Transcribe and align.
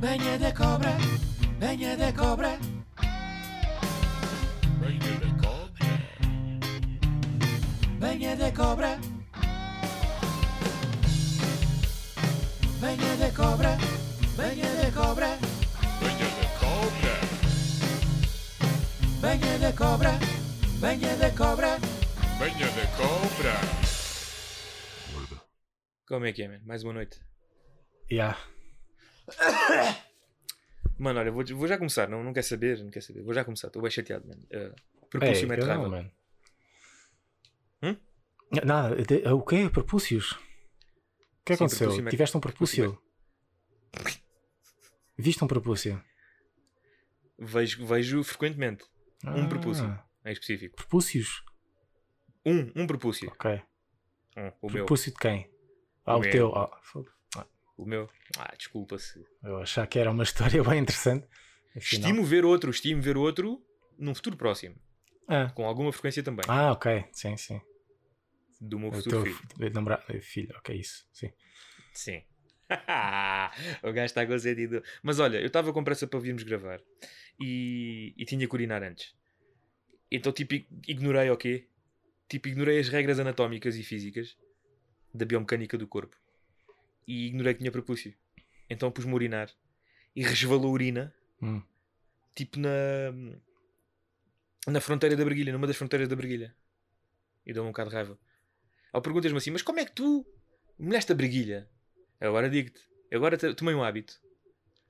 Venha 0.00 0.38
da 0.38 0.52
cobra, 0.52 0.96
venha 1.58 1.96
da 1.96 2.12
cobra. 2.12 2.58
Venha 4.78 5.18
da 5.18 5.30
cobra. 5.42 5.88
Venha 7.98 8.36
da 8.36 8.52
cobra. 8.52 8.98
Venha 12.80 13.16
da 13.16 13.30
cobra, 13.32 13.76
venha 14.36 14.74
da 14.76 14.92
cobra. 14.92 15.38
Venha 16.00 16.28
da 16.38 16.48
cobra. 16.60 17.18
Venha 19.20 19.58
da 19.58 19.72
cobra, 19.72 20.18
venha 20.80 21.16
da 21.16 21.30
cobra. 21.32 21.78
Venha 22.38 22.70
da 22.70 22.86
cobra. 22.96 23.54
Como 26.06 26.24
é 26.24 26.32
que 26.32 26.42
é, 26.44 26.48
mano? 26.48 26.62
Mais 26.64 26.84
uma 26.84 26.92
noite. 26.92 27.20
Yeah. 28.10 28.38
Mano, 30.98 31.20
olha, 31.20 31.30
vou, 31.30 31.44
vou 31.56 31.68
já 31.68 31.78
começar. 31.78 32.08
Não, 32.08 32.24
não 32.24 32.32
quer 32.32 32.42
saber, 32.42 32.82
não 32.82 32.90
quer 32.90 33.02
saber. 33.02 33.22
Vou 33.22 33.32
já 33.32 33.44
começar. 33.44 33.68
Estou 33.68 33.80
bem 33.82 33.90
chateado, 33.90 34.26
mano. 34.26 34.42
Uh, 34.50 34.74
eu 35.62 35.66
raiva. 35.66 35.82
não, 35.84 35.90
mano. 35.90 36.12
Hum? 37.82 37.96
Nada, 38.64 38.96
o 39.34 39.42
quê? 39.42 39.70
Propúcios? 39.70 40.32
O 40.32 40.36
que 41.44 41.54
Sim, 41.56 41.64
aconteceu? 41.64 41.86
propúcio 41.86 42.04
mete- 42.04 42.10
Tiveste 42.12 42.36
um 42.36 42.40
propúcio 42.40 42.92
propúcio? 42.92 43.08
Viste 45.16 45.44
um 45.44 45.46
propúcio? 45.46 46.02
Vejo, 47.38 47.86
vejo 47.86 48.24
frequentemente. 48.24 48.84
Um 49.24 49.44
Ah, 49.44 49.48
propúcio. 49.48 50.02
Em 50.24 50.32
específico. 50.32 50.76
Propúcios? 50.76 51.44
Um, 52.44 52.72
um 52.74 52.86
propúcio. 52.86 53.28
Ok. 53.30 53.62
Um, 54.36 54.48
o 54.62 54.66
meu. 54.66 54.84
Propúcio 54.84 55.12
de 55.12 55.18
quem? 55.18 55.48
Ah, 56.04 56.16
O 56.16 56.18
o, 56.18 56.20
meu. 56.22 56.30
teu. 56.30 56.54
Ah, 56.56 56.80
fogo. 56.82 57.08
O 57.78 57.86
meu. 57.86 58.10
Ah, 58.36 58.52
desculpa-se. 58.58 59.24
eu 59.42 59.58
achava 59.62 59.86
que 59.86 59.98
era 59.98 60.10
uma 60.10 60.24
história 60.24 60.62
bem 60.64 60.80
interessante. 60.80 61.26
Afinal- 61.76 62.10
Estimo 62.10 62.24
ver 62.24 62.44
outro, 62.44 62.70
estimo 62.70 63.00
ver 63.00 63.16
outro 63.16 63.64
num 63.96 64.14
futuro 64.14 64.36
próximo. 64.36 64.74
Ah. 65.28 65.50
Com 65.54 65.64
alguma 65.64 65.92
frequência 65.92 66.22
também. 66.22 66.44
ah, 66.48 66.72
ok. 66.72 67.04
Sim, 67.12 67.36
sim. 67.36 67.60
Do 68.60 68.78
meu 68.78 68.90
futuro 68.90 69.24
filho. 69.24 69.38
filho. 70.20 70.54
Ok, 70.58 70.74
isso. 70.74 71.06
Sim. 71.12 71.30
Sim. 71.94 72.22
o 73.82 73.92
gajo 73.92 74.06
está 74.06 74.24
sentido. 74.40 74.82
Mas 75.02 75.20
olha, 75.20 75.38
eu 75.38 75.46
estava 75.46 75.72
com 75.72 75.84
pressa 75.84 76.06
para 76.06 76.18
virmos 76.18 76.42
gravar 76.42 76.80
e, 77.40 78.12
e 78.16 78.24
tinha 78.24 78.46
que 78.48 78.54
urinar 78.54 78.82
antes. 78.82 79.14
Então, 80.10 80.32
tipo, 80.32 80.54
ig- 80.54 80.66
ignorei 80.88 81.30
o 81.30 81.36
quê? 81.36 81.68
Tipo, 82.28 82.48
ignorei 82.48 82.78
as 82.80 82.88
regras 82.88 83.18
anatómicas 83.20 83.76
e 83.76 83.82
físicas 83.84 84.36
da 85.14 85.24
biomecânica 85.24 85.78
do 85.78 85.86
corpo 85.86 86.16
e 87.08 87.26
ignorei 87.26 87.54
que 87.54 87.58
tinha 87.60 87.72
propúcio. 87.72 88.14
Então 88.70 88.92
pus-me 88.92 89.10
a 89.10 89.14
urinar 89.14 89.50
e 90.14 90.22
resvalou 90.22 90.68
a 90.70 90.72
urina, 90.72 91.14
Hum. 91.42 91.62
tipo 92.34 92.58
na, 92.60 92.70
na 94.66 94.80
fronteira 94.80 95.16
da 95.16 95.24
briguilha, 95.24 95.52
numa 95.52 95.66
das 95.66 95.76
fronteiras 95.76 96.08
da 96.08 96.14
briguilha. 96.16 96.54
E 97.46 97.52
deu-me 97.52 97.68
um 97.68 97.72
bocado 97.72 97.90
de 97.90 97.96
raiva. 97.96 98.18
Ao 98.92 99.00
perguntas-me 99.00 99.38
assim, 99.38 99.50
mas 99.50 99.62
como 99.62 99.80
é 99.80 99.84
que 99.84 99.92
tu 99.92 100.26
molhaste 100.78 101.12
a 101.12 101.14
briguilha? 101.14 101.68
Agora 102.20 102.48
digo-te, 102.50 102.80
agora 103.12 103.36
tomei 103.54 103.74
um 103.74 103.82
hábito, 103.82 104.20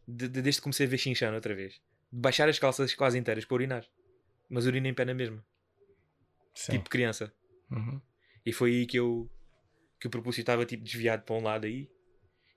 de, 0.06 0.28
de- 0.28 0.42
desde 0.42 0.60
que 0.60 0.64
comecei 0.64 0.86
a 0.86 0.88
ver 0.88 0.98
chinchano 0.98 1.34
outra 1.36 1.54
vez, 1.54 1.74
de 2.12 2.18
baixar 2.20 2.48
as 2.48 2.58
calças 2.58 2.94
quase 2.94 3.18
inteiras 3.18 3.44
para 3.44 3.54
urinar. 3.54 3.84
Mas 4.48 4.66
urina 4.66 4.88
em 4.88 4.94
pé 4.94 5.04
na 5.04 5.14
mesma, 5.14 5.44
Sim. 6.54 6.72
tipo 6.72 6.88
criança. 6.88 7.32
Uhum. 7.70 8.00
E 8.46 8.52
foi 8.52 8.70
aí 8.72 8.86
que 8.86 8.98
eu 8.98 9.30
que 10.00 10.06
o 10.06 10.10
propósito 10.10 10.40
estava 10.40 10.64
tipo 10.64 10.82
desviado 10.82 11.22
para 11.24 11.34
um 11.36 11.42
lado 11.42 11.66
aí. 11.66 11.90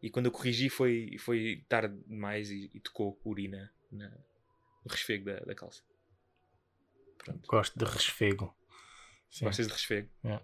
E 0.02 0.10
quando 0.10 0.26
eu 0.28 0.32
corrigi 0.32 0.70
foi, 0.70 1.18
foi 1.20 1.64
tarde 1.70 1.96
demais 2.08 2.50
e, 2.50 2.70
e 2.74 2.80
tocou 2.80 3.20
urina 3.24 3.72
na, 3.92 4.10
no 4.10 4.90
resfego 4.90 5.26
da, 5.26 5.40
da 5.42 5.54
calça. 5.56 5.84
Pronto. 7.18 7.48
Gosto 7.48 7.78
de 7.78 7.86
resfego. 7.86 8.56
Sim. 9.30 9.46
Gostas 9.46 9.68
de 9.68 9.74
resfego? 9.74 10.10
É. 10.24 10.40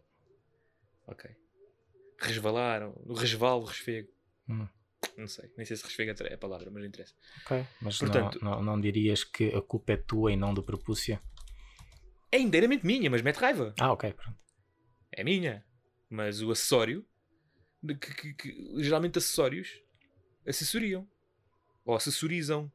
Ok. 1.08 1.30
Resvalaram, 2.20 2.94
resvalo, 3.16 3.66
resfego. 3.66 4.10
Hum. 4.48 4.68
Não 5.18 5.28
sei, 5.28 5.52
nem 5.58 5.66
sei 5.66 5.76
se 5.76 5.84
resfego 5.84 6.12
é 6.24 6.34
a 6.34 6.38
palavra, 6.38 6.70
mas 6.70 6.82
não 6.82 6.88
interessa. 6.88 7.16
Ok. 7.46 7.66
Mas 7.82 7.98
Portanto- 7.98 8.40
não, 8.42 8.52
não, 8.58 8.64
não 8.64 8.82
dirias 8.82 9.24
que 9.24 9.50
a 9.56 9.62
culpa 9.62 9.94
é 9.94 9.98
tua 9.98 10.32
e 10.32 10.36
não 10.36 10.54
do 10.54 10.62
propúcio? 10.64 11.20
É 12.32 12.38
inteiramente 12.38 12.86
minha, 12.86 13.10
mas 13.10 13.22
mete 13.22 13.38
raiva. 13.38 13.74
Ah, 13.80 13.92
ok, 13.92 14.14
pronto. 14.14 14.38
É 15.12 15.24
minha. 15.24 15.66
Mas 16.10 16.42
o 16.42 16.52
acessório, 16.52 17.06
que, 17.86 17.96
que- 17.96 18.34
que- 18.34 18.84
geralmente 18.84 19.18
acessórios, 19.18 19.82
assessoriam. 20.46 21.08
Ou 21.86 21.96
assessorizam. 21.96 22.72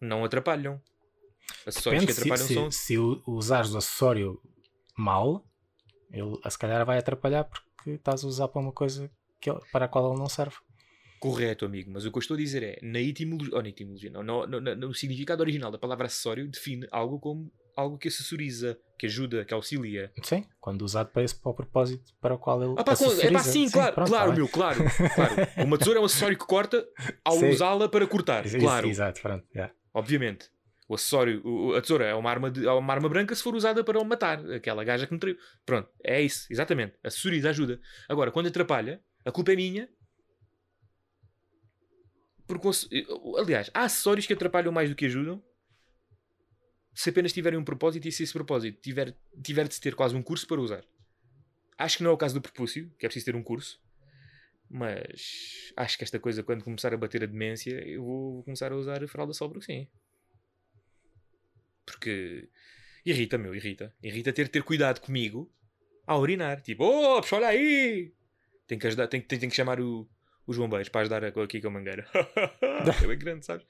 Não 0.00 0.24
atrapalham. 0.24 0.80
Acessórios 1.66 2.02
Depende, 2.04 2.06
que 2.06 2.20
atrapalham 2.32 2.46
se, 2.48 2.54
são. 2.54 2.70
se, 2.70 2.78
se 2.86 2.98
usares 3.26 3.72
o 3.74 3.78
acessório 3.78 4.40
mal, 4.96 5.44
ele 6.10 6.36
se 6.50 6.58
calhar 6.58 6.84
vai 6.84 6.98
atrapalhar 6.98 7.44
porque 7.44 7.90
estás 7.90 8.24
a 8.24 8.26
usar 8.28 8.48
para 8.48 8.60
uma 8.60 8.72
coisa 8.72 9.10
que 9.40 9.50
para 9.72 9.86
a 9.86 9.88
qual 9.88 10.10
ele 10.12 10.18
não 10.20 10.28
serve. 10.28 10.56
Correto, 11.18 11.64
amigo. 11.64 11.90
Mas 11.92 12.04
o 12.04 12.10
que 12.10 12.18
eu 12.18 12.20
estou 12.20 12.34
a 12.34 12.38
dizer 12.38 12.62
é, 12.62 12.78
na 12.82 13.00
etimologia, 13.00 13.54
ou 13.54 13.62
na 13.62 13.68
etimologia, 13.68 14.10
não, 14.10 14.22
no, 14.22 14.46
no- 14.46 14.60
no- 14.60 14.74
no 14.76 14.94
significado 14.94 15.40
original 15.42 15.70
da 15.70 15.78
palavra 15.78 16.06
acessório, 16.06 16.48
define 16.48 16.86
algo 16.90 17.18
como 17.20 17.50
algo 17.76 17.98
que 17.98 18.08
assessoriza, 18.08 18.78
que 18.98 19.06
ajuda, 19.06 19.44
que 19.44 19.52
auxilia. 19.54 20.12
Sim, 20.22 20.44
quando 20.60 20.82
usado 20.82 21.10
para 21.10 21.22
esse 21.22 21.34
para 21.34 21.50
o 21.50 21.54
propósito 21.54 22.12
para 22.20 22.34
o 22.34 22.38
qual 22.38 22.62
ele 22.62 22.72
Ah, 22.72 22.76
pá, 22.76 22.80
é 22.82 22.84
pá, 22.84 22.92
acessoriza. 22.92 23.38
sim, 23.44 23.70
claro, 23.70 23.94
pronto, 23.94 24.08
claro, 24.08 24.30
tá 24.30 24.36
meu, 24.36 24.48
claro, 24.48 24.80
claro. 25.14 25.34
Uma 25.66 25.78
tesoura 25.78 25.98
é 25.98 26.02
um 26.02 26.04
acessório 26.04 26.38
que 26.38 26.46
corta 26.46 26.86
ao 27.24 27.36
Sim. 27.38 27.50
usá-la 27.50 27.88
para 27.88 28.06
cortar, 28.06 28.46
Isso- 28.46 28.58
claro, 28.58 28.88
Exato, 28.88 29.20
pronto. 29.20 29.44
yeah. 29.54 29.72
obviamente. 29.94 30.50
O 30.88 30.94
acessório, 30.94 31.74
a 31.74 31.80
tesoura 31.80 32.04
é 32.04 32.14
uma, 32.14 32.28
arma 32.28 32.50
de, 32.50 32.66
é 32.66 32.70
uma 32.72 32.92
arma 32.92 33.08
branca 33.08 33.34
se 33.34 33.42
for 33.42 33.54
usada 33.54 33.82
para 33.82 33.98
o 33.98 34.04
matar, 34.04 34.38
aquela 34.50 34.84
gaja 34.84 35.06
que 35.06 35.12
me 35.14 35.18
traiu. 35.18 35.36
Pronto, 35.64 35.88
é 36.04 36.20
isso, 36.20 36.46
exatamente. 36.50 36.94
Assessoriza, 37.02 37.48
ajuda. 37.48 37.80
Agora, 38.08 38.30
quando 38.30 38.48
atrapalha, 38.48 39.00
a 39.24 39.32
culpa 39.32 39.52
é 39.52 39.56
minha. 39.56 39.88
Porque, 42.46 42.68
aliás, 43.38 43.70
há 43.72 43.84
acessórios 43.84 44.26
que 44.26 44.32
atrapalham 44.34 44.72
mais 44.72 44.90
do 44.90 44.96
que 44.96 45.06
ajudam 45.06 45.42
se 46.94 47.10
apenas 47.10 47.32
tiverem 47.32 47.58
um 47.58 47.64
propósito 47.64 48.06
e 48.06 48.12
se 48.12 48.22
esse 48.22 48.32
propósito 48.32 48.80
tiver, 48.80 49.16
tiver 49.42 49.66
de 49.66 49.74
se 49.74 49.80
ter 49.80 49.94
quase 49.94 50.14
um 50.14 50.22
curso 50.22 50.46
para 50.46 50.60
usar. 50.60 50.84
Acho 51.78 51.98
que 51.98 52.02
não 52.02 52.10
é 52.10 52.14
o 52.14 52.18
caso 52.18 52.34
do 52.34 52.40
propúcio, 52.40 52.90
que 52.98 53.06
é 53.06 53.08
preciso 53.08 53.26
ter 53.26 53.36
um 53.36 53.42
curso. 53.42 53.80
Mas 54.68 55.72
acho 55.76 55.98
que 55.98 56.04
esta 56.04 56.18
coisa, 56.18 56.42
quando 56.42 56.64
começar 56.64 56.92
a 56.94 56.96
bater 56.96 57.22
a 57.22 57.26
demência, 57.26 57.72
eu 57.86 58.02
vou 58.04 58.42
começar 58.44 58.72
a 58.72 58.76
usar 58.76 59.02
a 59.02 59.08
fralda 59.08 59.32
sol 59.32 59.50
porque 59.50 59.64
sim. 59.64 59.88
Porque 61.84 62.48
irrita, 63.04 63.36
meu, 63.36 63.54
irrita. 63.54 63.94
Irrita 64.02 64.32
ter, 64.32 64.48
ter 64.48 64.62
cuidado 64.62 65.00
comigo 65.00 65.52
a 66.06 66.16
urinar. 66.16 66.60
Tipo, 66.60 66.84
oh, 66.84 67.20
puxa, 67.20 67.36
olha 67.36 67.48
aí! 67.48 68.14
Tem 68.66 68.78
que 68.78 68.86
ajudar, 68.86 69.08
tem, 69.08 69.20
tem, 69.20 69.38
tem 69.38 69.48
que 69.48 69.56
chamar 69.56 69.80
o, 69.80 70.08
os 70.46 70.56
bombeiros 70.56 70.88
para 70.88 71.02
ajudar 71.02 71.24
aqui 71.24 71.60
com 71.60 71.68
a 71.68 71.70
mangueira. 71.70 72.06
é 73.02 73.06
bem 73.06 73.18
grande, 73.18 73.44
sabes? 73.44 73.66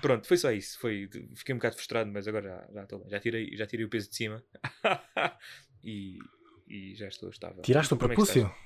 Pronto, 0.00 0.26
foi 0.26 0.36
só 0.36 0.50
isso. 0.52 0.78
Foi, 0.78 1.08
fiquei 1.34 1.54
um 1.54 1.58
bocado 1.58 1.74
frustrado, 1.76 2.10
mas 2.10 2.26
agora 2.28 2.48
já, 2.48 2.74
já 2.74 2.82
estou 2.84 2.98
bem. 3.00 3.10
Já 3.10 3.20
tirei, 3.20 3.56
já 3.56 3.66
tirei 3.66 3.84
o 3.84 3.88
peso 3.90 4.08
de 4.08 4.16
cima. 4.16 4.42
e, 5.84 6.18
e 6.66 6.94
já 6.94 7.08
estou 7.08 7.30
estável. 7.30 7.62
Tiraste 7.62 7.92
o 7.94 7.96
é 7.96 7.98
propúcio? 7.98 8.42
estás? 8.46 8.58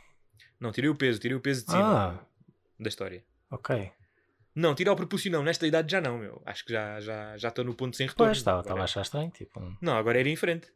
Não, 0.60 0.70
tirei 0.72 0.90
o 0.90 0.94
peso, 0.94 1.18
tirei 1.18 1.36
o 1.36 1.40
peso 1.40 1.64
de 1.64 1.70
cima 1.72 1.84
Ah, 2.20 2.26
da 2.78 2.88
história. 2.88 3.24
ok. 3.50 3.90
Não, 4.56 4.72
tirar 4.72 4.92
o 4.92 4.96
propúcio 4.96 5.32
não, 5.32 5.42
nesta 5.42 5.66
idade 5.66 5.90
já 5.90 6.00
não, 6.00 6.16
meu. 6.18 6.40
Acho 6.46 6.64
que 6.64 6.72
já 6.72 7.00
já 7.00 7.36
já 7.36 7.48
estou 7.48 7.64
no 7.64 7.74
ponto 7.74 7.96
sem 7.96 8.06
retorno. 8.06 8.28
Pois, 8.30 8.38
estava 8.38 8.60
estava 8.60 8.80
a 8.82 8.84
achar 8.84 9.02
estranho. 9.02 9.30
Tipo, 9.32 9.58
um- 9.60 9.76
Não, 9.82 9.96
agora 9.96 10.20
era 10.20 10.28
em 10.28 10.36
frente. 10.36 10.72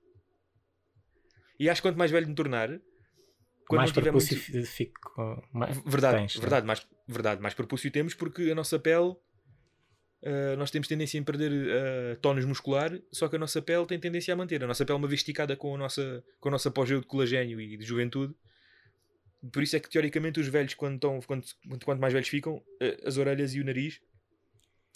E 1.60 1.68
acho 1.70 1.80
que 1.80 1.88
quanto 1.88 1.96
mais 1.98 2.10
velho 2.10 2.26
me 2.28 2.34
tornar, 2.34 2.68
mais 3.70 3.92
propúcio 3.92 4.36
muito... 4.36 4.44
fi- 4.46 4.64
fico. 4.66 5.44
mais- 5.52 5.76
Verdade, 5.84 6.18
tens, 6.18 6.34
né? 6.36 6.40
verdade, 6.40 6.66
mais, 6.66 6.88
verdade, 7.06 7.40
mais 7.40 7.54
propúcio 7.54 7.88
temos 7.90 8.14
porque 8.14 8.50
a 8.50 8.54
nossa 8.54 8.78
pele, 8.80 9.14
ah, 10.24 10.56
nós 10.56 10.70
temos 10.70 10.88
tendência 10.88 11.18
em 11.18 11.22
perder 11.22 11.50
uh, 11.52 12.16
tónus 12.20 12.44
muscular, 12.44 12.90
só 13.12 13.28
que 13.28 13.36
a 13.36 13.38
nossa 13.38 13.62
pele 13.62 13.86
tem 13.86 13.98
tendência 13.98 14.34
a 14.34 14.36
manter. 14.36 14.62
A 14.62 14.66
nossa 14.66 14.84
pele, 14.84 14.98
uma 14.98 15.08
vez 15.08 15.20
esticada 15.20 15.56
com 15.56 15.74
a 15.74 15.78
nossa, 15.78 16.24
com 16.40 16.48
a 16.48 16.52
nossa 16.52 16.68
apogeu 16.68 17.00
de 17.00 17.06
colagênio 17.06 17.60
e 17.60 17.76
de 17.76 17.84
juventude, 17.84 18.34
por 19.52 19.62
isso 19.62 19.76
é 19.76 19.80
que 19.80 19.88
teoricamente 19.88 20.40
os 20.40 20.48
velhos, 20.48 20.74
quando, 20.74 20.96
estão, 20.96 21.20
quando, 21.20 21.46
quanto 21.84 22.00
mais 22.00 22.12
velhos 22.12 22.28
ficam, 22.28 22.62
ah, 22.82 23.08
as 23.08 23.16
orelhas 23.16 23.54
e 23.54 23.60
o 23.60 23.64
nariz 23.64 24.00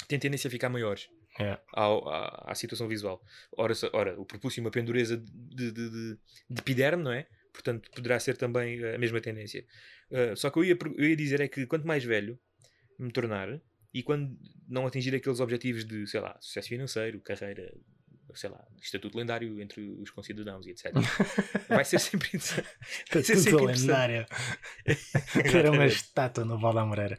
têm 0.09 0.19
tendência 0.19 0.49
a 0.49 0.51
ficar 0.51 0.69
maiores. 0.69 1.09
É. 1.41 1.59
ao- 1.73 2.07
à, 2.11 2.51
à 2.53 2.55
situação 2.55 2.87
visual. 2.87 3.25
Ora, 3.57 3.73
ora 3.95 4.21
o 4.21 4.27
propúcio 4.27 4.61
é 4.61 4.65
uma 4.65 4.71
pendureza 4.71 5.17
de, 5.17 5.73
de, 5.73 5.73
de, 5.73 6.19
de 6.51 6.61
epiderme, 6.61 7.03
não 7.03 7.11
é? 7.11 7.27
Portanto, 7.55 7.91
poderá 7.91 8.21
ser 8.21 8.37
também 8.37 8.85
a 8.85 8.99
mesma 8.99 9.19
tendência. 9.19 9.65
Uh, 10.11 10.37
só 10.37 10.51
que 10.51 10.59
eu 10.59 10.65
ia, 10.65 10.77
eu 10.95 11.09
ia 11.09 11.17
dizer 11.17 11.41
é 11.41 11.49
que 11.49 11.65
quanto 11.65 11.87
mais 11.87 12.05
velho 12.05 12.39
me 12.99 13.11
tornar 13.11 13.59
e 13.93 14.03
quando 14.03 14.37
não 14.69 14.87
atingir 14.87 15.15
aqueles 15.15 15.41
objetivos 15.41 15.85
de, 15.85 16.07
sei 16.07 16.21
lá, 16.21 16.37
sucesso 16.41 16.69
financeiro, 16.69 17.21
carreira, 17.21 17.73
sei 18.35 18.51
lá, 18.51 18.67
estatuto 18.81 19.17
lendário 19.19 19.61
entre 19.61 19.83
os 19.83 20.11
concidadãos 20.11 20.67
e 20.67 20.71
etc. 20.71 20.93
Vai 21.69 21.85
ser 21.85 22.01
sempre 22.01 22.29
interessante. 22.29 22.69
Vai 23.13 23.23
ser 23.23 23.37
sempre 23.37 23.67
lendário. 23.67 24.27
Ter 25.51 25.69
uma 25.69 25.87
estátua 25.87 26.45
no 26.45 26.59
Val 26.59 26.73
da 26.73 26.87
Moreira. 26.87 27.19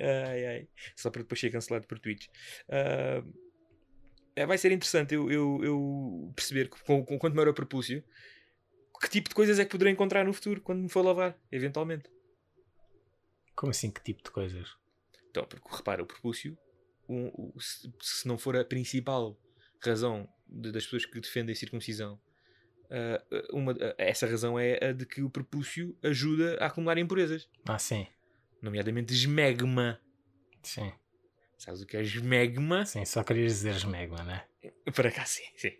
Ai, 0.00 0.46
ai. 0.46 0.68
Só 0.96 1.10
para 1.10 1.22
depois 1.22 1.38
ser 1.38 1.50
cancelado 1.50 1.86
por 1.86 1.98
Twitch. 1.98 2.28
Ah, 2.68 3.22
é, 4.34 4.46
vai 4.46 4.56
ser 4.56 4.72
interessante 4.72 5.14
eu, 5.14 5.30
eu, 5.30 5.60
eu 5.62 6.32
perceber 6.34 6.70
que, 6.70 6.82
com, 6.84 7.04
com 7.04 7.18
quanto 7.18 7.34
maior 7.36 7.48
o 7.48 7.54
propúcio 7.54 8.02
que 9.02 9.10
tipo 9.10 9.28
de 9.28 9.34
coisas 9.34 9.58
é 9.58 9.64
que 9.64 9.70
poderei 9.70 9.92
encontrar 9.92 10.24
no 10.24 10.32
futuro 10.32 10.60
quando 10.60 10.82
me 10.82 10.88
for 10.88 11.04
lavar, 11.04 11.36
eventualmente. 11.50 12.08
Como 13.56 13.70
assim? 13.70 13.90
Que 13.90 14.00
tipo 14.02 14.22
de 14.22 14.30
coisas? 14.30 14.76
Então, 15.32 15.44
porque 15.46 15.66
repara, 15.74 16.02
o 16.02 16.06
propúcio, 16.06 16.56
um- 17.08 17.28
o- 17.28 17.58
se, 17.58 17.90
se 18.02 18.28
não 18.28 18.36
for 18.36 18.54
a 18.54 18.62
principal 18.64 19.34
razão 19.82 20.28
de- 20.46 20.70
das 20.70 20.84
pessoas 20.84 21.06
que 21.06 21.18
defendem 21.18 21.54
a 21.54 21.56
circuncisão, 21.56 22.20
ah, 22.90 23.24
uma, 23.50 23.72
ah, 23.72 23.94
essa 23.96 24.26
razão 24.26 24.58
é 24.58 24.78
a 24.84 24.92
de 24.92 25.06
que 25.06 25.22
o 25.22 25.30
propúcio 25.30 25.96
ajuda 26.02 26.58
a 26.60 26.66
acumular 26.66 26.98
impurezas, 26.98 27.48
Ah, 27.66 27.78
sim. 27.78 28.06
nomeadamente 28.60 29.14
esmegma. 29.14 29.98
Sim. 30.62 30.92
Sabes 31.56 31.80
o 31.80 31.86
que 31.86 31.96
é 31.96 32.02
esmegma? 32.02 32.84
Sim, 32.84 33.04
só 33.06 33.24
querias 33.24 33.52
dizer 33.54 33.74
esmegma, 33.74 34.22
né? 34.24 34.44
Para 34.94 35.10
cá, 35.10 35.24
sim, 35.24 35.44
sim. 35.56 35.72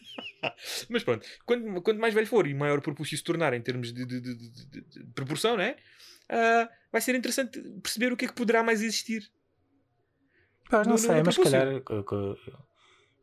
Mas 0.90 1.04
pronto, 1.04 1.24
quanto, 1.46 1.80
quanto 1.82 2.00
mais 2.00 2.12
velho 2.12 2.26
for 2.26 2.44
e 2.46 2.54
maior 2.54 2.78
o 2.78 2.82
propúcio 2.82 3.16
se 3.16 3.22
tornar 3.22 3.52
em 3.54 3.62
termos 3.62 3.92
de- 3.92 4.04
de- 4.04 4.20
de- 4.20 4.34
de 4.82 5.04
proporção, 5.14 5.56
né? 5.56 5.76
Ah, 6.30 6.68
vai 6.92 7.00
ser 7.00 7.14
interessante 7.14 7.60
perceber 7.82 8.12
o 8.12 8.16
que 8.16 8.24
é 8.24 8.28
que 8.28 8.34
poderá 8.34 8.62
mais 8.62 8.80
existir. 8.82 9.30
Não 10.70 10.84
No- 10.84 10.98
sei, 10.98 11.18
no 11.18 11.24
mas 11.24 11.34
se 11.34 11.42
calhar 11.42 11.66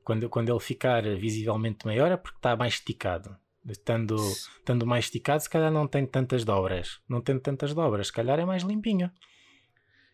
quando, 0.04 0.30
quando 0.30 0.50
ele 0.51 0.59
ficar 0.59 1.01
visivelmente 1.18 1.86
maior 1.86 2.12
é 2.12 2.18
porque 2.18 2.38
está 2.38 2.56
mais 2.56 2.74
esticado. 2.75 3.38
Estando, 3.65 4.15
estando 4.15 4.86
mais 4.86 5.06
esticado, 5.06 5.42
se 5.44 5.50
calhar 5.50 5.71
não 5.71 5.88
tem 5.88 6.06
tantas 6.06 6.45
dobras. 6.45 7.01
Não 7.07 7.21
tendo 7.21 7.42
tantas 7.42 7.74
dobras, 7.74 8.07
se 8.07 8.13
calhar 8.13 8.39
é 8.39 8.45
mais 8.45 8.63
limpinho. 8.63 9.12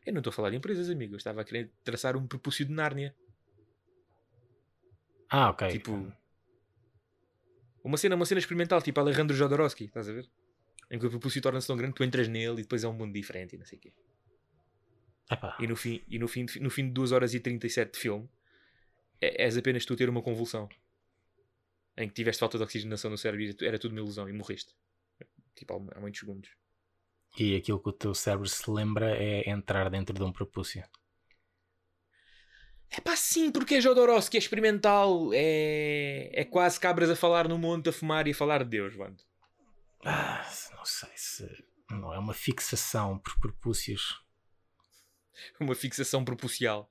Eu 0.06 0.14
não 0.14 0.20
estou 0.20 0.32
a 0.32 0.34
falar 0.34 0.50
de 0.50 0.58
empresas, 0.58 0.90
amigo. 0.90 1.14
Eu 1.14 1.18
estava 1.18 1.42
a 1.42 1.44
querer 1.44 1.72
traçar 1.84 2.16
um 2.18 2.28
propúcio 2.28 2.66
de 2.66 2.72
Nárnia. 2.72 3.16
Ah, 5.30 5.50
ok. 5.50 5.70
Tipo, 5.72 6.12
uma 7.84 7.98
cena, 7.98 8.16
uma 8.16 8.26
cena 8.26 8.40
experimental, 8.40 8.82
tipo 8.82 9.00
Alejandro 9.00 9.36
Jodorowsky, 9.36 9.86
estás 9.86 10.10
a 10.10 10.14
ver? 10.14 10.28
Em 10.94 11.00
que 11.00 11.08
o 11.08 11.10
propúcio 11.10 11.42
torna-se 11.42 11.66
tão 11.66 11.76
grande 11.76 11.94
que 11.94 11.98
tu 11.98 12.04
entras 12.04 12.28
nele 12.28 12.60
e 12.60 12.62
depois 12.62 12.84
é 12.84 12.88
um 12.88 12.94
mundo 12.94 13.12
diferente 13.14 13.56
e 13.56 13.58
não 13.58 13.66
sei 13.66 13.80
o 13.80 13.82
quê. 13.82 13.92
Epá, 15.32 15.58
E 15.60 15.66
no 15.66 15.76
fim, 15.76 16.04
e 16.08 16.20
no 16.20 16.28
fim, 16.28 16.46
de- 16.46 16.60
no 16.60 16.70
fim 16.70 16.86
de 16.86 16.92
2 16.92 17.12
horas 17.12 17.34
e 17.34 17.40
37 17.40 17.94
de 17.94 18.00
filme, 18.00 18.30
é- 19.20 19.46
és 19.46 19.58
apenas 19.58 19.86
tu 19.86 19.96
ter 19.96 20.08
uma 20.08 20.22
convulsão. 20.22 20.70
Em 21.98 22.08
que 22.08 22.14
tiveste 22.14 22.40
falta 22.40 22.58
de 22.60 22.64
oxigenação 22.64 23.10
no 23.10 23.18
cérebro 23.18 23.44
e 23.44 23.66
era 23.66 23.80
tudo 23.80 23.94
uma 23.94 24.02
ilusão 24.02 24.30
e 24.30 24.34
morreste. 24.34 24.76
Tipo, 25.56 25.74
há 25.74 25.98
há 25.98 26.00
muitos 26.00 26.20
segundos. 26.20 26.50
E 27.40 27.56
aquilo 27.56 27.82
que 27.82 27.90
o 27.90 27.94
teu 27.94 28.14
cérebro 28.14 28.48
se 28.48 28.70
lembra 28.70 29.18
é 29.18 29.50
entrar 29.50 29.90
dentro 29.90 30.14
de 30.14 30.24
um 30.24 30.32
propúcio. 30.32 30.84
É 32.96 33.02
pá, 33.02 33.16
sim, 33.16 33.52
porque 33.52 33.76
é 33.76 33.82
Jodorowsky, 33.82 34.38
é 34.38 34.40
experimental, 34.40 35.32
é, 35.34 36.30
é 36.32 36.46
quase 36.46 36.80
cabras 36.80 37.10
a 37.10 37.16
falar 37.16 37.48
no 37.48 37.58
monte, 37.58 37.90
a 37.90 37.92
fumar 37.92 38.28
e 38.28 38.32
a 38.32 38.36
falar 38.36 38.64
de 38.64 38.70
Deus, 38.70 38.96
mano. 38.96 39.18
Ah, 40.06 40.46
não 40.76 40.86
sei 40.86 41.10
se. 41.16 41.48
Não 41.90 42.14
é 42.14 42.20
uma 42.20 42.34
fixação 42.34 43.18
por 43.20 43.40
propúcios. 43.40 44.22
Uma 45.60 45.74
fixação 45.74 46.24
propulsial. 46.24 46.88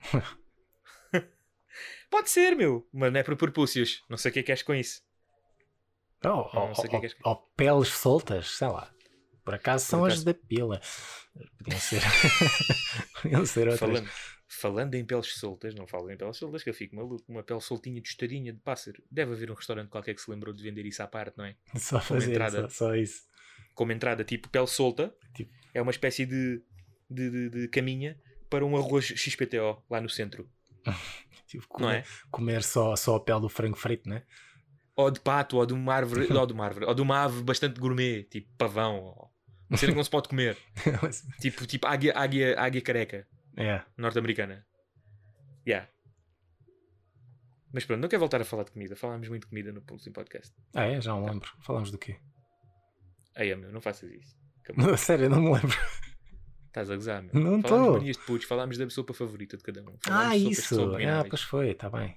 Pode 2.10 2.30
ser, 2.30 2.54
meu, 2.56 2.88
mas 2.92 3.12
não 3.12 3.20
é 3.20 3.22
por 3.22 3.36
propúcios. 3.36 4.02
Não 4.08 4.16
sei 4.16 4.30
o 4.30 4.34
que 4.34 4.40
é 4.40 4.42
que 4.42 4.52
és 4.52 4.62
com 4.62 4.74
isso. 4.74 5.02
Não 6.68 6.74
sei 6.74 6.86
o 6.86 6.90
que 6.90 6.96
é 6.96 7.00
que 7.00 7.06
és- 7.06 7.16
oh, 7.24 7.36
peles 7.36 7.88
soltas, 7.88 8.50
sei 8.56 8.68
lá. 8.68 8.92
Por 9.44 9.54
acaso 9.54 9.84
são 9.86 10.04
acaso- 10.04 10.20
as 10.20 10.24
da 10.24 10.34
pila. 10.34 10.80
Podiam 11.58 11.80
ser. 11.80 12.02
Podiam 13.22 13.46
ser 13.46 13.68
outras. 13.68 13.80
Falando, 13.80 14.10
falando 14.46 14.94
em 14.94 15.04
peles 15.04 15.26
soltas, 15.34 15.74
não 15.74 15.86
falo 15.86 16.10
em 16.10 16.16
peles 16.16 16.36
soltas, 16.36 16.62
que 16.62 16.70
eu 16.70 16.74
fico 16.74 16.94
maluco. 16.96 17.24
Uma 17.28 17.42
pele 17.42 17.60
soltinha, 17.60 18.00
tostadinha 18.02 18.52
de 18.52 18.60
pássaro. 18.60 19.02
Deve 19.10 19.32
haver 19.32 19.50
um 19.50 19.54
restaurante 19.54 19.88
qualquer 19.88 20.14
que 20.14 20.20
se 20.20 20.30
lembrou 20.30 20.54
de 20.54 20.62
vender 20.62 20.84
isso 20.86 21.02
à 21.02 21.06
parte, 21.06 21.36
não 21.38 21.44
é? 21.44 21.56
Só 21.78 22.00
fazer 22.00 22.30
entrada. 22.32 22.62
só, 22.68 22.86
só 22.88 22.94
isso. 22.96 23.22
Como 23.74 23.90
entrada, 23.92 24.22
tipo 24.24 24.48
pele 24.48 24.66
solta, 24.66 25.14
Tipo- 25.34 25.52
é 25.72 25.82
uma 25.82 25.90
espécie 25.90 26.24
de, 26.26 26.62
de, 27.10 27.30
de- 27.30 27.50
de 27.50 27.68
caminha 27.68 28.16
para 28.48 28.64
um 28.64 28.76
arroz 28.76 29.04
XPTO 29.06 29.82
lá 29.90 30.00
no 30.00 30.08
centro, 30.08 30.48
Tipo, 31.46 31.64
não 31.72 31.86
comer, 31.88 31.98
é? 31.98 32.04
comer 32.30 32.62
só, 32.62 32.94
só 32.96 33.16
a 33.16 33.20
pele 33.20 33.40
do 33.40 33.48
frango 33.48 33.76
frito, 33.76 34.08
né? 34.08 34.22
Ou 34.96 35.10
de 35.10 35.18
pato, 35.20 35.56
ou 35.56 35.66
de 35.66 35.72
uma 35.72 35.92
árvore, 35.94 36.26
ou 36.32 36.46
de 36.46 36.52
uma 36.52 36.64
árvore, 36.64 36.86
ou 36.86 36.94
de 36.94 37.02
uma 37.02 37.24
ave 37.24 37.42
bastante 37.42 37.80
gourmet, 37.80 38.22
tipo 38.24 38.48
pavão, 38.56 39.00
ou 39.02 39.30
uma 39.68 39.76
cena 39.76 39.92
que 39.92 39.96
não 39.96 40.04
se 40.04 40.10
pode 40.10 40.28
comer, 40.28 40.56
tipo, 41.40 41.66
tipo 41.66 41.86
águia, 41.86 42.12
águia, 42.16 42.54
águia 42.60 42.80
careca. 42.80 43.26
É. 43.56 43.82
norte-americana. 43.96 44.66
Yeah. 45.66 45.88
Mas 47.72 47.84
pronto, 47.84 48.00
não 48.00 48.08
quero 48.08 48.20
voltar 48.20 48.40
a 48.40 48.44
falar 48.44 48.64
de 48.64 48.70
comida. 48.72 48.94
Falámos 48.94 49.28
muito 49.28 49.42
de 49.42 49.48
comida 49.48 49.72
no 49.72 49.82
último 49.90 50.12
podcast. 50.14 50.54
Ah, 50.74 50.84
é? 50.84 51.00
Já 51.00 51.12
não 51.12 51.24
lembro. 51.24 51.50
Falamos 51.60 51.90
do 51.90 51.98
quê? 51.98 52.16
Aí, 53.34 53.54
meu, 53.56 53.72
não 53.72 53.80
faças 53.80 54.10
isso. 54.12 54.36
Não, 54.76 54.94
sério, 54.96 55.24
eu 55.24 55.30
não 55.30 55.40
me 55.40 55.52
lembro. 55.52 55.76
Estás 56.68 56.90
a 56.90 56.94
gozar, 56.96 57.22
meu. 57.22 57.34
Não 57.34 57.60
falámos 57.62 57.86
tô. 57.86 57.92
de 57.92 57.98
manias 57.98 58.16
de 58.16 58.22
putos, 58.24 58.46
falámos 58.46 58.78
da 58.78 58.88
sopa 58.90 59.12
favorita 59.14 59.56
de 59.56 59.62
cada 59.62 59.82
um. 59.82 59.96
Falámos 60.04 60.32
Ah, 60.32 60.36
isso. 60.36 60.94
Ah, 60.96 61.24
pois 61.28 61.42
foi, 61.42 61.70
está 61.70 61.90
bem. 61.90 62.16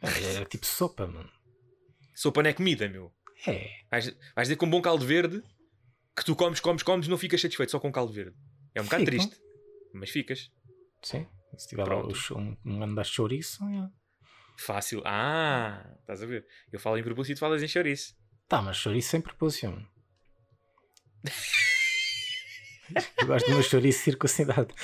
É, 0.00 0.34
Era 0.36 0.44
tipo 0.44 0.66
sopa, 0.66 1.06
mano. 1.06 1.30
Sopa 2.14 2.42
não 2.42 2.50
é 2.50 2.52
comida, 2.52 2.88
meu. 2.88 3.12
É. 3.46 3.70
Vais, 3.90 4.06
vais 4.34 4.48
dizer 4.48 4.56
com 4.56 4.66
um 4.66 4.70
bom 4.70 4.82
caldo 4.82 5.04
verde 5.04 5.42
que 6.16 6.24
tu 6.24 6.34
comes, 6.34 6.58
comes, 6.60 6.82
comes, 6.82 7.06
não 7.08 7.16
ficas 7.18 7.40
satisfeito 7.40 7.70
só 7.70 7.78
com 7.80 7.90
caldo 7.92 8.12
verde. 8.12 8.36
É 8.74 8.80
um 8.80 8.84
bocado 8.84 9.04
Fico. 9.04 9.10
triste. 9.16 9.40
Mas 9.92 10.10
ficas. 10.10 10.50
Sim. 11.02 11.26
Se 11.56 11.68
tiver 11.68 11.84
Pronto. 11.84 12.14
um, 12.36 12.56
um 12.64 12.82
ano 12.82 12.94
da 12.94 13.04
chouriço, 13.04 13.64
é. 13.64 13.88
Fácil. 14.58 15.02
Ah, 15.04 15.88
estás 16.00 16.22
a 16.22 16.26
ver? 16.26 16.46
Eu 16.72 16.80
falo 16.80 16.98
em 16.98 17.02
propósito 17.02 17.32
e 17.32 17.34
tu 17.36 17.40
falas 17.40 17.62
em 17.62 17.68
chouriço. 17.68 18.14
Tá, 18.48 18.60
mas 18.60 18.76
chouriço 18.76 19.10
sem 19.10 19.20
propúcio. 19.20 19.70
mano. 19.70 19.88
Eu 23.20 23.26
gosto 23.26 23.46
do 23.46 23.52
meu 23.52 23.62
chouriço 23.62 24.04
circuncidado. 24.04 24.74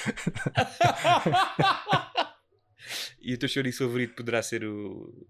e 3.20 3.34
o 3.34 3.38
teu 3.38 3.48
chouriço 3.48 3.84
favorito 3.84 4.14
poderá 4.14 4.42
ser 4.42 4.64
o 4.64 5.26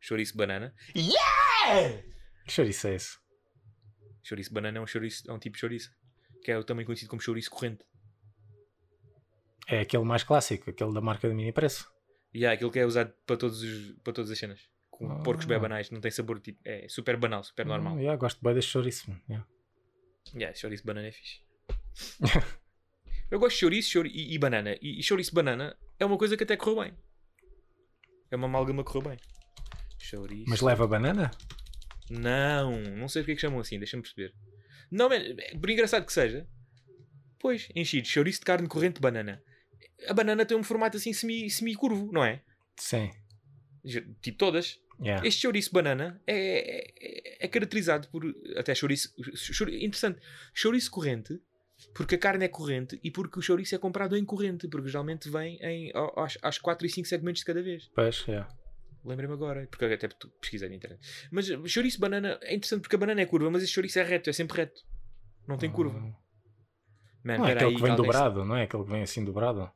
chouriço 0.00 0.36
banana. 0.36 0.74
Que 0.94 2.52
chouriço 2.52 2.86
é 2.88 2.94
esse? 2.94 3.18
Chouriço 4.22 4.52
banana 4.52 4.78
é 4.78 4.80
um, 4.80 4.86
chouriço, 4.86 5.28
é 5.28 5.32
um 5.32 5.38
tipo 5.38 5.56
de 5.56 5.60
chouriço. 5.60 5.90
Que 6.44 6.52
é 6.52 6.62
também 6.62 6.84
conhecido 6.86 7.08
como 7.08 7.20
chouriço 7.20 7.50
corrente. 7.50 7.84
É 9.66 9.80
aquele 9.80 10.04
mais 10.04 10.22
clássico, 10.24 10.70
aquele 10.70 10.92
da 10.92 11.00
marca 11.00 11.28
do 11.28 11.34
mini 11.34 11.52
preço. 11.52 11.90
E 12.34 12.44
há 12.46 12.52
aquele 12.52 12.70
que 12.70 12.78
é 12.78 12.86
usado 12.86 13.12
para, 13.26 13.36
todos 13.36 13.62
os, 13.62 13.92
para 14.02 14.12
todas 14.12 14.30
as 14.30 14.38
cenas. 14.38 14.60
Com 14.90 15.10
Ah. 15.10 15.22
porcos 15.22 15.46
bem 15.46 15.58
banais, 15.58 15.90
não 15.90 16.00
tem 16.00 16.10
sabor 16.10 16.40
tipo. 16.40 16.60
É 16.64 16.86
super 16.88 17.16
banal, 17.16 17.42
super 17.42 17.64
normal. 17.66 17.94
Hum, 17.94 17.98
yeah, 18.00 18.16
gosto 18.18 18.42
bem 18.42 18.54
desse 18.54 18.68
chouriço. 18.68 19.10
Yeah. 19.28 19.46
Yeah, 20.34 20.56
chouriço 20.56 20.84
banana 20.84 21.08
é 21.08 21.12
fixe. 21.12 21.40
Eu 23.30 23.38
gosto 23.38 23.54
de 23.54 23.60
chouriço 23.60 23.90
chouri- 23.90 24.10
e, 24.10 24.34
e 24.34 24.38
banana. 24.38 24.76
E, 24.80 24.98
e 24.98 25.02
chouriço 25.02 25.34
banana 25.34 25.76
é 25.98 26.04
uma 26.04 26.18
coisa 26.18 26.36
que 26.36 26.44
até 26.44 26.56
correu 26.56 26.82
bem. 26.82 26.94
É 28.30 28.36
uma 28.36 28.46
amálgama 28.46 28.84
que 28.84 28.90
correu 28.92 29.10
bem. 29.10 29.18
Chouriço. 29.98 30.44
Mas 30.48 30.60
leva 30.60 30.86
banana? 30.86 31.30
Não, 32.10 32.78
não 32.82 33.08
sei 33.08 33.22
porque 33.22 33.32
é 33.32 33.34
que 33.36 33.40
chamam 33.40 33.60
assim, 33.60 33.78
deixa-me 33.78 34.02
perceber. 34.02 34.34
Não, 34.90 35.08
man, 35.08 35.18
por 35.60 35.70
engraçado 35.70 36.04
que 36.04 36.12
seja. 36.12 36.46
Pois, 37.38 37.68
enchido, 37.74 38.06
chouriço 38.06 38.40
de 38.40 38.44
carne 38.44 38.68
corrente 38.68 38.94
de 38.96 39.00
banana. 39.00 39.42
A 40.08 40.14
banana 40.14 40.44
tem 40.44 40.56
um 40.56 40.62
formato 40.62 40.96
assim 40.96 41.12
semi- 41.12 41.50
semi-curvo, 41.50 42.10
não 42.12 42.24
é? 42.24 42.42
Sim. 42.76 43.10
Tipo 44.20 44.38
todas. 44.38 44.78
Yeah. 45.00 45.26
Este 45.26 45.42
chouriço 45.42 45.72
banana 45.72 46.20
é, 46.26 47.38
é, 47.40 47.44
é 47.44 47.48
caracterizado 47.48 48.08
por 48.08 48.22
até 48.56 48.74
chouriço, 48.74 49.12
chouri- 49.34 49.84
interessante, 49.84 50.20
chouriço 50.54 50.90
corrente, 50.90 51.40
porque 51.94 52.14
a 52.14 52.18
carne 52.18 52.44
é 52.44 52.48
corrente 52.48 53.00
e 53.02 53.10
porque 53.10 53.38
o 53.38 53.42
chouriço 53.42 53.74
é 53.74 53.78
comprado 53.78 54.16
em 54.16 54.24
corrente, 54.24 54.68
porque 54.68 54.88
geralmente 54.88 55.28
vem 55.28 55.58
em, 55.60 55.90
ao- 55.94 56.16
aos, 56.20 56.38
aos 56.40 56.58
4 56.58 56.86
e 56.86 56.90
5 56.90 57.08
segmentos 57.08 57.40
de 57.40 57.46
cada 57.46 57.60
vez. 57.62 57.90
Pois, 57.94 58.24
yeah. 58.28 58.48
Lembrei-me 59.04 59.34
agora, 59.34 59.66
porque 59.68 59.84
até 59.86 60.06
pesquisei 60.40 60.68
na 60.68 60.76
internet. 60.76 61.00
Mas 61.32 61.46
chouriço 61.66 61.98
banana 61.98 62.38
é 62.42 62.54
interessante 62.54 62.82
porque 62.82 62.94
a 62.94 62.98
banana 63.00 63.20
é 63.20 63.26
curva, 63.26 63.50
mas 63.50 63.64
este 63.64 63.74
chouriço 63.74 63.98
é 63.98 64.04
reto, 64.04 64.30
é 64.30 64.32
sempre 64.32 64.58
reto. 64.58 64.80
Não 65.48 65.58
tem 65.58 65.72
curva. 65.72 65.98
Hum. 65.98 66.14
Man, 67.24 67.38
Não 67.38 67.46
é 67.48 67.52
aquele 67.52 67.70
aí 67.70 67.74
que 67.76 67.82
vem 67.82 67.96
dobrado, 67.96 68.44
não 68.44 68.56
é 68.56 68.62
aquele 68.62 68.84
que 68.84 68.90
vem 68.90 69.02
assim 69.02 69.24
dobrado? 69.24 69.68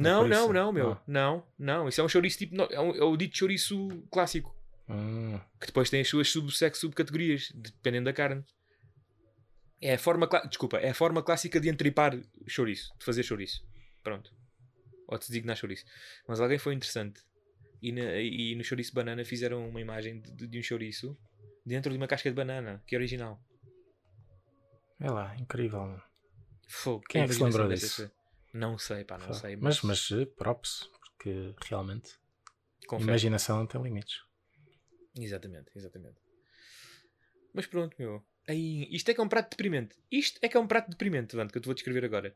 Não, 0.00 0.26
não, 0.28 0.52
não, 0.52 0.72
meu. 0.72 0.92
Ah. 0.92 1.02
Não, 1.06 1.46
não. 1.58 1.88
Isso 1.88 2.00
é 2.00 2.04
um 2.04 2.08
chouriço 2.08 2.38
tipo. 2.38 2.54
É, 2.70 2.80
um- 2.80 2.94
é 2.94 3.02
o 3.04 3.16
dito 3.16 3.36
chouriço 3.36 3.88
clássico. 4.10 4.54
Hum. 4.88 5.40
que 5.60 5.66
depois 5.66 5.90
tem 5.90 6.00
as 6.00 6.06
suas 6.08 6.28
subsexo 6.30 6.82
subcategorias, 6.82 7.50
dependendo 7.52 8.04
da 8.04 8.12
carne. 8.12 8.44
É 9.80 9.94
a 9.94 9.98
forma, 9.98 10.28
desculpa, 10.48 10.78
é 10.78 10.90
a 10.90 10.94
forma 10.94 11.22
clássica 11.24 11.58
de 11.58 11.68
entripar 11.68 12.16
chouriço, 12.46 12.92
de 12.96 13.04
fazer 13.04 13.24
chouriço. 13.24 13.66
Pronto. 14.04 14.32
Ou 15.08 15.18
de 15.18 15.26
designar 15.26 15.56
chouriço. 15.56 15.84
Mas 16.28 16.40
alguém 16.40 16.56
foi 16.58 16.72
interessante. 16.74 17.20
E, 17.82 17.90
na- 17.90 18.14
e 18.20 18.54
no 18.54 18.62
chouriço 18.62 18.94
banana 18.94 19.24
fizeram 19.24 19.68
uma 19.68 19.80
imagem 19.80 20.20
de, 20.20 20.46
de 20.46 20.58
um 20.58 20.62
chouriço 20.62 21.16
dentro 21.64 21.90
de 21.90 21.96
uma 21.98 22.06
casca 22.06 22.30
de 22.30 22.36
banana, 22.36 22.80
que 22.86 22.94
é 22.94 22.98
original. 22.98 23.40
É 25.00 25.10
lá, 25.10 25.36
incrível. 25.36 26.00
Fogo, 26.68 27.04
Quem 27.08 27.22
é 27.22 27.26
que 27.26 27.34
se 27.34 27.42
lembrou 27.42 27.68
disso? 27.68 28.02
dessa- 28.02 28.12
Não 28.56 28.78
sei, 28.78 29.04
pá, 29.04 29.18
não 29.18 29.34
sei. 29.34 29.54
Mas, 29.56 29.82
mas 29.82 30.10
eh, 30.10 30.24
props, 30.24 30.90
porque 31.02 31.54
realmente 31.66 32.18
confere. 32.86 33.10
imaginação 33.10 33.58
não 33.58 33.66
tem 33.66 33.82
limites. 33.82 34.22
Exatamente, 35.14 35.70
exatamente. 35.76 36.16
Mas 37.52 37.66
pronto, 37.66 37.94
meu. 37.98 38.24
Aí, 38.48 38.88
isto 38.90 39.10
é 39.10 39.14
que 39.14 39.20
é 39.20 39.24
um 39.24 39.28
prato 39.28 39.50
deprimente. 39.50 39.94
Isto 40.10 40.38
é 40.40 40.48
que 40.48 40.56
é 40.56 40.60
um 40.60 40.66
prato 40.66 40.88
deprimente, 40.88 41.36
Vando, 41.36 41.52
que 41.52 41.58
eu 41.58 41.62
te 41.62 41.66
vou 41.66 41.74
descrever 41.74 42.04
agora. 42.04 42.34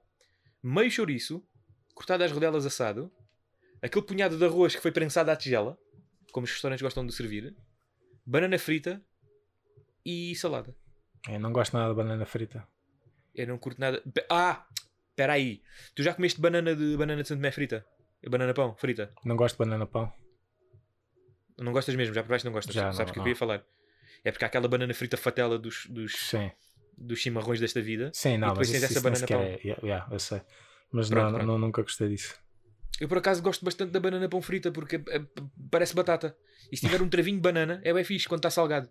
Meio 0.62 0.91
chouriço, 0.91 1.43
cortado 1.95 2.23
às 2.23 2.33
rodelas 2.33 2.67
assado, 2.67 3.11
aquele 3.81 4.05
punhado 4.05 4.37
de 4.37 4.45
arroz 4.45 4.75
que 4.75 4.83
foi 4.83 4.93
prensado 4.93 5.31
à 5.31 5.37
tigela, 5.37 5.79
como 6.33 6.45
os 6.45 6.53
restaurantes 6.53 6.83
gostam 6.83 7.07
de 7.07 7.15
servir, 7.15 7.57
banana 8.27 8.59
frita 8.59 9.03
e 10.05 10.35
salada. 10.37 10.77
Eu 11.29 11.41
não 11.41 11.53
gosto 11.53 11.75
nada 11.75 11.91
de 11.91 11.97
banana 11.97 12.27
frita. 12.27 12.67
Eu 13.35 13.47
não 13.47 13.59
curto 13.59 13.81
nada. 13.81 14.03
Ah! 14.29 14.67
Espera 15.21 15.35
aí. 15.35 15.61
Tu 15.95 16.03
já 16.03 16.15
comeste 16.15 16.41
banana 16.41 16.75
de 16.75 16.97
banana 16.97 17.21
de 17.21 17.29
Santo 17.29 17.41
Tomé 17.41 17.50
frita? 17.50 17.85
Banana 18.27 18.55
pão 18.55 18.75
frita? 18.75 19.12
Não 19.23 19.37
gosto 19.37 19.55
de 19.57 19.59
banana 19.59 19.87
pão. 19.87 20.11
Não 21.59 21.73
gostas 21.73 21.95
mesmo? 21.95 22.15
Já 22.15 22.23
provaste 22.23 22.47
não 22.47 22.53
gostas? 22.53 22.75
Já, 22.75 22.91
Sabes 22.91 23.11
o 23.11 23.12
que 23.12 23.19
eu 23.19 23.23
queria 23.23 23.37
falar? 23.37 23.62
É 24.25 24.33
porque 24.33 24.47
há 24.47 24.49
aquela 24.49 24.67
banana 24.67 24.95
frita 24.95 25.19
fatela 25.19 25.59
dos, 25.59 25.85
dos, 25.91 26.12
Sim. 26.17 26.50
dos 26.97 27.19
chimarrões 27.19 27.61
desta 27.61 27.83
vida. 27.83 28.11
Sim, 28.15 28.39
não, 28.39 28.49
depois 28.49 28.71
mas 28.71 28.81
tens 28.81 28.91
isso, 28.91 28.99
essa 28.99 29.03
banana 29.03 29.27
pão. 29.27 29.41
é. 29.43 29.61
Yeah, 29.62 29.83
yeah, 29.87 30.09
eu 30.11 30.19
sei. 30.19 30.41
Mas 30.91 31.11
Pronto, 31.11 31.25
não, 31.25 31.33
pronto. 31.35 31.47
não, 31.47 31.59
nunca 31.59 31.83
gostei 31.83 32.09
disso. 32.09 32.35
Eu 32.99 33.07
por 33.07 33.19
acaso 33.19 33.43
gosto 33.43 33.62
bastante 33.62 33.91
da 33.91 34.00
banana 34.00 34.27
pão 34.27 34.41
frita 34.41 34.73
porque 34.73 34.97
é- 34.97 35.17
é- 35.19 35.25
parece 35.71 35.95
batata. 35.95 36.35
E 36.73 36.77
se 36.79 36.87
tiver 36.87 37.03
um 37.03 37.09
travinho 37.11 37.37
de 37.37 37.43
banana, 37.43 37.79
é 37.85 37.93
bem 37.93 38.05
fixe 38.05 38.27
quando 38.27 38.39
está 38.41 38.49
salgado. 38.50 38.89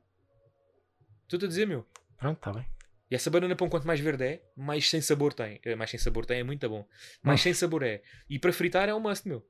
Estou-te 1.24 1.46
a 1.46 1.48
dizer, 1.48 1.66
meu. 1.66 1.88
Pronto, 2.18 2.38
está 2.38 2.54
bem. 2.54 2.68
E 3.12 3.16
essa 3.16 3.30
banana 3.30 3.56
pão, 3.56 3.68
quanto 3.70 3.88
mais 3.88 4.00
verde 4.00 4.24
é, 4.24 4.42
mais 4.56 4.88
sem 4.90 5.02
sabor 5.02 5.34
tem. 5.34 5.60
Eh, 5.66 5.76
Mais 5.76 5.90
sem 5.90 6.00
sabor 6.00 6.26
tem, 6.26 6.40
é 6.40 6.44
muito 6.44 6.68
bom. 6.70 6.88
Mais 7.24 7.40
Hum. 7.40 7.44
sem 7.44 7.54
sabor 7.54 7.82
é. 7.84 8.02
E 8.30 8.38
para 8.38 8.54
fritar 8.54 8.88
é 8.88 8.94
um 8.94 9.00
must, 9.00 9.28
meu. 9.28 9.44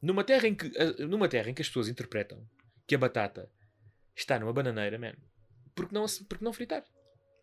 Numa 0.00 0.24
terra, 0.24 0.46
em 0.48 0.54
que, 0.54 0.66
eh, 0.76 1.04
numa 1.06 1.28
terra 1.28 1.50
em 1.50 1.54
que 1.54 1.62
as 1.62 1.68
pessoas 1.68 1.88
interpretam 1.88 2.46
que 2.86 2.94
a 2.94 2.98
batata 2.98 3.50
está 4.16 4.38
numa 4.38 4.52
bananeira, 4.52 4.98
man, 4.98 5.14
por 5.74 5.86
que 5.88 5.94
não, 5.94 6.06
se- 6.08 6.24
por 6.24 6.38
que 6.38 6.44
não 6.44 6.52
fritar? 6.52 6.82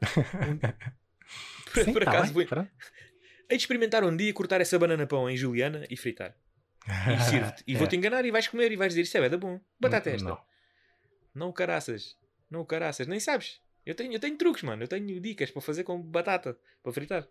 por, 1.74 1.84
Sim, 1.84 1.94
por 1.94 2.04
tá 2.04 2.12
acaso, 2.12 2.34
bem, 2.34 2.34
vou, 2.34 2.46
pronto. 2.48 2.72
hei 3.50 3.58
de 3.58 3.64
experimentar 3.64 4.04
um 4.04 4.16
dia 4.16 4.34
cortar 4.34 4.62
essa 4.62 4.78
banana 4.80 5.06
pão 5.08 5.30
em 5.30 5.38
juliana 5.38 5.86
e 5.90 5.98
fritar. 5.98 6.36
E 6.88 7.20
sirvo-te. 7.30 7.64
E 7.68 7.76
É. 7.76 7.78
vou-te 7.78 7.96
enganar 7.96 8.26
e 8.26 8.32
vais 8.32 8.48
comer 8.48 8.72
e 8.72 8.76
vais 8.76 8.92
dizer 8.94 9.02
isto 9.04 9.18
é 9.18 9.30
da 9.30 9.38
bom. 9.38 9.60
Batata 9.80 10.10
é 10.10 10.16
esta. 10.16 10.28
Não. 10.30 10.42
Não 11.34 11.50
o 11.50 11.54
caraças. 11.54 12.18
Não 12.50 12.62
o 12.62 12.66
caraças. 12.66 13.08
Nem 13.08 13.20
sabes. 13.20 13.62
Eu 13.86 13.96
tenho, 13.96 14.14
eu 14.14 14.20
tenho 14.20 14.38
truques, 14.38 14.64
mano. 14.64 14.84
Eu 14.84 14.88
tenho 14.88 15.20
dicas 15.20 15.52
para 15.52 15.62
fazer 15.62 15.84
com 15.84 16.02
batata. 16.02 16.58
Para 16.84 16.94
fritar. 16.94 17.28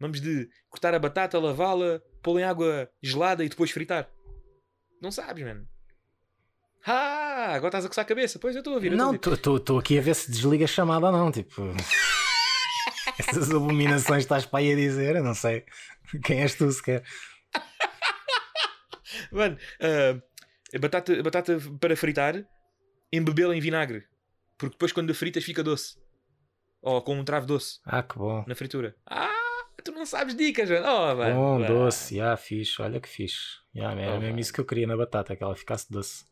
Vamos 0.00 0.20
de 0.20 0.48
cortar 0.68 0.94
a 0.94 0.98
batata, 0.98 1.38
lavá-la, 1.38 2.02
pô-la 2.22 2.40
em 2.40 2.44
água 2.44 2.90
gelada 3.00 3.44
e 3.44 3.48
depois 3.48 3.70
fritar. 3.70 4.10
Não 5.00 5.12
sabes, 5.12 5.44
mano. 5.44 5.68
Ah, 6.84 7.52
agora 7.54 7.68
estás 7.68 7.84
a 7.84 7.88
coçar 7.88 8.04
a 8.04 8.08
cabeça. 8.08 8.38
Pois 8.38 8.56
eu 8.56 8.60
estou 8.60 8.72
a 8.72 8.76
ouvir. 8.76 8.90
Não, 8.90 9.14
estou 9.14 9.78
aqui 9.78 9.98
a 9.98 10.02
ver 10.02 10.14
se 10.14 10.30
desliga 10.30 10.64
a 10.64 10.68
chamada 10.68 11.06
ou 11.06 11.12
não. 11.12 11.30
Tipo, 11.30 11.62
essas 13.18 13.50
abominações 13.50 14.24
estás 14.24 14.44
para 14.44 14.58
aí 14.58 14.72
a 14.72 14.76
dizer. 14.76 15.16
Eu 15.16 15.22
não 15.22 15.34
sei 15.34 15.64
quem 16.24 16.42
és 16.42 16.54
tu 16.54 16.70
sequer. 16.72 17.04
Mano, 19.30 19.56
a 20.74 20.78
batata, 20.78 21.22
batata 21.22 21.58
para 21.80 21.96
fritar, 21.96 22.44
embebê-la 23.12 23.54
em 23.54 23.60
vinagre. 23.60 24.04
Porque 24.62 24.74
depois 24.76 24.92
quando 24.92 25.12
fritas 25.12 25.42
fica 25.42 25.60
doce. 25.62 25.98
Ou 26.80 27.02
com 27.02 27.16
um 27.18 27.24
travo 27.24 27.46
doce 27.46 27.80
Ah, 27.84 28.02
que 28.02 28.16
bom. 28.16 28.44
na 28.46 28.54
fritura. 28.54 28.96
Ah, 29.06 29.66
tu 29.84 29.90
não 29.90 30.06
sabes 30.06 30.36
dicas, 30.36 30.70
mano. 30.70 30.86
Oh, 30.86 31.14
mano. 31.16 31.34
Bom, 31.34 31.58
Vá. 31.60 31.66
doce, 31.66 32.16
já 32.16 32.36
fixe, 32.36 32.80
olha 32.80 33.00
que 33.00 33.08
fixe. 33.08 33.58
Era 33.74 33.92
Oh, 33.92 34.20
mesmo 34.20 34.32
vai. 34.34 34.40
isso 34.40 34.52
que 34.52 34.60
eu 34.60 34.64
queria 34.64 34.86
na 34.86 34.96
batata, 34.96 35.34
que 35.34 35.42
ela 35.42 35.56
ficasse 35.56 35.90
doce. 35.90 36.24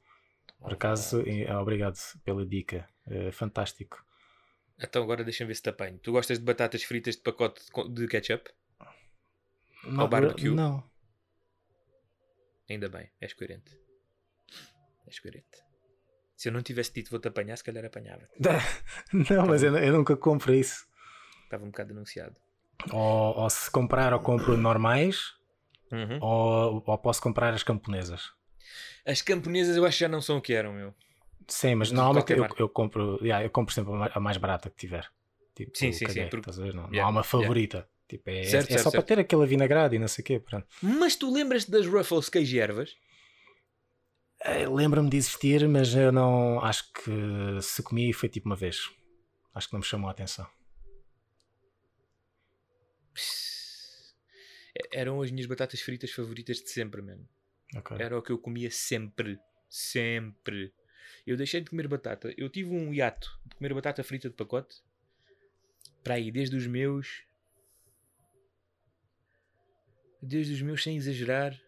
Por 0.61 0.71
Oh, 0.71 0.75
acaso, 0.75 1.23
eh, 1.27 1.53
obrigado 1.57 1.97
pela 2.25 2.47
dica. 2.47 2.89
É 3.09 3.33
fantástico. 3.33 4.05
Então 4.79 5.03
agora 5.03 5.25
deixa-me 5.25 5.49
ver 5.49 5.55
se 5.57 5.63
te 5.63 5.71
apanho. 5.71 5.99
Tu 5.99 6.13
gostas 6.13 6.39
de 6.39 6.45
batatas 6.45 6.85
fritas 6.85 7.17
de 7.17 7.23
pacote 7.23 7.61
de 7.93 8.07
ketchup? 8.07 8.49
Não, 9.85 10.09
barbecue? 10.09 10.51
Não. 10.51 10.89
Ainda 12.69 12.89
bem, 12.89 13.11
és 13.21 13.33
coerente. 13.35 13.77
És 15.09 15.19
coerente. 15.19 15.59
Se 16.41 16.49
eu 16.49 16.53
não 16.55 16.63
tivesse 16.63 16.91
dito 16.95 17.11
vou-te 17.11 17.29
apanhar, 17.29 17.55
se 17.59 17.63
calhar 17.63 17.85
apanhava. 17.85 18.27
Não, 19.13 19.47
mas 19.47 19.63
eu, 19.63 19.77
eu 19.77 19.93
nunca 19.93 20.17
compro 20.17 20.55
isso. 20.55 20.87
Estava 21.45 21.65
um 21.65 21.67
bocado 21.67 21.93
denunciado. 21.93 22.35
Ou, 22.91 23.37
ou 23.41 23.51
se 23.51 23.71
comprar, 23.71 24.15
ou 24.15 24.21
compro 24.21 24.57
normais, 24.57 25.35
Uhum. 25.93 26.19
ou, 26.19 26.83
ou 26.87 26.97
posso 26.97 27.21
comprar 27.21 27.53
as 27.53 27.63
camponesas. 27.63 28.31
As 29.05 29.21
camponesas 29.21 29.77
eu 29.77 29.85
acho 29.85 29.99
que 29.99 30.05
já 30.05 30.09
não 30.09 30.23
são 30.23 30.39
o 30.39 30.41
que 30.41 30.55
eram, 30.55 30.73
meu. 30.73 30.95
Sim, 31.47 31.75
mas 31.75 31.93
normalmente 31.93 32.33
eu, 32.33 32.47
eu 32.59 32.69
compro, 32.71 33.19
yeah, 33.21 33.45
eu 33.45 33.51
compro 33.51 33.75
sempre 33.75 33.93
a 33.93 34.19
mais, 34.19 34.39
barata 34.39 34.71
que 34.71 34.77
tiver. 34.77 35.07
Tipo, 35.55 35.77
Sim, 35.77 35.93
sim, 35.93 36.09
sim, 36.09 36.27
porque- 36.31 36.49
a 36.49 36.53
ver? 36.55 36.73
Não, 36.73 36.85
não 36.85 36.89
Yeah, 36.91 37.03
há 37.07 37.09
uma 37.11 37.21
yeah. 37.21 37.29
favorita. 37.29 37.87
Tipo, 38.09 38.31
é, 38.31 38.45
Certo, 38.45 38.55
é 38.55 38.69
certo, 38.71 38.85
só 38.85 38.91
certo. 38.91 39.05
para 39.05 39.15
ter 39.15 39.21
aquela 39.21 39.47
vinagrada 39.47 39.95
e 39.95 39.99
não 39.99 40.09
sei 40.09 40.23
o 40.23 40.25
quê. 40.25 40.41
Pronto. 40.41 40.67
Mas 40.81 41.17
tu 41.17 41.31
lembras-te 41.31 41.71
das 41.71 41.87
Ruffles 41.87 42.31
queijo 42.31 42.57
e 42.57 42.61
ervas? 42.61 42.97
Eh, 44.43 44.67
Lembro-me 44.69 45.11
de 45.11 45.17
existir, 45.17 45.69
mas 45.69 45.95
eu 45.95 46.11
não 46.11 46.61
acho 46.61 46.91
que 46.93 47.63
se 47.63 47.83
comi 47.83 48.13
foi 48.13 48.29
tipo 48.29 48.49
uma 48.49 48.57
vez. 48.57 48.91
Acho 49.55 49.69
que 49.69 49.73
não 49.75 49.81
me 49.81 49.87
chamou 49.87 50.09
a 50.09 50.13
atenção. 50.13 50.49
Eram 54.93 55.21
as 55.21 55.31
minhas 55.31 55.47
batatas 55.47 55.81
fritas 55.81 56.11
favoritas 56.11 56.59
de 56.59 56.71
sempre, 56.71 57.03
mano. 57.03 57.29
Ok. 57.77 57.97
Era 57.99 58.19
o 58.19 58.23
que 58.23 58.33
eu 58.33 58.39
comia 58.39 58.71
sempre. 58.71 59.39
Sempre. 59.69 60.73
Eu 61.27 61.37
deixei 61.37 61.61
de 61.61 61.69
comer 61.71 61.87
batata. 61.87 62.33
Eu 62.37 62.49
tive 62.49 62.71
um 62.71 62.95
hiato 62.95 63.39
de 63.45 63.57
comer 63.57 63.75
batata 63.75 64.03
frita 64.03 64.29
de 64.29 64.35
pacote. 64.37 64.83
Para 66.03 66.15
aí, 66.15 66.31
desde 66.31 66.57
os 66.57 66.67
meus. 66.67 67.25
Desde 70.23 70.55
os 70.55 70.63
meus, 70.63 70.83
sem 70.83 70.97
exagerar. 70.97 71.61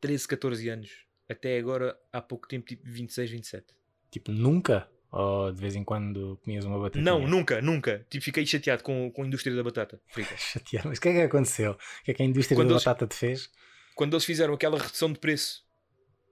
13, 0.00 0.26
14 0.26 0.68
anos. 0.68 1.06
Até 1.32 1.58
agora, 1.58 1.98
há 2.12 2.20
pouco 2.20 2.46
tempo, 2.46 2.66
tipo 2.66 2.82
26, 2.84 3.30
27. 3.30 3.66
Tipo, 4.10 4.30
nunca? 4.32 4.88
Ou 5.10 5.52
de 5.52 5.60
vez 5.60 5.74
em 5.74 5.84
quando 5.84 6.38
comias 6.44 6.64
uma 6.64 6.78
batata? 6.78 7.00
Não, 7.02 7.26
nunca, 7.26 7.60
nunca. 7.60 8.06
Tipo, 8.10 8.24
fiquei 8.24 8.44
chateado 8.46 8.82
com, 8.82 9.10
com 9.10 9.22
a 9.22 9.26
indústria 9.26 9.54
da 9.54 9.62
batata 9.62 10.00
frita. 10.08 10.34
Chateado. 10.38 10.88
Mas 10.88 10.98
o 10.98 11.00
que 11.00 11.08
é 11.08 11.12
que 11.12 11.20
aconteceu? 11.20 11.72
O 11.72 12.04
que 12.04 12.10
é 12.10 12.14
que 12.14 12.22
a 12.22 12.26
indústria 12.26 12.56
Quando 12.56 12.68
da 12.68 12.74
eles- 12.74 12.84
batata 12.84 13.06
te 13.06 13.14
fez? 13.16 13.50
Quando 13.94 14.14
eles 14.14 14.24
fizeram 14.24 14.54
aquela 14.54 14.78
redução 14.78 15.12
de 15.12 15.18
preço 15.18 15.66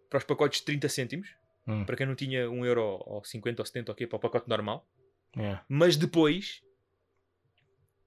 para 0.09 0.19
os 0.19 0.25
pacotes 0.25 0.61
de 0.61 0.67
30 0.67 0.89
cêntimos, 0.89 1.29
Hum, 1.67 1.85
para 1.85 1.95
quem 1.95 2.07
não 2.07 2.15
tinha 2.15 2.51
1 2.51 2.65
euro 2.65 2.83
ou 3.05 3.23
50 3.23 3.61
ou 3.61 3.67
70 3.67 3.93
ok, 3.93 4.07
para 4.07 4.17
o 4.17 4.21
pacote 4.21 4.49
normal, 4.49 4.89
mas 5.69 5.95
depois 5.97 6.63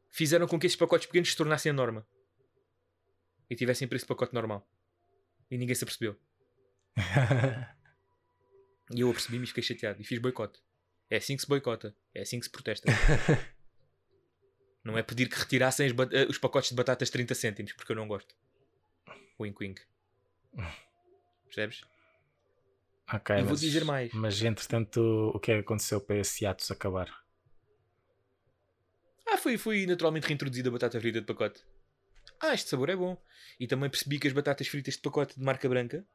fizeram 0.10 0.48
com 0.48 0.60
que 0.60 0.66
esses 0.66 0.76
pacotes 0.76 1.06
pequenos 1.06 1.30
se 1.30 1.38
tornassem 1.38 1.70
a 1.70 1.74
norma 1.74 2.06
e 3.50 3.56
tivessem 3.56 3.88
preço 3.88 4.06
de 4.06 4.08
pacote 4.10 4.34
normal 4.34 4.68
e 5.52 5.58
ninguém 5.58 5.76
se 5.76 5.84
apercebeu. 5.84 6.16
E 8.94 9.00
eu 9.00 9.10
apercebi-me 9.10 9.46
e 9.46 9.48
fiquei 9.48 9.64
chateado 9.64 10.02
e 10.02 10.04
fiz 10.04 10.20
boicote. 10.20 10.60
É 11.10 11.18
assim 11.18 11.36
que 11.36 11.42
se 11.42 11.48
boicota, 11.48 11.96
é 12.14 12.22
assim 12.22 12.40
que 12.40 12.46
se 12.46 12.52
protesta. 12.52 12.92
não 14.84 14.98
é 14.98 15.04
pedir 15.04 15.30
que 15.30 15.36
retirassem 15.36 15.88
eh, 16.12 16.26
os 16.28 16.38
pacotes 16.38 16.70
de 16.70 16.76
batatas 16.76 17.08
de 17.08 17.14
30 17.14 17.36
cêntimos, 17.36 17.74
porque 17.74 17.92
eu 17.92 17.96
não 17.96 18.08
gosto. 18.08 18.36
Wink 19.40 19.58
wink. 19.64 19.82
Percebes? 21.46 21.84
ok, 23.12 23.36
E 23.36 23.42
vou 23.42 23.52
mas, 23.52 23.62
dizer 23.62 23.86
mais. 23.86 24.12
Mas 24.14 24.42
entretanto, 24.42 25.32
o 25.34 25.40
que 25.40 25.52
é 25.52 25.56
que 25.56 25.62
aconteceu 25.62 26.02
para 26.02 26.18
esse 26.18 26.46
atos 26.46 26.70
acabar? 26.72 27.10
Ah, 29.28 29.38
fui, 29.38 29.58
fui 29.58 29.86
naturalmente 29.86 30.28
reintroduzida 30.28 30.70
a 30.70 30.72
batata 30.72 31.00
frita 31.00 31.20
de 31.22 31.26
pacote. 31.28 31.64
Ah, 32.40 32.54
este 32.54 32.70
sabor 32.70 32.90
é 32.90 32.96
bom. 32.96 33.18
E 33.60 33.68
também 33.68 33.90
percebi 33.90 34.20
que 34.20 34.28
as 34.28 34.34
batatas 34.34 34.68
fritas 34.68 34.96
de 34.96 35.02
pacote 35.02 35.38
de 35.38 35.44
marca 35.44 35.68
branca, 35.70 36.06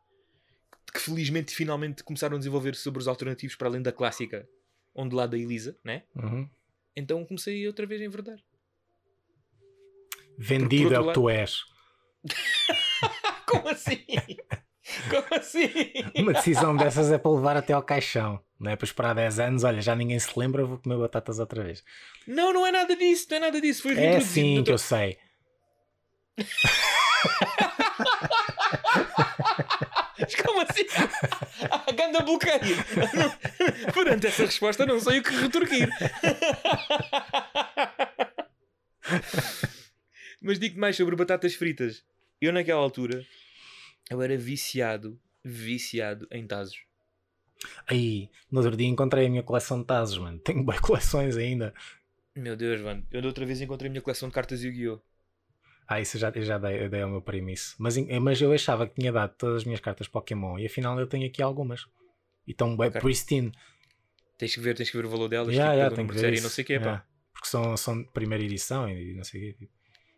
que 0.93 1.01
felizmente 1.01 1.55
finalmente 1.55 2.03
começaram 2.03 2.37
a 2.37 2.39
desenvolver 2.39 2.75
sabores 2.75 3.07
alternativos 3.07 3.57
para 3.57 3.69
além 3.69 3.83
da 3.83 3.93
clássica, 3.93 4.49
onde 4.95 5.15
lá 5.15 5.27
da 5.27 5.37
Elisa, 5.37 5.77
né? 5.85 6.05
Uhum. 6.15 6.49
Então 6.97 7.25
comecei 7.25 7.67
outra 7.67 7.87
vez 7.87 8.01
a 8.01 8.05
enverdar. 8.05 8.39
Vendido 10.37 10.95
é 10.95 10.99
o 10.99 11.03
que 11.03 11.09
outro 11.09 11.23
tu 11.23 11.29
és. 11.29 11.65
Como 13.47 13.69
assim? 13.69 14.05
Como 15.11 15.27
assim? 15.33 15.71
Uma 16.17 16.33
decisão 16.33 16.77
dessas 16.77 17.11
é 17.11 17.19
para 17.19 17.31
levar 17.31 17.57
até 17.57 17.73
ao 17.73 17.83
caixão. 17.83 18.43
Não 18.59 18.71
é 18.71 18.77
para 18.77 18.85
esperar 18.85 19.15
10 19.15 19.39
anos, 19.39 19.65
olha, 19.65 19.81
já 19.81 19.95
ninguém 19.95 20.19
se 20.19 20.37
lembra, 20.39 20.65
vou 20.65 20.79
comer 20.79 20.99
batatas 20.99 21.39
outra 21.39 21.63
vez. 21.63 21.85
Não, 22.27 22.53
não 22.53 22.67
é 22.67 22.73
nada 22.73 22.97
disso, 22.97 23.27
não 23.31 23.37
é 23.37 23.41
nada 23.41 23.61
disso. 23.61 23.83
Foi 23.83 23.99
É 23.99 24.21
sim 24.21 24.63
que 24.65 24.73
eu 24.73 24.79
sei. 24.79 25.19
Como 30.45 30.61
assim? 30.61 30.87
Ah, 31.71 31.91
ganda 31.93 32.21
bloqueio. 32.21 32.77
Perante 33.93 34.29
essa 34.29 34.45
resposta, 34.45 34.87
não 34.87 35.01
sei 35.01 35.19
o 35.19 35.23
que 35.23 35.35
retorquir. 35.35 35.89
Mas 40.41 40.59
digo 40.59 40.79
mais 40.79 40.97
sobre 40.97 41.17
batatas 41.17 41.55
fritas. 41.55 42.05
Eu 42.41 42.53
naquela 42.53 42.81
altura, 42.81 43.27
eu 44.09 44.23
era 44.23 44.37
viciado, 44.37 45.21
viciado 45.45 46.29
em 46.31 46.47
tazos. 46.47 46.79
Aí, 47.87 48.31
no 48.51 48.61
outro 48.61 48.77
dia 48.77 48.87
encontrei 48.87 49.27
a 49.27 49.31
minha 49.31 49.43
coleção 49.43 49.81
de 49.81 49.87
tazos, 49.87 50.19
mano. 50.19 50.39
Tenho 50.39 50.63
boas 50.63 50.79
coleções 50.79 51.37
ainda. 51.37 51.75
Meu 52.37 52.57
Deus, 52.57 52.81
mano. 52.81 53.05
Eu 53.11 53.21
da 53.21 53.29
outra 53.29 53.45
vez 53.45 53.61
encontrei 53.61 53.89
a 53.89 53.91
minha 53.91 54.03
coleção 54.03 54.29
de 54.29 54.35
cartas 54.35 54.63
Yu-Gi-Oh! 54.63 55.01
Ah, 55.91 56.01
isso 56.03 56.17
eu 56.17 56.21
já, 56.21 56.29
eu 56.35 56.43
já 56.43 56.59
dei, 56.59 56.85
eu 56.85 56.91
dei 56.91 57.01
ao 57.01 57.09
meu 57.09 57.23
primo 57.23 57.49
isso. 57.49 57.75
Mas, 57.79 57.97
em- 57.97 58.21
mas 58.21 58.41
eu 58.43 58.53
achava 58.53 58.87
que 58.87 58.95
tinha 58.95 59.11
dado 59.11 59.35
todas 59.39 59.57
as 59.57 59.65
minhas 59.65 59.81
cartas 59.81 60.07
Pokémon 60.07 60.59
e 60.59 60.67
afinal 60.67 60.99
eu 61.01 61.07
tenho 61.07 61.27
aqui 61.27 61.43
algumas. 61.43 61.87
E 62.47 62.51
estão 62.53 62.77
bem 62.77 62.89
Ok. 62.89 63.01
pristine. 63.01 63.53
Tens 64.37 64.55
que 64.55 64.61
ver, 64.61 64.75
tens 64.77 64.91
que 64.91 64.97
ver 64.99 65.07
o 65.07 65.09
valor 65.09 65.29
delas, 65.29 65.55
Já, 65.55 65.73
tipo, 65.73 65.79
tenho 65.89 65.91
número 65.97 66.15
que 66.15 66.21
ver 66.21 66.33
isso. 66.35 66.43
não 66.43 66.51
sei 66.51 66.63
o 66.63 66.67
quê, 66.67 66.79
pá. 66.79 66.85
Yeah. 66.87 67.05
Porque 67.33 67.49
são, 67.49 67.77
são 67.77 68.03
de 68.03 68.09
primeira 68.11 68.45
edição 68.45 68.89
e 68.89 69.15
não 69.15 69.25
sei 69.25 69.51
o 69.51 69.55
quê. 69.57 69.69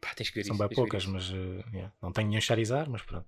Pá, 0.00 0.12
tens 0.14 0.28
que 0.30 0.36
ver 0.36 0.44
São 0.44 0.56
isso. 0.56 0.66
bem 0.68 0.74
poucas, 0.76 1.06
mas 1.06 1.30
eh, 1.30 1.64
yeah. 1.72 1.92
não 2.02 2.10
tenho 2.12 2.28
nenhum 2.28 2.40
Charizard, 2.40 2.90
mas 2.90 3.02
pronto. 3.02 3.26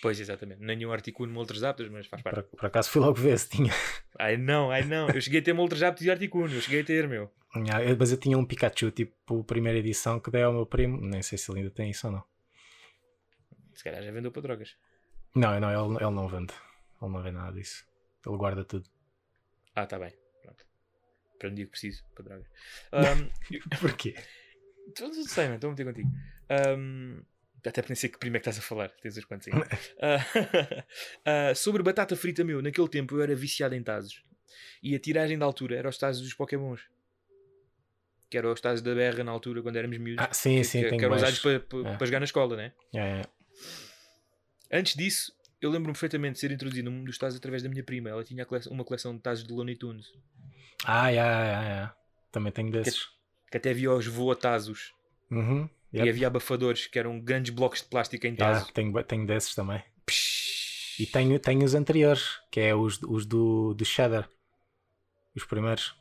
Pois, 0.00 0.20
exatamente. 0.20 0.60
Nenhum 0.62 0.92
Articuno, 0.92 1.32
Moltres 1.32 1.62
Aptos, 1.64 1.88
mas 1.88 2.06
faz 2.06 2.22
parte. 2.22 2.42
Por, 2.42 2.56
por 2.58 2.66
acaso 2.66 2.88
fui 2.90 3.00
logo 3.00 3.14
ver 3.14 3.38
se 3.38 3.48
tinha. 3.48 3.72
Ai 4.18 4.36
não, 4.36 4.70
ai 4.70 4.84
não. 4.84 5.08
Eu 5.10 5.20
cheguei 5.20 5.40
a 5.40 5.42
ter 5.42 5.52
Moltres 5.52 5.82
Aptos 5.82 6.04
e 6.06 6.10
Articuno. 6.10 6.54
Eu 6.54 6.60
cheguei 6.60 6.82
a 6.82 6.84
ter, 6.84 7.08
meu. 7.08 7.30
Yeah, 7.56 7.82
eu- 7.84 7.96
mas 7.98 8.12
eu 8.12 8.16
tinha 8.18 8.38
um 8.38 8.44
Pikachu, 8.44 8.90
tipo, 8.92 9.42
primeira 9.44 9.78
edição, 9.78 10.20
que 10.20 10.30
dei 10.30 10.42
ao 10.42 10.52
meu 10.52 10.66
primo. 10.66 11.00
Nem 11.00 11.20
sei 11.22 11.36
se 11.38 11.50
ele 11.50 11.60
ainda 11.60 11.70
tem 11.72 11.90
isso 11.90 12.06
ou 12.06 12.12
não. 12.12 12.24
Se 13.74 13.82
calhar 13.84 14.02
já 14.02 14.10
vendeu 14.12 14.30
para 14.30 14.42
drogas. 14.42 14.76
Não, 15.34 15.58
não, 15.60 15.70
ele, 15.70 15.96
ele 16.04 16.10
não 16.14 16.28
vende. 16.28 16.52
Ele 17.02 17.10
não 17.12 17.22
vende 17.22 17.36
nada 17.36 17.52
disso. 17.52 17.84
Ele 18.26 18.36
guarda 18.36 18.64
tudo. 18.64 18.88
Ah, 19.74 19.86
tá 19.86 19.98
bem. 19.98 20.12
Pronto. 20.42 20.64
Para 21.38 21.48
um 21.48 21.54
dia 21.54 21.64
que 21.64 21.70
preciso, 21.70 22.04
para 22.14 22.24
drogas. 22.24 22.46
Eu- 23.50 23.78
Porquê? 23.80 24.14
Tu 24.94 25.02
não 25.06 25.12
sei, 25.24 25.44
mano, 25.44 25.54
estou 25.56 25.68
a 25.68 25.70
meter 25.72 25.84
contigo. 25.84 26.08
Ahm, 26.50 27.22
até 27.66 27.82
porque 27.82 27.92
nem 27.92 27.96
sei 27.96 28.08
que 28.08 28.18
primo 28.18 28.36
é 28.36 28.40
que 28.40 28.48
estás 28.48 28.58
a 28.58 28.66
falar, 28.66 28.90
tens 29.02 29.16
os 29.16 29.24
quantos. 29.24 29.48
Ah, 30.00 30.24
ah, 31.50 31.54
sobre 31.54 31.82
batata 31.82 32.16
frita, 32.16 32.44
meu, 32.44 32.62
naquele 32.62 32.88
tempo 32.88 33.16
eu 33.16 33.22
era 33.22 33.34
viciado 33.34 33.74
em 33.74 33.82
tazos. 33.82 34.22
E 34.82 34.94
a 34.94 34.98
tiragem 34.98 35.38
da 35.38 35.44
altura 35.44 35.76
era 35.76 35.88
os 35.88 35.98
tazos 35.98 36.22
dos 36.22 36.34
Pokémons. 36.34 36.80
Que 38.30 38.38
eram 38.38 38.52
os 38.52 38.60
tazos 38.60 38.82
da 38.82 38.94
berra 38.94 39.24
na 39.24 39.32
altura, 39.32 39.62
quando 39.62 39.76
éramos 39.76 39.98
miúdos. 39.98 40.24
Ah, 40.24 40.32
sim, 40.32 40.58
que, 40.58 40.64
sim, 40.64 40.82
que, 40.82 40.96
que 40.96 41.04
eram 41.04 41.16
usados 41.16 41.38
para, 41.40 41.60
para, 41.60 42.04
É. 42.04 42.06
jogar 42.06 42.20
na 42.20 42.24
escola, 42.24 42.56
né? 42.56 42.72
Yeah, 42.94 43.10
yeah. 43.10 43.30
Antes 44.70 44.94
disso, 44.94 45.32
eu 45.60 45.70
lembro-me 45.70 45.94
perfeitamente 45.94 46.34
de 46.34 46.40
ser 46.40 46.52
introduzido 46.52 46.90
num 46.90 47.04
dos 47.04 47.16
tazos 47.18 47.38
através 47.38 47.62
da 47.62 47.68
minha 47.68 47.82
prima. 47.82 48.10
Ela 48.10 48.22
tinha 48.22 48.46
uma 48.70 48.84
coleção 48.84 49.16
de 49.16 49.22
tazos 49.22 49.44
de 49.44 49.52
Looney 49.52 49.76
Tunes. 49.76 50.12
Ah, 50.84 51.08
yeah, 51.08 51.42
yeah, 51.44 51.68
yeah. 51.68 51.96
Também 52.30 52.52
tenho 52.52 52.70
desses. 52.70 53.08
Que 53.50 53.56
até 53.56 53.70
havia 53.70 53.90
os 53.92 54.06
voatazos. 54.06 54.92
Uhum. 55.30 55.68
E 55.92 55.98
Yep. 55.98 56.08
havia 56.10 56.26
abafadores, 56.26 56.86
que 56.86 56.98
eram 56.98 57.18
grandes 57.20 57.52
blocos 57.54 57.80
de 57.82 57.88
plástico 57.88 58.26
em 58.26 58.34
Yeah, 58.34 58.58
tazo. 58.60 58.72
tenho, 58.72 59.02
tenho 59.04 59.26
desses 59.26 59.54
também. 59.54 59.82
Psh. 60.06 61.00
E 61.00 61.06
tenho, 61.06 61.38
tenho 61.38 61.64
os 61.64 61.74
anteriores, 61.74 62.38
que 62.50 62.60
é 62.60 62.74
os, 62.74 63.00
os 63.02 63.24
do, 63.24 63.72
do 63.74 63.84
Cheddar. 63.84 64.28
Os 65.34 65.44
primeiros. 65.44 65.94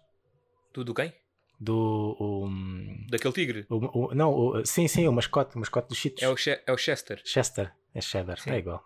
Tudo 0.73 0.93
quem? 0.93 1.13
Do. 1.59 2.15
O, 2.19 2.45
hum, 2.47 3.05
Daquele 3.09 3.33
tigre. 3.33 3.65
o- 3.69 4.07
o- 4.09 4.15
não, 4.15 4.31
o- 4.33 4.65
sim, 4.65 4.87
sim, 4.87 5.07
o 5.07 5.11
mascote, 5.13 5.55
o 5.55 5.59
mascote 5.59 5.89
dos 5.89 5.97
Cheetos. 5.97 6.21
É 6.23 6.29
o, 6.29 6.35
Che- 6.35 6.61
é 6.65 6.71
o 6.73 6.77
Chester. 6.77 7.21
Chester. 7.23 7.71
É 7.93 8.01
Cheddar. 8.01 8.39
Sim. 8.39 8.51
É 8.51 8.57
igual. 8.57 8.83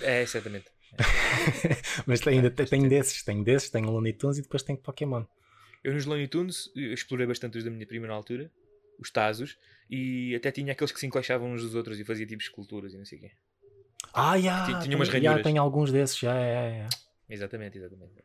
É, 0.00 0.22
exatamente. 0.22 0.66
Mas 2.06 2.26
ainda 2.26 2.50
te- 2.50 2.64
tenho 2.64 2.88
desses, 2.88 3.22
tenho 3.22 3.42
desses, 3.44 3.70
tenho 3.70 3.90
Looney 3.90 4.12
Tunes 4.12 4.38
e 4.38 4.42
depois 4.42 4.62
tenho 4.62 4.78
Pokémon. 4.78 5.24
Eu 5.84 5.92
nos 5.94 6.04
Looney 6.06 6.28
Tunes 6.28 6.70
eu 6.74 6.92
explorei 6.92 7.26
bastante 7.26 7.58
os 7.58 7.64
da 7.64 7.70
minha 7.70 7.86
prima 7.86 8.06
na 8.06 8.14
altura, 8.14 8.50
os 8.98 9.10
Tazos, 9.10 9.58
e 9.90 10.34
até 10.34 10.50
tinha 10.50 10.72
aqueles 10.72 10.92
que 10.92 10.98
se 11.00 11.06
encaixavam 11.06 11.52
uns 11.52 11.62
dos 11.62 11.74
outros 11.74 11.98
e 12.00 12.04
fazia 12.04 12.26
tipo 12.26 12.42
esculturas 12.42 12.92
e 12.94 12.98
não 12.98 13.04
sei 13.04 13.18
o 13.18 13.20
quê. 13.22 13.32
Ah, 14.12 14.38
já! 14.38 14.64
Tinha- 14.66 14.80
tinha 14.80 14.96
umas 14.96 15.08
já, 15.08 15.14
ranhuras. 15.18 15.42
tenho 15.42 15.60
alguns 15.62 15.92
desses, 15.92 16.18
já, 16.18 16.34
é, 16.38 16.78
é. 16.80 16.88
Exatamente, 17.28 17.76
exatamente. 17.78 18.24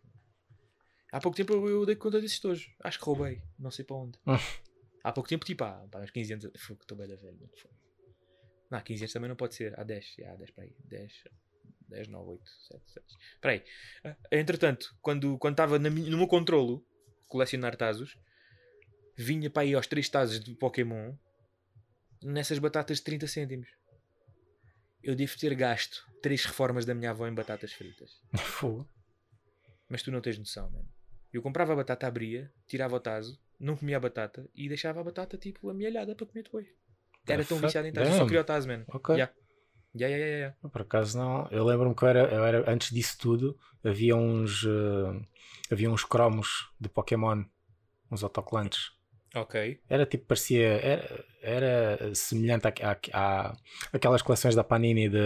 Há 1.11 1.19
pouco 1.19 1.35
tempo 1.35 1.53
eu, 1.53 1.67
eu 1.67 1.85
dei 1.85 1.95
conta 1.95 2.21
desses 2.21 2.39
todos. 2.39 2.69
Acho 2.83 2.97
que 2.99 3.05
roubei, 3.05 3.41
não 3.59 3.69
sei 3.71 3.83
para 3.83 3.97
onde. 3.97 4.17
Hum. 4.25 4.35
Há 5.03 5.11
pouco 5.11 5.27
tempo, 5.27 5.43
tipo, 5.45 5.63
há, 5.63 5.83
uns 6.01 6.11
15 6.11 6.33
anos. 6.33 6.49
Fogo, 6.57 6.81
estou 6.81 6.97
bem 6.97 7.07
da 7.07 7.15
velha. 7.15 7.37
Não, 8.69 8.79
15 8.81 9.03
anos 9.03 9.13
também 9.13 9.27
não 9.29 9.35
pode 9.35 9.55
ser. 9.55 9.77
Há 9.77 9.83
10, 9.83 10.13
já, 10.17 10.31
há 10.31 10.35
10 10.35 10.51
para 10.51 10.63
aí. 10.63 10.75
10, 10.85 11.11
10, 11.89 12.07
9, 12.07 12.29
8, 12.31 12.49
7, 12.69 12.81
7. 12.93 13.05
Espera 13.33 13.53
aí. 13.55 13.63
Ah, 14.05 14.15
Entretanto, 14.31 14.95
quando 15.01 15.37
quando 15.37 15.53
estava 15.55 15.77
mi- 15.79 16.09
no 16.09 16.17
meu 16.17 16.27
controlo, 16.27 16.85
colecionar 17.27 17.75
Tazos, 17.75 18.17
vinha 19.21 19.49
para 19.49 19.63
aí 19.63 19.73
aos 19.73 19.87
3 19.87 20.07
Tazos 20.09 20.39
de 20.39 20.53
Pokémon 20.55 21.13
nessas 22.21 22.59
batatas 22.59 22.97
de 22.97 23.03
30 23.03 23.27
cêntimos. 23.27 23.67
Eu 25.03 25.15
devo 25.15 25.37
ter 25.37 25.53
gasto 25.55 26.03
3 26.21 26.45
reformas 26.45 26.85
da 26.85 26.93
minha 26.93 27.09
avó 27.11 27.27
em 27.27 27.33
batatas 27.33 27.73
fritas. 27.73 28.11
Fogo. 28.37 28.87
Mas 29.89 30.01
tu 30.03 30.11
não 30.11 30.21
tens 30.21 30.37
noção, 30.37 30.69
mano. 30.69 30.87
Eu 31.33 31.41
comprava 31.41 31.73
a 31.73 31.75
batata, 31.75 32.05
abria, 32.07 32.51
tirava 32.67 32.95
o 32.95 32.99
taso, 32.99 33.39
não 33.59 33.75
comia 33.75 33.97
a 33.97 33.99
batata 33.99 34.47
e 34.53 34.67
deixava 34.67 34.99
a 34.99 35.03
batata 35.03 35.37
tipo 35.37 35.69
amealhada 35.69 36.13
para 36.15 36.25
comer 36.25 36.43
depois. 36.43 36.67
Era 37.27 37.45
tão 37.45 37.59
viciado 37.59 37.87
em 37.87 37.93
taso, 37.93 38.11
eu 38.11 38.17
só 38.17 38.25
queria 38.25 38.41
o 38.41 38.67
mano. 38.67 38.85
Ok. 38.89 39.15
Yeah. 39.15 39.33
Yeah, 39.93 40.15
yeah, 40.15 40.17
yeah, 40.17 40.37
yeah. 40.61 40.69
Por 40.69 40.81
acaso 40.81 41.17
não. 41.17 41.47
Eu 41.51 41.65
lembro-me 41.65 41.93
que 41.95 42.03
eu 42.03 42.07
era, 42.07 42.19
eu 42.33 42.45
era- 42.45 42.71
antes 42.71 42.91
disso 42.93 43.17
tudo 43.17 43.59
havia 43.83 44.15
uns 44.15 44.63
eh, 44.65 45.27
havia 45.69 45.89
uns 45.91 46.05
cromos 46.05 46.69
de 46.79 46.87
Pokémon, 46.89 47.43
uns 48.09 48.23
autocolantes. 48.23 48.91
Ok. 49.35 49.79
Era 49.89 50.05
tipo, 50.05 50.25
parecia. 50.25 50.67
Era, 50.67 51.25
era 51.41 52.15
semelhante 52.15 52.67
a, 52.67 52.73
a, 52.91 52.97
a- 53.13 53.57
aquelas 53.93 54.21
coleções 54.21 54.55
da 54.55 54.63
Panini 54.63 55.07
de, 55.09 55.17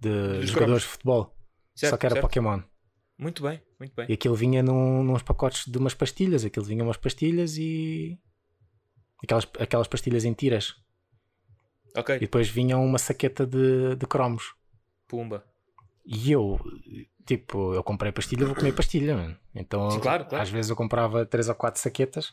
de 0.00 0.10
Dos 0.40 0.50
jogadores 0.50 0.54
cromos. 0.54 0.82
de 0.82 0.88
futebol. 0.88 1.36
Certo, 1.74 1.90
só 1.90 1.96
que 1.96 2.06
era 2.06 2.14
certo. 2.14 2.22
Pokémon. 2.26 2.60
Muito 3.18 3.42
bem, 3.42 3.60
muito 3.78 3.94
bem. 3.94 4.06
E 4.08 4.12
aquilo 4.12 4.34
vinha 4.34 4.62
num, 4.62 5.02
nos 5.02 5.22
pacotes 5.22 5.66
de 5.66 5.76
umas 5.78 5.94
pastilhas. 5.94 6.44
Aquilo 6.44 6.64
vinha 6.64 6.84
umas 6.84 6.96
pastilhas 6.96 7.56
e. 7.56 8.18
Aquelas, 9.22 9.46
aquelas 9.58 9.88
pastilhas 9.88 10.24
em 10.24 10.32
tiras. 10.32 10.74
Ok. 11.96 12.16
E 12.16 12.20
depois 12.20 12.48
vinha 12.48 12.76
uma 12.76 12.98
saqueta 12.98 13.46
de, 13.46 13.96
de 13.96 14.06
cromos. 14.06 14.54
Pumba. 15.08 15.44
E 16.04 16.30
eu, 16.32 16.60
tipo, 17.26 17.72
eu 17.74 17.82
comprei 17.82 18.12
pastilha, 18.12 18.44
vou 18.46 18.54
comer 18.54 18.72
pastilha, 18.72 19.16
mano. 19.16 19.36
Então, 19.54 19.90
Sim, 19.90 20.00
claro, 20.00 20.26
claro. 20.26 20.42
às 20.42 20.50
vezes 20.50 20.70
eu 20.70 20.76
comprava 20.76 21.24
3 21.24 21.48
ou 21.48 21.54
4 21.54 21.80
saquetas 21.80 22.32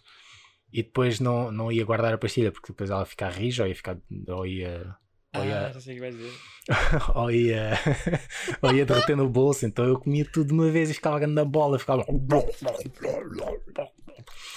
e 0.72 0.84
depois 0.84 1.20
não, 1.20 1.52
não 1.52 1.72
ia 1.72 1.84
guardar 1.84 2.14
a 2.14 2.18
pastilha 2.18 2.52
porque 2.52 2.72
depois 2.72 2.90
ela 2.90 3.02
ia 3.02 3.06
ficar 3.06 3.30
rija 3.30 3.64
ou 3.64 3.70
ia 3.70 3.76
ficar. 3.76 3.98
Ou 4.28 4.46
ia. 4.46 4.96
Ou 5.34 5.42
Ah, 5.42 5.46
ia, 5.46 5.72
já 5.74 5.80
sei 5.80 5.94
o 5.94 5.96
que 5.96 6.02
vais 6.02 6.16
dizer. 6.16 6.34
ou 7.16 7.32
ia, 7.32 7.72
ou 8.62 8.74
ia 8.74 8.86
derreter 8.86 9.16
no 9.16 9.30
bolso, 9.30 9.66
então 9.66 9.86
eu 9.86 10.00
comia 10.00 10.26
tudo 10.26 10.48
de 10.48 10.54
uma 10.54 10.70
vez 10.70 10.90
e 10.90 10.94
ficava 10.94 11.26
na 11.26 11.46
bola, 11.46 11.80
ficava 11.80 12.06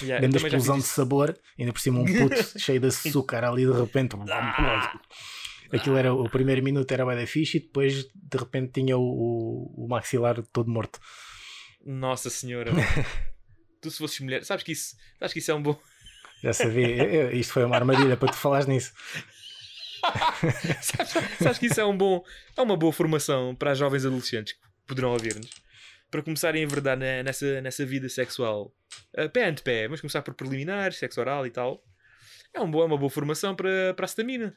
Yeah, 0.02 0.20
grande 0.20 0.36
explosão 0.36 0.78
de 0.78 0.84
sabor, 0.84 1.38
ainda 1.58 1.72
por 1.72 1.80
cima 1.80 2.00
um 2.00 2.04
puto 2.04 2.36
cheio 2.58 2.80
de 2.80 2.88
açúcar 2.88 3.44
ali 3.44 3.64
de 3.64 3.72
repente. 3.72 4.16
Aquilo 5.72 5.96
era 5.96 6.12
o 6.12 6.28
primeiro 6.28 6.62
minuto 6.62 6.90
era 6.92 7.06
bem 7.06 7.16
da 7.16 7.26
fixe 7.26 7.56
e 7.56 7.60
depois 7.60 8.04
de 8.04 8.38
repente 8.38 8.72
tinha 8.72 8.96
o, 8.98 9.02
o, 9.02 9.84
o 9.84 9.88
maxilar 9.88 10.42
todo 10.52 10.70
morto. 10.70 11.00
Nossa 11.84 12.28
senhora. 12.28 12.72
tu 13.80 13.90
se 13.90 13.98
fosses 13.98 14.20
mulher, 14.20 14.44
sabes 14.44 14.64
que 14.64 14.72
isso, 14.72 14.96
sabes 15.18 15.32
que 15.32 15.38
isso 15.38 15.50
é 15.50 15.54
um 15.54 15.62
bom. 15.62 15.78
Já 16.44 16.52
sabia, 16.52 17.32
isto 17.32 17.52
foi 17.54 17.64
uma 17.64 17.76
armadilha 17.76 18.16
para 18.16 18.30
tu 18.30 18.36
falares 18.36 18.66
nisso. 18.66 18.92
sabes, 20.82 21.10
sabes 21.40 21.58
que 21.58 21.66
isso 21.66 21.80
é 21.80 21.84
um 21.84 21.96
bom, 21.96 22.22
é 22.56 22.60
uma 22.60 22.76
boa 22.76 22.92
formação 22.92 23.54
para 23.54 23.70
as 23.72 23.78
jovens 23.78 24.04
adolescentes 24.04 24.52
que 24.52 24.60
poderão 24.86 25.12
ouvir-nos 25.12 25.48
para 26.10 26.22
começarem 26.22 26.60
a 26.62 26.64
enverdar 26.64 26.96
na- 26.96 27.22
nessa, 27.22 27.60
nessa 27.60 27.84
vida 27.84 28.08
sexual 28.08 28.72
uh, 29.18 29.28
pé 29.30 29.46
ante 29.48 29.62
pé. 29.62 29.84
Vamos 29.84 30.00
começar 30.00 30.22
por 30.22 30.34
preliminares, 30.34 30.98
sexo 30.98 31.20
oral 31.20 31.46
e 31.46 31.50
tal. 31.50 31.82
É, 32.52 32.60
um 32.60 32.70
bom, 32.70 32.82
é 32.82 32.84
uma 32.84 32.96
boa 32.98 33.10
formação 33.10 33.56
para, 33.56 33.94
para 33.94 34.04
a 34.04 34.06
stamina, 34.08 34.54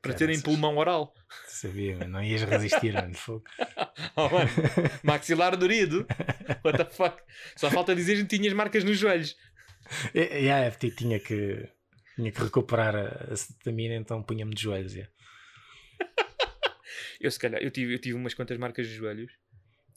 para 0.00 0.14
terem 0.14 0.40
pulmão 0.40 0.76
oral. 0.78 1.12
Sabia, 1.46 1.94
mano, 1.96 2.12
não 2.12 2.22
ias 2.22 2.42
resistir, 2.42 2.92
mano. 2.94 3.14
fogo. 3.14 3.44
Oh, 4.16 4.28
mano, 4.30 4.50
maxilar 5.02 5.54
dorido. 5.56 6.06
What 6.64 6.78
the 6.78 6.84
fuck? 6.86 7.20
Só 7.56 7.70
falta 7.70 7.94
dizer 7.94 8.16
que 8.16 8.24
tinhas 8.38 8.52
marcas 8.54 8.82
nos 8.82 8.98
joelhos. 8.98 9.36
E- 10.14 10.20
Yeah, 10.44 10.66
eu 10.66 10.78
ti- 10.78 10.90
tinha 10.94 11.18
que, 11.20 11.68
tinha 12.16 12.30
que 12.32 12.40
recuperar 12.40 12.94
a, 12.96 13.32
a 13.32 13.36
cetamina, 13.36 13.94
então 13.94 14.22
punha-me 14.22 14.54
de 14.54 14.62
joelhos. 14.62 14.94
yeah. 14.94 15.12
Eu, 17.20 17.30
se 17.30 17.38
calhar, 17.38 17.60
eu 17.62 17.70
tive, 17.70 17.94
eu 17.94 17.98
tive 17.98 18.14
umas 18.14 18.32
quantas 18.34 18.56
marcas 18.58 18.86
de 18.88 18.94
joelhos 18.94 19.30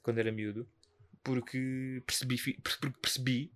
quando 0.02 0.18
era 0.20 0.32
miúdo, 0.32 0.68
porque 1.24 2.04
percebi, 2.06 2.38
porque 2.62 2.90
percebi, 3.02 3.52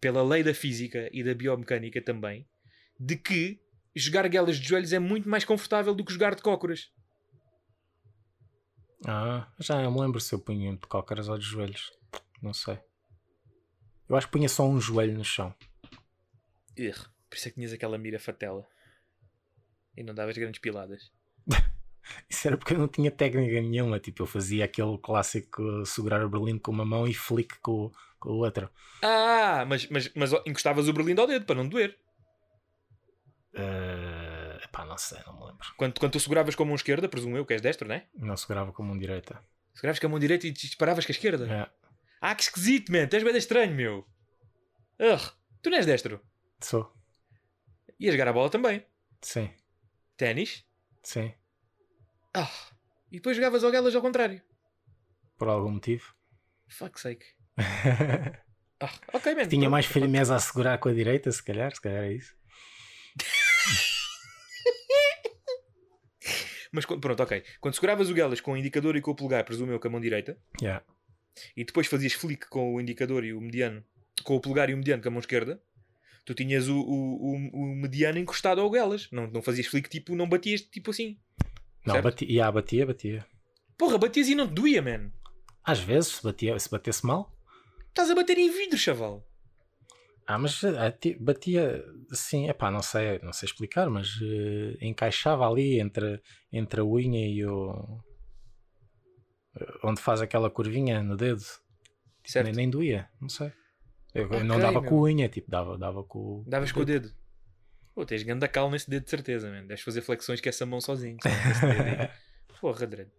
pela 0.00 0.22
lei 0.22 0.42
da 0.42 0.52
física 0.52 1.08
e 1.10 1.24
da 1.24 1.34
biomecânica 1.34 2.02
também, 2.02 2.46
de 3.00 3.16
que 3.16 3.58
jogar 3.94 4.28
guelas 4.28 4.58
de 4.58 4.68
joelhos 4.68 4.92
é 4.92 4.98
muito 4.98 5.26
mais 5.28 5.44
confortável 5.44 5.94
do 5.94 6.04
que 6.04 6.12
jogar 6.12 6.34
de 6.34 6.42
cócoras. 6.42 6.90
Ah, 9.06 9.50
já 9.58 9.88
me 9.90 10.00
lembro 10.00 10.20
se 10.20 10.34
eu 10.34 10.38
punha 10.38 10.72
de 10.72 10.86
cócaras 10.86 11.28
ou 11.28 11.38
de 11.38 11.44
joelhos. 11.44 11.92
Não 12.42 12.52
sei. 12.52 12.78
Eu 14.08 14.16
acho 14.16 14.26
que 14.26 14.32
punha 14.32 14.48
só 14.48 14.66
um 14.66 14.80
joelho 14.80 15.16
no 15.16 15.24
chão. 15.24 15.54
Erro. 16.76 17.06
Por 17.28 17.36
isso 17.36 17.48
é 17.48 17.50
que 17.50 17.56
tinhas 17.56 17.72
aquela 17.72 17.98
mira 17.98 18.18
fatela. 18.18 18.66
E 19.96 20.02
não 20.02 20.14
davas 20.14 20.36
grandes 20.36 20.60
piladas. 20.60 21.10
Isso 22.30 22.46
era 22.46 22.56
porque 22.56 22.74
eu 22.74 22.78
não 22.78 22.86
tinha 22.86 23.10
técnica 23.10 23.60
nenhuma. 23.60 23.98
Tipo, 23.98 24.22
eu 24.22 24.26
fazia 24.26 24.64
aquele 24.64 24.96
clássico 24.98 25.84
segurar 25.84 26.24
o 26.24 26.28
berlim 26.28 26.58
com 26.58 26.70
uma 26.70 26.84
mão 26.84 27.06
e 27.06 27.14
flick 27.14 27.58
com, 27.58 27.90
com 28.20 28.30
a 28.30 28.32
outra. 28.32 28.70
Ah, 29.02 29.64
mas, 29.66 29.88
mas, 29.88 30.12
mas 30.14 30.32
encostavas 30.46 30.88
o 30.88 30.92
berlindo 30.92 31.20
ao 31.20 31.26
dedo 31.26 31.44
para 31.44 31.56
não 31.56 31.68
doer. 31.68 31.98
Uh, 33.54 34.62
epá, 34.62 34.84
não 34.84 34.98
sei, 34.98 35.18
não 35.26 35.34
me 35.34 35.46
lembro. 35.46 35.66
Quando, 35.76 35.98
quando 35.98 36.12
tu 36.12 36.20
seguravas 36.20 36.54
com 36.54 36.62
a 36.62 36.66
mão 36.66 36.76
esquerda, 36.76 37.08
presumo 37.08 37.36
eu 37.36 37.46
que 37.46 37.54
és 37.54 37.62
destro, 37.62 37.88
não 37.88 37.94
é? 37.94 38.04
Não 38.14 38.36
segurava 38.36 38.70
com 38.70 38.82
a 38.82 38.86
mão 38.86 38.98
direita. 38.98 39.42
Seguravas 39.74 39.98
com 39.98 40.06
a 40.06 40.10
mão 40.10 40.18
direita 40.18 40.46
e 40.46 40.50
disparavas 40.50 41.06
com 41.06 41.10
a 41.10 41.14
esquerda. 41.14 41.50
É, 41.50 41.85
Ah, 42.20 42.34
que 42.34 42.42
esquisito, 42.42 42.90
man. 42.92 43.06
Tu 43.08 43.16
és 43.16 43.22
bem 43.24 43.36
estranho, 43.36 43.74
meu. 43.74 44.06
Ugh. 45.00 45.32
Tu 45.62 45.70
não 45.70 45.78
és 45.78 45.86
destro. 45.86 46.20
sou. 46.60 46.92
E 47.98 48.08
a 48.08 48.12
jogar 48.12 48.28
a 48.28 48.32
bola 48.32 48.50
também. 48.50 48.84
Sim, 49.22 49.50
Ténis. 50.16 50.64
sim. 51.02 51.32
Ah. 52.34 52.50
E 53.10 53.16
depois 53.16 53.36
jogavas 53.36 53.64
ao 53.64 53.70
Guelas 53.70 53.94
ao 53.94 54.02
contrário. 54.02 54.42
Por 55.38 55.48
algum 55.48 55.70
motivo. 55.70 56.14
Fuck 56.68 57.00
sake. 57.00 57.26
Ah, 58.78 58.92
ok, 59.14 59.34
man. 59.34 59.48
Tinha 59.48 59.70
mais 59.70 59.86
firmeza 59.86 60.34
a 60.36 60.38
segurar 60.38 60.76
com 60.76 60.90
a 60.90 60.92
direita, 60.92 61.32
se 61.32 61.42
calhar, 61.42 61.74
se 61.74 61.80
calhar 61.80 62.04
é 62.04 62.12
isso. 62.12 62.36
Mas 66.72 66.84
pronto, 66.84 67.22
ok. 67.22 67.42
Quando 67.58 67.74
seguravas 67.74 68.10
o 68.10 68.14
Guelas 68.14 68.38
com 68.42 68.52
o 68.52 68.56
indicador 68.56 68.94
e 68.96 69.00
com 69.00 69.12
o 69.12 69.14
polegar, 69.16 69.44
presumo 69.44 69.72
eu 69.72 69.80
com 69.80 69.88
a 69.88 69.90
mão 69.92 70.00
direita, 70.00 70.38
Yeah. 70.60 70.84
E 71.56 71.64
depois 71.64 71.86
fazias 71.86 72.12
flick 72.12 72.48
com 72.48 72.74
o 72.74 72.80
indicador 72.80 73.24
e 73.24 73.32
o 73.32 73.40
mediano, 73.40 73.84
com 74.24 74.36
o 74.36 74.40
polegar 74.40 74.70
e 74.70 74.74
o 74.74 74.76
mediano 74.76 75.02
com 75.02 75.08
a 75.08 75.12
mão 75.12 75.20
esquerda, 75.20 75.60
tu 76.24 76.34
tinhas 76.34 76.68
o, 76.68 76.78
o, 76.78 77.32
o, 77.32 77.62
o 77.62 77.76
mediano 77.76 78.18
encostado 78.18 78.60
ao 78.60 78.70
Guelas. 78.70 79.08
Não, 79.12 79.26
não 79.28 79.42
fazias 79.42 79.66
flick 79.66 79.88
tipo, 79.88 80.14
não 80.16 80.28
batias 80.28 80.60
tipo 80.62 80.90
assim. 80.90 81.18
Não, 81.84 81.94
Certo? 81.94 82.04
batia, 82.04 82.28
yeah, 82.28 82.50
batia, 82.52 82.86
batia. 82.86 83.26
Porra, 83.78 83.98
batias 83.98 84.28
e 84.28 84.34
não 84.34 84.48
te 84.48 84.54
doía, 84.54 84.82
man. 84.82 85.10
Às 85.62 85.80
vezes, 85.80 86.12
se, 86.12 86.22
batia, 86.22 86.58
se 86.58 86.70
batesse 86.70 87.04
mal. 87.06 87.32
Estás 87.88 88.10
a 88.10 88.14
bater 88.14 88.38
em 88.38 88.50
vidro, 88.50 88.76
chaval. 88.78 89.24
Ah, 90.26 90.38
mas 90.38 90.60
ti- 91.00 91.16
batia 91.20 91.84
assim, 92.10 92.48
epá, 92.48 92.68
não 92.70 92.82
sei, 92.82 93.20
não 93.22 93.32
sei 93.32 93.46
explicar, 93.46 93.88
mas 93.88 94.08
eh, 94.20 94.76
encaixava 94.84 95.48
ali 95.48 95.78
entre, 95.78 96.20
entre 96.52 96.80
a 96.80 96.84
unha 96.84 97.24
e 97.28 97.44
o. 97.46 98.00
onde 99.82 100.00
faz 100.00 100.20
aquela 100.20 100.50
curvinha 100.50 101.02
no 101.02 101.16
dedo. 101.16 101.42
Certo. 102.24 102.46
nem, 102.46 102.54
nem 102.54 102.70
doía, 102.70 103.08
não 103.20 103.28
sei. 103.28 103.52
Eu, 104.12 104.30
eu 104.32 104.44
não 104.44 104.58
dava 104.58 104.80
meu. 104.80 104.90
com 104.90 104.98
a 104.98 105.02
unha, 105.02 105.28
tipo, 105.28 105.50
dava, 105.50 105.76
dava 105.78 106.02
com 106.02 106.18
o. 106.18 106.44
Davas 106.46 106.72
com 106.72 106.80
o 106.80 106.84
dedo. 106.84 107.12
Pô, 107.94 108.04
tens 108.04 108.22
ganda 108.22 108.48
cal 108.48 108.70
nesse 108.70 108.90
dedo 108.90 109.04
de 109.04 109.10
certeza, 109.10 109.48
man. 109.48 109.66
Deves 109.66 109.82
fazer 109.82 110.02
flexões 110.02 110.40
com 110.40 110.48
essa 110.48 110.66
mão 110.66 110.80
sozinho. 110.80 111.16
Porra, 112.60 112.86
dread. 112.86 113.10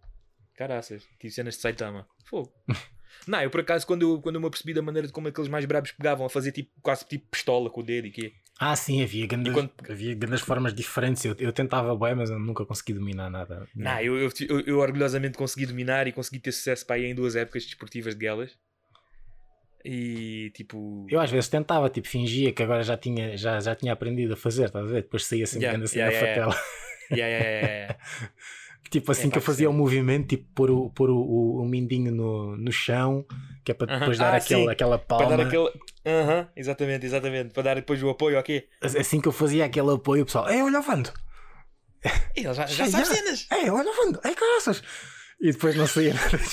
Caraças. 0.55 1.07
Tive 1.19 1.33
cenas 1.33 1.55
de 1.55 1.61
Saitama. 1.61 2.07
Fogo. 2.25 2.51
Não, 3.27 3.41
eu 3.41 3.49
por 3.49 3.61
acaso, 3.61 3.87
quando 3.87 4.01
eu, 4.01 4.21
quando 4.21 4.35
eu 4.35 4.41
me 4.41 4.47
apercebi 4.47 4.73
da 4.73 4.81
maneira 4.81 5.07
de 5.07 5.13
como 5.13 5.27
aqueles 5.27 5.49
mais 5.49 5.65
brabos 5.65 5.91
pegavam 5.91 6.25
a 6.25 6.29
fazer 6.29 6.51
tipo, 6.51 6.69
quase 6.81 7.05
tipo 7.05 7.27
pistola 7.29 7.69
com 7.69 7.81
o 7.81 7.83
dedo 7.83 8.07
e 8.07 8.11
quê. 8.11 8.33
Ah, 8.59 8.75
sim, 8.75 9.03
havia 9.03 9.27
grandes, 9.27 9.53
quando- 9.53 9.71
havia 9.87 10.15
grandes 10.15 10.41
formas 10.41 10.73
diferentes. 10.73 11.23
Eu, 11.23 11.35
eu 11.39 11.53
tentava 11.53 11.95
bem, 11.95 12.15
mas 12.15 12.29
eu 12.29 12.39
nunca 12.39 12.65
consegui 12.65 12.93
dominar 12.93 13.29
nada. 13.29 13.67
Não, 13.75 13.99
eu, 14.01 14.17
eu, 14.17 14.29
eu, 14.49 14.59
eu 14.61 14.79
orgulhosamente 14.79 15.37
consegui 15.37 15.65
dominar 15.67 16.07
e 16.07 16.11
consegui 16.11 16.39
ter 16.39 16.51
sucesso 16.51 16.85
para 16.85 16.95
aí 16.95 17.05
em 17.05 17.13
duas 17.13 17.35
épocas 17.35 17.65
desportivas 17.65 18.15
de 18.15 18.19
guelas. 18.19 18.57
E 19.85 20.51
tipo. 20.55 21.05
Eu 21.09 21.19
às 21.19 21.29
vezes 21.29 21.47
tentava, 21.49 21.89
tipo, 21.89 22.07
fingia 22.07 22.51
que 22.51 22.63
agora 22.63 22.81
já 22.83 22.97
tinha, 22.97 23.37
já, 23.37 23.59
já 23.59 23.75
tinha 23.75 23.93
aprendido 23.93 24.33
a 24.33 24.37
fazer, 24.37 24.65
estás 24.65 24.85
a 24.85 24.87
ver? 24.89 25.03
Depois 25.03 25.23
saía 25.25 25.45
sempre 25.45 25.65
Yeah, 25.67 25.77
yeah, 25.77 25.85
assim 25.85 25.99
yeah, 25.99 26.11
na 26.11 26.25
yeah, 26.25 26.51
fatela. 26.51 26.77
Yeah, 27.09 27.29
yeah, 27.29 27.77
yeah. 27.77 27.97
Tipo 28.89 29.11
assim 29.11 29.27
É, 29.27 29.31
que 29.31 29.37
eu 29.37 29.41
fazia 29.41 29.69
o 29.69 29.73
movimento, 29.73 30.27
tipo 30.29 30.45
pôr 30.53 30.71
o, 30.71 30.89
pôr 30.89 31.09
o, 31.09 31.17
o, 31.17 31.61
o 31.61 31.65
mindinho 31.65 32.11
no, 32.11 32.55
no 32.57 32.71
chão, 32.71 33.25
que 33.65 33.71
é 33.71 33.75
para 33.75 33.91
Aham. 33.91 33.99
depois 33.99 34.17
dar 34.17 34.33
Ah, 34.33 34.37
aquele, 34.37 34.69
aquela 34.71 34.97
Para 34.97 35.17
palma. 35.17 35.37
dar 35.37 35.43
aquele. 35.45 35.69
Aham, 36.05 36.49
exatamente, 36.55 37.05
exatamente. 37.05 37.53
Para 37.53 37.63
dar 37.63 37.75
depois 37.75 38.01
o 38.01 38.09
apoio, 38.09 38.39
ok? 38.39 38.65
Assim 38.81 39.19
que 39.19 39.27
eu 39.27 39.31
fazia 39.33 39.65
aquele 39.65 39.91
apoio, 39.91 40.23
o 40.23 40.25
pessoal, 40.25 40.49
ei, 40.49 40.61
olha 40.61 40.79
o 40.79 40.81
Vando, 40.81 41.11
Ele 42.35 42.53
já, 42.53 42.65
já 42.65 42.87
sabe 42.87 43.05
já. 43.05 43.13
cenas. 43.15 43.45
ei, 43.51 43.69
olha 43.69 43.91
o 43.91 43.93
Vando, 43.93 44.21
ei, 44.23 44.33
caraças. 44.33 44.81
E 45.41 45.51
depois 45.51 45.75
não 45.75 45.85
saía 45.85 46.13
nada. 46.13 46.39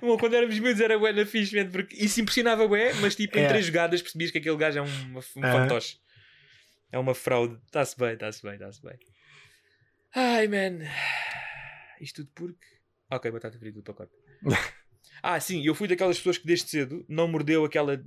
Bom, 0.00 0.16
quando 0.18 0.34
éramos 0.34 0.58
miúdos 0.58 0.80
era 0.80 0.98
bué 0.98 1.12
na 1.12 1.26
fixe, 1.26 1.56
man, 1.56 1.70
porque 1.70 1.96
isso 1.96 2.20
impressionava 2.20 2.66
bué, 2.68 2.94
mas 2.94 3.16
tipo 3.16 3.36
em 3.36 3.42
É. 3.42 3.46
três 3.48 3.66
jogadas 3.66 4.00
percebias 4.02 4.30
que 4.30 4.38
aquele 4.38 4.56
gajo 4.56 4.78
é 4.78 4.82
um, 4.82 4.86
um 4.86 5.44
Aham. 5.44 5.52
fantoche. 5.62 5.98
É 6.92 6.98
uma 6.98 7.14
fraude. 7.14 7.58
Está-se 7.66 7.96
bem, 7.98 8.12
está-se 8.14 8.42
bem, 8.42 8.54
está-se 8.54 8.82
bem. 8.82 8.96
Ai, 10.14 10.48
man. 10.48 10.84
Isto 12.00 12.24
tudo 12.24 12.30
porque... 12.34 12.66
Ok, 13.10 13.30
batata 13.30 13.58
frita 13.58 13.78
do 13.78 13.82
pacote. 13.82 14.12
ah, 15.22 15.38
sim, 15.40 15.64
eu 15.64 15.74
fui 15.74 15.88
daquelas 15.88 16.18
pessoas 16.18 16.38
que 16.38 16.46
desde 16.46 16.68
cedo 16.68 17.04
não 17.08 17.28
mordeu 17.28 17.64
aquela 17.64 18.02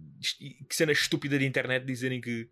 cena 0.69 0.91
estúpida 0.91 1.37
de 1.39 1.45
internet 1.45 1.85
dizerem 1.85 2.19
que 2.19 2.49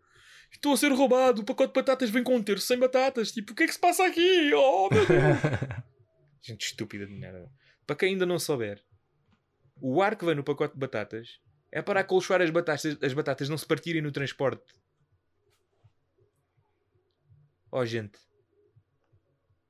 estou 0.51 0.73
a 0.73 0.77
ser 0.77 0.91
roubado, 0.91 1.41
o 1.41 1.45
pacote 1.45 1.73
de 1.73 1.79
batatas 1.79 2.09
vem 2.09 2.23
com 2.23 2.35
um 2.35 2.43
terço 2.43 2.67
sem 2.67 2.77
batatas. 2.77 3.31
Tipo, 3.31 3.51
o 3.51 3.55
que 3.55 3.63
é 3.63 3.67
que 3.67 3.73
se 3.73 3.79
passa 3.79 4.05
aqui? 4.05 4.53
Oh, 4.53 4.89
meu 4.91 5.05
Deus. 5.05 5.37
Gente 6.41 6.65
estúpida 6.65 7.05
de 7.05 7.13
merda. 7.13 7.51
Para 7.85 7.95
quem 7.95 8.13
ainda 8.13 8.25
não 8.25 8.39
souber, 8.39 8.83
o 9.81 10.01
ar 10.01 10.15
que 10.15 10.25
vem 10.25 10.35
no 10.35 10.43
pacote 10.43 10.73
de 10.73 10.79
batatas 10.79 11.39
é 11.71 11.81
para 11.81 11.99
acolchoar 11.99 12.41
as 12.41 12.49
batatas, 12.49 12.97
as 13.01 13.13
batatas 13.13 13.49
não 13.49 13.57
se 13.57 13.65
partirem 13.65 14.01
no 14.01 14.11
transporte. 14.11 14.73
Oh, 17.71 17.85
gente. 17.85 18.17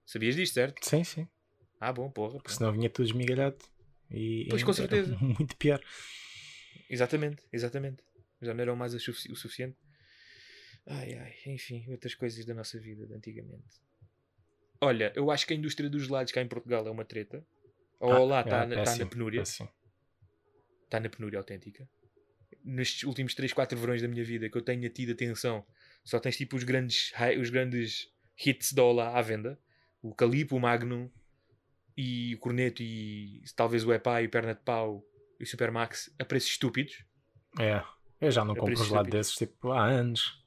Sabias 0.08 0.36
disto, 0.38 0.54
certo? 0.54 0.84
sim, 0.86 1.04
sim. 1.04 1.28
Ah, 1.82 1.92
bom, 1.92 2.10
porra. 2.10 2.38
Porque 2.40 2.52
senão 2.54 2.72
vinha 2.72 2.90
tudo 2.90 3.06
esmigalhado. 3.08 3.58
E, 4.10 4.48
Pois, 4.50 4.64
com 4.64 4.72
certeza. 4.74 5.16
Muito 5.22 5.56
pior. 5.58 5.84
Exatamente, 6.90 7.44
exatamente. 7.52 8.02
Já 8.42 8.54
não 8.54 8.62
eram 8.62 8.76
mais 8.76 8.94
o 8.94 9.00
sufici- 9.00 9.30
o 9.32 9.36
suficiente. 9.36 9.78
Ai, 10.88 11.14
ai, 11.16 11.36
enfim, 11.48 11.86
outras 11.90 12.16
coisas 12.16 12.46
da 12.46 12.54
nossa 12.54 12.80
vida 12.80 13.06
de 13.06 13.14
antigamente. 13.14 13.82
Olha, 14.80 15.12
eu 15.14 15.30
acho 15.30 15.46
que 15.46 15.54
a 15.54 15.58
indústria 15.58 15.90
dos 15.90 16.06
gelados 16.06 16.32
cá 16.32 16.42
em 16.42 16.48
Portugal 16.48 16.88
é 16.88 16.92
uma 16.92 17.04
treta. 17.04 17.46
Ou 18.00 18.14
Ah, 18.14 18.20
lá 18.20 18.42
está 18.42 18.64
é, 18.64 18.66
na, 18.68 18.76
é 18.76 18.84
tá 18.84 18.92
assim, 18.92 19.04
na 19.04 19.10
penúria. 19.10 19.40
é 19.40 19.42
assim. 19.42 19.68
está 20.86 21.00
na 21.02 21.10
penúria 21.10 21.38
autêntica. 21.40 21.88
Nestes 22.64 23.04
últimos 23.04 23.34
3, 23.36 23.52
4 23.52 23.78
verões 23.78 24.02
da 24.02 24.08
minha 24.08 24.24
vida 24.24 24.50
que 24.50 24.58
eu 24.58 24.62
tenha 24.62 24.90
tido 24.90 25.12
atenção, 25.12 25.66
só 26.04 26.20
tens 26.20 26.38
tipo 26.38 26.56
os 26.56 26.64
grandes, 26.64 27.12
os 27.40 27.50
grandes 27.50 28.08
hits 28.46 28.72
da 28.72 28.84
Ola 28.84 29.10
à 29.18 29.22
venda: 29.22 29.60
o 30.02 30.14
Calipo, 30.14 30.56
o 30.56 30.60
Magnum 30.60 31.10
e 31.96 32.36
o 32.36 32.40
Corneto, 32.40 32.82
e 32.84 33.42
talvez 33.56 33.84
o 33.86 33.94
Epá 33.94 34.22
e 34.22 34.28
o 34.28 34.30
Perna 34.30 34.54
de 34.54 34.62
Pau 34.62 35.04
e 35.40 35.44
o 35.44 35.48
Supermax 35.48 36.14
a 36.20 36.26
preços 36.26 36.50
estúpidos. 36.52 37.04
É, 37.60 37.84
eu 38.22 38.32
já 38.32 38.46
não 38.46 38.56
É 38.56 38.60
compro 38.60 38.84
gelado 38.84 39.10
desses 39.10 39.34
tipo, 39.36 39.72
há 39.72 39.86
anos. 39.86 40.44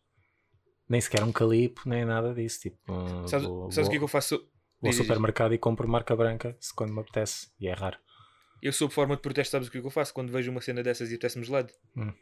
Nem 0.89 1.01
sequer 1.01 1.23
um 1.23 1.33
calipo, 1.33 1.83
nem 1.89 2.05
nada 2.05 2.35
disso. 2.35 2.61
Tipo, 2.61 3.29
Sabes, 3.29 3.47
vou, 3.47 3.71
sabes 3.71 3.87
o 3.89 3.91
que 3.91 3.97
é 3.97 3.99
que 3.99 4.01
vou- 4.01 4.05
eu 4.05 4.09
faço? 4.09 4.37
vou 4.81 4.89
ao 4.91 4.93
supermercado 4.93 5.53
e 5.55 5.59
compro 5.59 5.87
marca 5.89 6.17
branca 6.17 6.57
se 6.61 6.75
quando 6.75 6.93
me 6.93 7.01
apetece. 7.01 7.49
E 7.61 7.69
é 7.69 7.73
raro. 7.73 7.99
Eu 8.63 8.73
sob 8.73 8.93
forma 8.93 9.15
de 9.17 9.23
protesto, 9.23 9.53
sabes 9.53 9.69
o 9.69 9.71
que 9.71 9.79
é 9.79 9.81
que 9.81 9.87
eu 9.87 9.91
faço 9.91 10.13
quando 10.13 10.31
vejo 10.33 10.51
uma 10.51 10.61
cena 10.61 10.83
dessas 10.83 11.11
e 11.11 11.15
apetece-me 11.15 11.45
gelado? 11.45 11.73
Hum. 11.97 12.13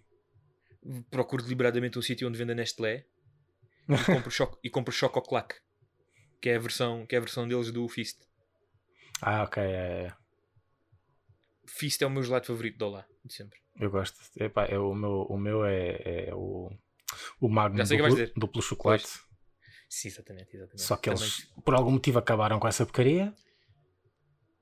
Procuro 1.11 1.43
deliberadamente 1.43 1.99
um 1.99 2.03
sítio 2.03 2.29
onde 2.29 2.39
venda 2.39 2.55
Nestlé 2.55 3.05
e 3.89 3.97
compro, 4.07 4.31
choco, 4.31 4.59
e 4.63 4.71
compro 4.71 4.93
Chococlac, 4.93 5.55
que 6.41 6.49
é 6.51 6.57
a 6.57 6.59
versão, 6.59 7.07
que 7.07 7.15
é 7.15 7.19
a 7.19 7.21
versão 7.23 7.47
deles 7.49 7.71
do 7.73 7.89
Fist. 7.89 8.19
Ah, 9.21 9.43
ok. 9.45 9.63
é- 9.63 10.13
Fist 11.67 12.01
é 12.03 12.07
o 12.07 12.11
meu 12.11 12.23
gelado 12.23 12.47
favorito 12.47 12.79
de 12.79 12.85
Olá, 12.85 13.05
de 13.25 13.33
sempre. 13.35 13.59
eu 13.79 13.91
gosto. 13.91 14.17
Epá, 14.37 14.65
é, 14.67 14.79
o, 14.79 14.95
meu, 14.95 15.23
o 15.23 15.37
meu 15.39 15.65
é, 15.65 16.29
é 16.29 16.35
o, 16.35 16.71
o 17.41 17.49
Magnum 17.49 17.85
duplo, 17.85 18.33
duplo 18.37 18.63
chocolate. 18.63 19.07
Sim, 19.89 20.09
exatamente, 20.09 20.55
exatamente. 20.57 20.83
Só 20.83 20.97
que 20.97 21.11
Também- 21.11 21.23
eles, 21.25 21.45
por 21.65 21.75
algum 21.75 21.91
motivo, 21.93 22.19
acabaram 22.19 22.59
com 22.59 22.69
essa 22.69 22.85
porcaria. 22.85 23.35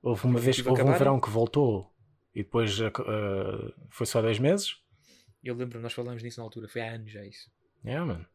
Houve 0.01 0.25
uma 0.25 0.39
vez, 0.39 0.57
houve 0.59 0.69
um 0.69 0.73
acabaram? 0.73 0.97
verão 0.97 1.19
que 1.21 1.29
voltou 1.29 1.93
e 2.33 2.43
depois 2.43 2.79
uh, 2.79 2.91
foi 3.89 4.05
só 4.05 4.21
dois 4.21 4.39
meses. 4.39 4.75
Eu 5.43 5.55
lembro, 5.55 5.79
nós 5.79 5.93
falámos 5.93 6.23
nisso 6.23 6.39
na 6.39 6.45
altura, 6.45 6.67
foi 6.67 6.81
há 6.81 6.93
anos 6.93 7.11
já 7.11 7.25
isso. 7.25 7.49
É, 7.83 7.99
mano. 7.99 8.25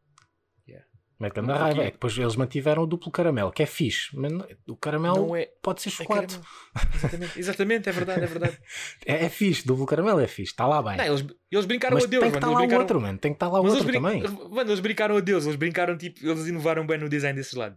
Mete 1.22 1.34
grande 1.34 1.52
raiva. 1.52 1.82
É 1.82 1.86
que 1.86 1.92
depois 1.92 2.18
eles 2.18 2.34
mantiveram 2.36 2.82
o 2.82 2.86
duplo 2.86 3.10
caramelo, 3.10 3.52
que 3.52 3.62
é 3.62 3.66
fixe. 3.66 4.08
Mas 4.14 4.32
não- 4.32 4.46
o 4.68 4.76
caramelo 4.76 5.36
é. 5.36 5.46
pode 5.62 5.80
ser 5.82 5.88
é 5.90 5.92
chocolate. 5.92 6.36
caramelo. 6.74 6.94
exatamente, 6.96 7.38
exatamente, 7.38 7.88
é 7.88 7.92
verdade, 7.92 8.20
é 8.24 8.26
verdade. 8.26 8.58
É, 9.06 9.24
é 9.24 9.28
fixe, 9.28 9.64
duplo 9.66 9.86
caramelo 9.86 10.18
é 10.20 10.26
fixe, 10.26 10.50
está 10.52 10.66
lá 10.66 10.82
bem. 10.82 10.96
Não, 10.96 11.04
eles, 11.04 11.24
eles 11.50 11.64
brincaram 11.64 11.94
mas 11.94 12.04
a 12.04 12.06
Deus, 12.08 12.22
tem 12.22 12.30
que 12.32 12.36
estar 12.38 12.46
mano. 12.48 12.54
lá 12.58 12.60
brincaram... 12.66 12.82
outro, 12.82 13.00
mano. 13.00 13.18
Tem 13.18 13.30
que 13.32 13.36
estar 13.36 13.48
lá 13.48 13.60
o 13.60 13.62
Mas 13.62 13.72
outro 13.74 13.86
brin... 13.86 14.00
também. 14.02 14.22
mano, 14.50 14.70
eles 14.70 14.80
brincaram 14.80 15.16
a 15.16 15.20
Deus, 15.20 15.44
eles 15.44 15.56
brincaram 15.56 15.96
tipo, 15.96 16.26
eles 16.26 16.46
inovaram 16.46 16.84
bem 16.86 16.98
no 16.98 17.08
design 17.08 17.36
desse 17.38 17.56
lado. 17.56 17.76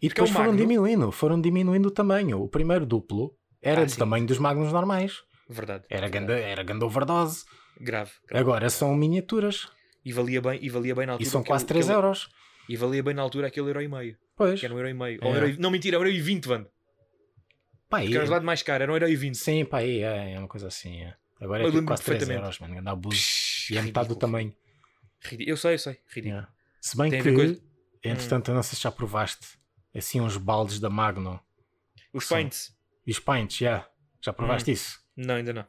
E 0.00 0.08
porque 0.08 0.20
é 0.20 0.24
depois 0.24 0.30
foram 0.30 0.46
Magno. 0.52 0.60
diminuindo, 0.60 1.12
foram 1.12 1.40
diminuindo 1.40 1.86
o 1.86 1.90
tamanho. 1.90 2.40
O 2.40 2.48
primeiro 2.48 2.84
duplo 2.86 3.34
era 3.62 3.82
Ah, 3.82 3.84
do 3.84 3.90
sim. 3.90 3.98
tamanho 3.98 4.26
dos 4.26 4.38
magnums 4.38 4.72
normais. 4.72 5.22
Verdade. 5.48 5.84
Era 5.90 6.08
verdade. 6.08 6.26
ganda, 6.26 6.38
era 6.40 6.62
ganda 6.62 6.86
overdose. 6.86 7.44
Grave. 7.80 8.10
grave. 8.28 8.40
Agora 8.42 8.70
são 8.70 8.94
miniaturas. 8.94 9.68
E 10.04 10.12
valia 10.12 10.40
bem, 10.42 10.58
e 10.62 10.68
valia 10.68 10.94
bem 10.94 11.06
na 11.06 11.12
E 11.12 11.14
altura. 11.14 11.30
são 11.30 11.40
aquele- 11.40 11.50
quase 11.52 11.64
3 11.66 11.84
aquele- 11.86 11.96
euros. 11.96 12.28
E 12.68 12.76
valia 12.76 13.02
bem 13.02 13.14
na 13.14 13.22
altura 13.22 13.48
aquele 13.48 13.68
euro 13.68 13.82
e 13.82 13.88
meio. 13.88 14.16
Pois. 14.36 14.58
Que 14.60 14.66
era 14.66 14.74
um 14.74 14.78
euro 14.78 14.88
e 14.88 14.94
meio. 14.94 15.18
É. 15.22 15.24
Ou 15.26 15.32
um 15.32 15.34
euro 15.34 15.48
e- 15.48 15.56
Não, 15.58 15.70
mentira, 15.70 15.98
um 15.98 16.00
euro 16.00 16.10
e 16.10 16.20
vinte, 16.20 16.46
Vando. 16.48 16.68
Pá, 17.88 18.00
Porque 18.00 18.16
era 18.16 18.26
o 18.26 18.30
lado 18.30 18.44
mais 18.44 18.62
caro, 18.62 18.82
era 18.82 18.90
um 18.92 18.94
euro 18.94 19.08
e 19.08 19.14
vinte. 19.16 19.36
Sim, 19.38 19.64
pá, 19.64 19.78
aí 19.78 20.00
é, 20.00 20.32
é 20.32 20.38
uma 20.38 20.48
coisa 20.48 20.66
assim. 20.68 21.02
É. 21.02 21.14
Agora 21.40 21.62
é 21.62 21.66
Eu 21.66 21.72
tipo 21.72 21.84
quase 21.86 22.02
3 22.02 22.18
perfeitamente. 22.18 22.42
euros, 22.42 22.58
mano. 22.60 22.78
Anda 22.80 22.90
abuso. 22.90 23.16
Psh, 23.16 23.70
E 23.70 23.78
é 23.78 23.82
metade 23.82 24.08
do 24.08 24.16
tamanho. 24.16 24.54
ridículo. 25.20 25.50
Eu 25.50 25.56
sei, 25.56 25.74
eu 25.74 25.78
sei. 25.78 25.92
Ridículo. 26.08 26.26
Yeah. 26.34 26.52
Se 26.80 26.96
bem 26.96 27.10
Tem 27.10 27.22
que, 27.22 27.30
ver 27.30 27.56
com- 27.56 27.62
Hum. 27.62 27.68
entretanto, 28.02 28.50
eu 28.50 28.54
não 28.54 28.62
sei 28.62 28.76
se 28.76 28.82
já 28.82 28.90
provaste 28.90 29.46
assim 29.94 30.20
uns 30.20 30.36
baldes 30.36 30.80
da 30.80 30.90
Magno 30.90 31.40
Os 32.12 32.26
Sim. 32.26 32.36
pints. 32.36 32.76
os 33.06 33.18
pints, 33.18 33.56
já. 33.58 33.88
Já 34.22 34.32
provaste 34.32 34.70
Hum. 34.70 34.74
isso? 34.74 34.98
Não, 35.16 35.34
ainda 35.36 35.52
não. 35.52 35.66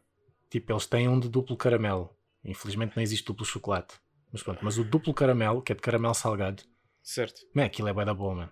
Tipo, 0.50 0.72
eles 0.72 0.86
têm 0.86 1.08
um 1.10 1.20
de 1.20 1.28
duplo 1.30 1.58
caramelo. 1.58 2.16
Infelizmente 2.44 2.96
não 2.96 3.04
existe 3.04 3.26
duplo 3.26 3.46
chocolate. 3.46 3.96
Mas 4.32 4.42
pronto, 4.44 4.60
mas 4.64 4.78
o 4.78 4.84
duplo 4.84 5.14
caramelo, 5.14 5.62
que 5.62 5.72
é 5.72 5.76
de 5.76 5.82
caramelo 5.82 6.14
salgado, 6.14 6.64
Certo. 7.08 7.40
man, 7.54 7.66
aquilo 7.66 7.88
é 7.88 7.94
bué 7.94 8.04
da 8.04 8.14
boa, 8.16 8.34
mano. 8.36 8.52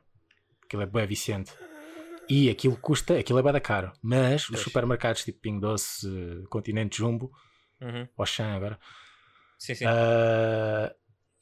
Aquilo 0.64 0.84
é 0.84 0.86
bué 0.86 1.06
viciante. 1.08 1.52
E 2.30 2.50
aquilo 2.50 2.78
custa, 2.78 3.18
aquilo 3.18 3.40
é 3.40 3.42
bué 3.42 3.52
da 3.52 3.60
caro. 3.60 3.92
Mas 4.02 4.48
os 4.50 4.60
supermercados 4.62 5.24
tipo 5.26 5.40
Ping 5.40 5.60
Doce, 5.60 6.08
eh, 6.08 6.46
Continente 6.50 6.98
Jumbo, 6.98 7.32
Uhum. 7.82 8.08
Auchan 8.18 8.54
agora, 8.56 8.80
Sim, 9.60 9.76
sim. 9.76 9.86
ah, 9.88 10.94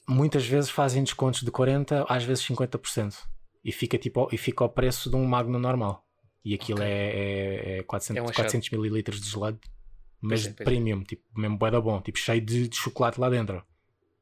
muitas 0.08 0.46
vezes 0.48 0.70
fazem 0.72 1.04
descontos 1.04 1.42
de 1.42 1.52
40%, 1.52 2.06
às 2.10 2.24
vezes 2.24 2.44
50%. 2.46 3.16
E 3.64 3.72
fica, 3.72 3.98
tipo, 3.98 4.22
ao- 4.22 4.30
e 4.32 4.38
fica 4.38 4.64
ao 4.64 4.70
preço 4.70 5.10
de 5.10 5.16
um 5.16 5.26
Magno 5.26 5.60
normal. 5.60 6.04
E 6.44 6.56
aquilo 6.56 6.80
Ok. 6.80 6.90
é, 6.92 7.76
é, 7.76 7.78
é 7.80 7.84
400, 7.84 8.18
É 8.18 8.22
um 8.22 8.30
achado. 8.30 8.46
400 8.46 8.72
ml 8.72 9.04
de 9.04 9.30
gelado, 9.30 9.60
mas 10.20 10.46
é, 10.46 10.50
pois 10.50 10.62
é. 10.62 10.64
premium, 10.64 11.04
tipo, 11.04 11.24
mesmo 11.38 11.58
bué 11.58 11.70
da 11.70 11.80
bom, 11.80 12.02
tipo, 12.02 12.18
cheio 12.18 12.42
de, 12.42 12.68
de 12.68 12.76
chocolate 12.76 13.20
lá 13.20 13.30
dentro. 13.30 13.64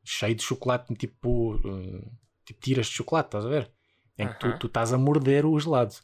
Cheio 0.04 0.36
de 0.36 0.44
chocolate, 0.44 0.94
tipo, 0.96 1.58
tipo 2.50 2.60
tiras 2.62 2.88
de 2.88 2.94
chocolate, 2.94 3.28
estás 3.28 3.46
a 3.46 3.50
ver? 3.50 3.72
Em 4.18 4.28
que 4.28 4.58
tu, 4.60 4.68
estás 4.68 4.92
a 4.92 4.98
morder 4.98 5.46
o 5.46 5.58
gelado. 5.60 5.96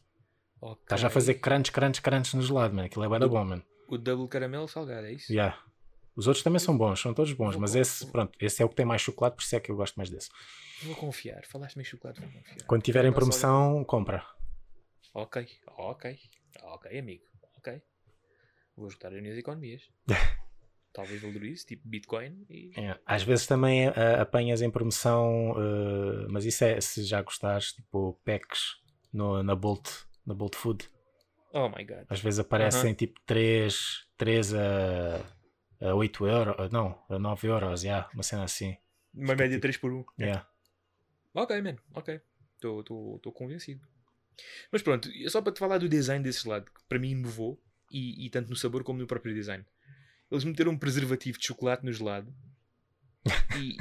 Ok. 0.61 0.83
Estás 0.83 1.03
a 1.03 1.09
fazer 1.09 1.35
crunch, 1.35 1.71
crunch, 1.71 2.01
crunch 2.01 2.35
no 2.35 2.41
gelado, 2.41 2.73
mano. 2.73 2.85
Aquilo 2.85 3.03
é 3.03 3.07
O- 3.25 3.29
bom, 3.29 3.43
mano. 3.45 3.63
O 3.87 3.97
double 3.97 4.27
caramelo 4.27 4.67
salgado, 4.67 5.05
é 5.07 5.13
isso? 5.13 5.31
Yeah. 5.31 5.57
Os 6.15 6.27
outros 6.27 6.43
também 6.43 6.59
são 6.59 6.77
bons, 6.77 6.99
são 7.01 7.13
todos 7.13 7.33
bons, 7.33 7.55
mas 7.57 7.75
esse, 7.75 8.05
pronto, 8.11 8.35
esse 8.39 8.61
é 8.61 8.65
o 8.65 8.69
que 8.69 8.75
tem 8.75 8.85
mais 8.85 9.01
chocolate, 9.01 9.35
por 9.35 9.43
isso 9.43 9.55
é 9.55 9.59
que 9.59 9.69
eu 9.69 9.75
gosto 9.75 9.95
mais 9.95 10.09
desse. 10.09 10.29
Vou 10.83 10.95
confiar. 10.95 11.43
Falaste 11.45 11.75
meio 11.75 11.85
chocolate, 11.87 12.21
vou 12.21 12.31
confiar. 12.31 12.65
Quando 12.67 12.81
tiver 12.83 13.05
em 13.05 13.11
Caramelo 13.11 13.31
salgado. 13.33 13.53
promoção, 13.53 13.83
compra. 13.83 14.25
Ok, 15.13 15.47
ok. 15.77 16.17
Ok, 16.63 16.99
amigo. 16.99 17.23
Ok. 17.57 17.81
Vou 18.77 18.89
juntar 18.89 19.13
as 19.13 19.21
minhas 19.21 19.37
economias. 19.37 19.81
Talvez 20.95 21.21
valorize, 21.21 21.65
tipo 21.65 21.85
Bitcoin 21.85 22.45
e. 22.49 22.71
É, 22.79 22.97
Às 23.05 23.21
vezes 23.21 23.45
também 23.45 23.89
ah, 23.89 24.21
apanhas 24.21 24.61
em 24.61 24.71
promoção, 24.71 25.53
ah, 25.57 26.27
mas 26.29 26.45
isso 26.45 26.63
é 26.63 26.79
se 26.79 27.03
já 27.03 27.21
gostares, 27.21 27.73
tipo 27.73 28.17
packs 28.23 28.77
no, 29.11 29.43
na 29.43 29.53
Bolt, 29.55 29.89
na 30.25 30.33
Bolt 30.33 30.55
Food. 30.55 30.89
Oh 31.51 31.67
my 31.67 31.83
god. 31.83 32.05
Às 32.09 32.21
vezes 32.21 32.39
aparecem 32.39 32.93
tipo 32.93 33.19
3, 33.25 34.07
3 34.17 34.53
a, 34.53 35.25
a 35.81 35.95
8 35.95 36.27
euros, 36.27 36.71
não, 36.71 37.03
a 37.09 37.19
9 37.19 37.47
euros, 37.49 37.83
yeah, 37.83 38.09
uma 38.13 38.23
cena 38.23 38.45
assim. 38.45 38.77
Uma 39.13 39.35
média 39.35 39.59
3 39.59 39.75
por 39.75 39.91
1. 39.91 40.05
Yeah. 40.17 40.47
Ok, 41.33 41.61
man. 41.61 41.75
Ok. 41.93 42.21
Estou 42.55 43.31
convencido. 43.33 43.85
Mas 44.71 44.81
pronto, 44.81 45.09
é 45.09 45.29
só 45.29 45.41
para 45.41 45.51
te 45.51 45.59
falar 45.59 45.77
do 45.77 45.89
design 45.89 46.23
desse 46.23 46.47
lado, 46.47 46.71
que 46.71 46.83
para 46.87 46.99
mim 46.99 47.11
inovou, 47.11 47.61
e, 47.91 48.25
e 48.25 48.29
tanto 48.29 48.49
no 48.49 48.55
sabor 48.55 48.83
como 48.83 48.99
no 48.99 49.07
próprio 49.07 49.33
design. 49.33 49.65
Eles 50.35 50.43
meteram 50.43 50.71
um 50.71 50.77
preservativo 50.77 51.37
de 51.37 51.45
chocolate 51.45 51.85
no 51.85 51.91
gelado 51.91 52.33
e, 53.57 53.77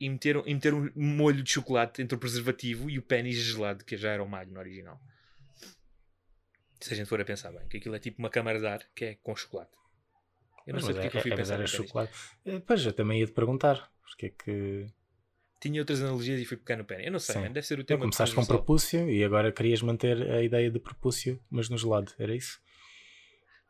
e, 0.00 0.08
meteram, 0.08 0.42
e 0.46 0.54
meteram 0.54 0.90
um 0.96 1.06
molho 1.16 1.42
de 1.42 1.50
chocolate 1.50 2.02
entre 2.02 2.16
o 2.16 2.18
preservativo 2.18 2.90
e 2.90 2.98
o 2.98 3.02
pênis 3.02 3.36
gelado, 3.36 3.84
que 3.84 3.96
já 3.96 4.10
era 4.10 4.22
o 4.22 4.28
malho 4.28 4.50
no 4.50 4.58
original. 4.58 5.00
Se 6.80 6.92
a 6.92 6.96
gente 6.96 7.06
for 7.06 7.20
a 7.20 7.24
pensar 7.24 7.50
bem, 7.52 7.66
que 7.68 7.78
aquilo 7.78 7.94
é 7.94 7.98
tipo 7.98 8.18
uma 8.18 8.28
câmara 8.28 8.58
de 8.58 8.66
ar 8.66 8.80
que 8.94 9.04
é 9.04 9.14
com 9.22 9.34
chocolate. 9.34 9.70
Eu 10.66 10.74
não 10.74 10.80
Mas 10.80 10.84
sei 10.84 10.94
porque 10.94 11.06
é 11.06 11.10
que 11.10 11.16
eu 11.18 11.22
fui 11.22 11.30
é, 11.30 11.34
é, 11.34 11.36
pensar 11.36 11.54
era 11.54 11.64
pênis. 11.64 11.76
chocolate. 11.76 12.12
Pois, 12.66 12.86
eu 12.86 12.92
também 12.92 13.20
ia 13.20 13.26
te 13.26 13.32
perguntar, 13.32 13.90
porque 14.02 14.26
é 14.26 14.30
que 14.30 14.86
Tinha 15.60 15.80
outras 15.80 16.02
analogias 16.02 16.40
e 16.40 16.44
fui 16.44 16.56
pegar 16.56 16.76
no 16.76 16.84
pênis. 16.84 17.06
Eu 17.06 17.12
não 17.12 17.18
sei, 17.18 17.36
man, 17.36 17.52
deve 17.52 17.66
ser 17.66 17.78
o 17.78 17.84
tu 17.84 17.86
tema 17.86 18.00
começaste 18.00 18.34
com 18.34 18.44
propúcio 18.44 19.08
e 19.10 19.22
agora 19.24 19.52
querias 19.52 19.82
manter 19.82 20.20
a 20.30 20.42
ideia 20.42 20.70
de 20.70 20.78
propúcio, 20.78 21.40
mas 21.50 21.68
no 21.68 21.78
gelado, 21.78 22.12
era 22.18 22.34
isso? 22.34 22.60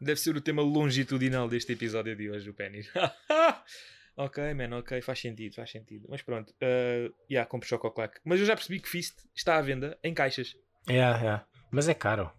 Deve 0.05 0.21
ser 0.21 0.37
o 0.37 0.41
tema 0.41 0.61
longitudinal 0.61 1.49
deste 1.49 1.73
episódio 1.73 2.15
de 2.15 2.31
hoje, 2.31 2.51
o 2.51 2.53
pênis. 2.53 2.91
ok, 4.15 4.53
man, 4.53 4.77
ok, 4.77 5.01
faz 5.01 5.19
sentido, 5.19 5.55
faz 5.55 5.71
sentido. 5.71 6.07
Mas 6.11 6.21
pronto, 6.21 6.51
uh, 6.51 7.15
yeah, 7.31 7.49
compro 7.49 7.67
Chococlac. 7.67 8.21
Mas 8.23 8.39
eu 8.39 8.45
já 8.45 8.55
percebi 8.55 8.81
que 8.81 8.89
Fist 8.89 9.19
está 9.35 9.57
à 9.57 9.63
venda 9.63 9.99
em 10.05 10.13
caixas. 10.13 10.55
É, 10.87 10.99
é. 10.99 11.41
Mas 11.71 11.89
é 11.89 11.95
caro. 11.95 12.31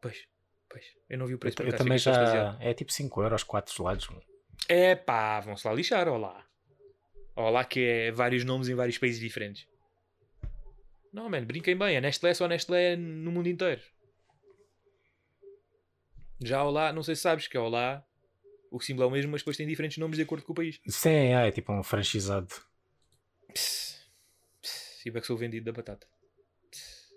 Pois, 0.00 0.24
pois. 0.70 0.84
Eu 1.10 1.18
não 1.18 1.26
vi 1.26 1.32
o 1.32 1.34
Eu, 1.34 1.38
preço 1.40 1.60
eu 1.60 1.66
acaso, 1.66 1.82
também 1.82 1.98
fiquei 1.98 2.12
já. 2.14 2.56
É 2.60 2.72
tipo 2.72 2.92
5 2.92 3.22
euros, 3.22 3.42
4 3.42 3.74
gelados. 3.74 4.08
mano. 4.08 4.22
É 4.68 4.94
pá, 4.94 5.40
vão-se 5.40 5.66
lá 5.66 5.74
lixar, 5.74 6.06
olá. 6.06 6.46
Olá 7.34 7.64
que 7.64 7.84
é 7.84 8.12
vários 8.12 8.44
nomes 8.44 8.68
em 8.68 8.74
vários 8.76 8.98
países 8.98 9.20
diferentes. 9.20 9.66
Não, 11.12 11.28
mano, 11.28 11.44
brinquem 11.44 11.76
bem. 11.76 11.96
A 11.96 12.00
Nestlé 12.00 12.30
é 12.30 12.34
só 12.34 12.46
Nestlé 12.46 12.94
no 12.94 13.32
mundo 13.32 13.48
inteiro. 13.48 13.80
Já 16.40 16.62
Olá, 16.62 16.92
não 16.92 17.02
sei 17.02 17.16
se 17.16 17.22
sabes 17.22 17.48
que 17.48 17.56
é 17.56 17.60
Olá, 17.60 18.04
o 18.70 18.80
símbolo 18.80 19.04
é 19.04 19.06
o 19.08 19.10
mesmo, 19.10 19.32
mas 19.32 19.40
depois 19.40 19.56
tem 19.56 19.66
diferentes 19.66 19.98
nomes 19.98 20.16
de 20.16 20.22
acordo 20.22 20.44
com 20.44 20.52
o 20.52 20.54
país. 20.56 20.80
Sim, 20.86 21.08
é, 21.10 21.48
é 21.48 21.50
tipo 21.50 21.72
um 21.72 21.82
franchisado. 21.82 22.54
Pss, 23.52 23.96
pss, 24.62 25.02
e 25.06 25.10
o 25.10 25.12
que 25.14 25.26
sou 25.26 25.36
vendido 25.36 25.64
da 25.66 25.72
batata. 25.72 26.06
Pss. 26.70 27.08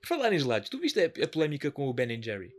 Por 0.00 0.06
falar 0.06 0.32
em 0.32 0.38
gelados, 0.38 0.68
tu 0.68 0.78
viste 0.78 1.00
a, 1.00 1.06
a 1.24 1.28
polémica 1.28 1.70
com 1.70 1.88
o 1.88 1.92
Ben 1.94 2.20
Jerry? 2.22 2.52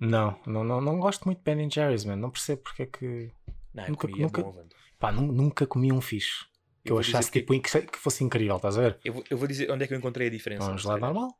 Não, 0.00 0.40
não, 0.46 0.62
não, 0.64 0.80
não 0.80 1.00
gosto 1.00 1.24
muito 1.24 1.38
de 1.38 1.44
Ben 1.44 1.68
Jerry's, 1.70 2.04
man. 2.04 2.16
Não 2.16 2.30
percebo 2.30 2.62
porque 2.62 2.82
é 2.84 2.86
que. 2.86 3.30
Não, 3.74 3.88
Nunca- 3.88 4.08
comi, 4.08 4.22
nunca- 4.22 4.42
bom. 4.42 4.66
Pá, 4.98 5.12
nu- 5.12 5.32
nunca 5.32 5.66
comi 5.66 5.92
um 5.92 6.00
fixe. 6.00 6.46
Que 6.84 6.92
Eu 6.92 6.96
eu, 6.96 7.00
achasse 7.00 7.28
porque- 7.28 7.40
tipo, 7.40 7.54
inc- 7.54 7.90
que 7.90 7.98
fosse 7.98 8.24
incrível, 8.24 8.56
estás 8.56 8.78
a 8.78 8.80
ver? 8.80 8.98
Eu 9.04 9.12
vou, 9.12 9.24
eu 9.28 9.36
vou 9.36 9.46
dizer 9.46 9.70
onde 9.70 9.84
é 9.84 9.86
que 9.86 9.92
eu 9.94 9.98
encontrei 9.98 10.28
a 10.28 10.30
diferença. 10.30 10.70
Um 10.70 10.78
gelado 10.78 11.00
normal. 11.00 11.37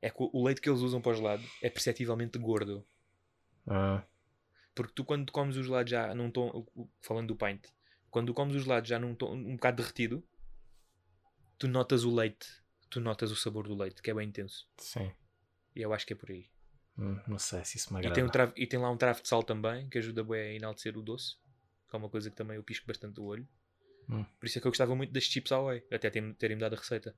É 0.00 0.10
que 0.10 0.22
o- 0.22 0.30
o 0.32 0.44
leite 0.44 0.60
que 0.60 0.68
eles 0.68 0.80
usam 0.80 1.00
para 1.00 1.12
o 1.12 1.14
gelado 1.14 1.44
é 1.62 1.68
perceptivelmente 1.70 2.38
gordo. 2.38 2.86
Ah, 3.66 4.04
Porque 4.74 4.92
tu 4.94 5.04
quando 5.04 5.32
comes 5.32 5.56
o 5.56 5.62
gelado 5.64 5.90
já 5.90 6.14
num 6.14 6.30
tom, 6.30 6.48
o- 6.74 6.82
o- 6.82 6.90
falando 7.00 7.28
do 7.28 7.36
pint, 7.36 7.66
quando 8.10 8.32
comes 8.32 8.54
o 8.54 8.60
gelado 8.60 8.86
já 8.86 8.98
num 8.98 9.14
tom 9.14 9.34
um 9.34 9.54
bocado 9.56 9.78
derretido, 9.78 10.24
tu 11.58 11.66
notas 11.68 12.04
o 12.04 12.14
leite, 12.14 12.46
tu 12.88 13.00
notas 13.00 13.30
o 13.30 13.36
sabor 13.36 13.66
do 13.66 13.74
leite, 13.74 14.00
que 14.00 14.10
é 14.10 14.14
bem 14.14 14.28
intenso. 14.28 14.68
sim. 14.78 15.10
E 15.74 15.82
eu 15.82 15.92
acho 15.92 16.06
que 16.06 16.12
é 16.12 16.16
por 16.16 16.30
aí. 16.30 16.48
Hum, 16.96 17.20
não 17.28 17.38
sei 17.38 17.64
se 17.64 17.76
isso 17.76 17.92
me 17.92 17.98
E 17.98 18.00
agrada. 18.00 18.14
tem, 18.14 18.24
um 18.24 18.28
travo- 18.28 18.52
e 18.56 18.66
tem 18.66 18.78
lá 18.80 18.90
um 18.90 18.96
travo 18.96 19.22
de 19.22 19.28
sal 19.28 19.42
também, 19.42 19.88
que 19.88 19.98
ajuda 19.98 20.24
bué 20.24 20.42
a 20.50 20.54
enaltecer 20.54 20.96
o 20.96 21.02
doce, 21.02 21.36
que 21.88 21.94
é 21.94 21.98
uma 21.98 22.08
coisa 22.08 22.30
que 22.30 22.36
também 22.36 22.56
eu 22.56 22.62
pisco 22.64 22.86
bastante 22.86 23.14
do 23.14 23.24
olho. 23.24 23.46
Hum. 24.08 24.24
Por 24.40 24.46
isso 24.46 24.58
é 24.58 24.60
que 24.60 24.66
eu 24.66 24.70
gostava 24.70 24.94
muito 24.96 25.12
das 25.12 25.24
chips 25.24 25.52
Away, 25.52 25.84
até 25.92 26.08
terem- 26.10 26.34
terem-me 26.34 26.60
dado 26.60 26.74
a 26.74 26.78
receita. 26.78 27.14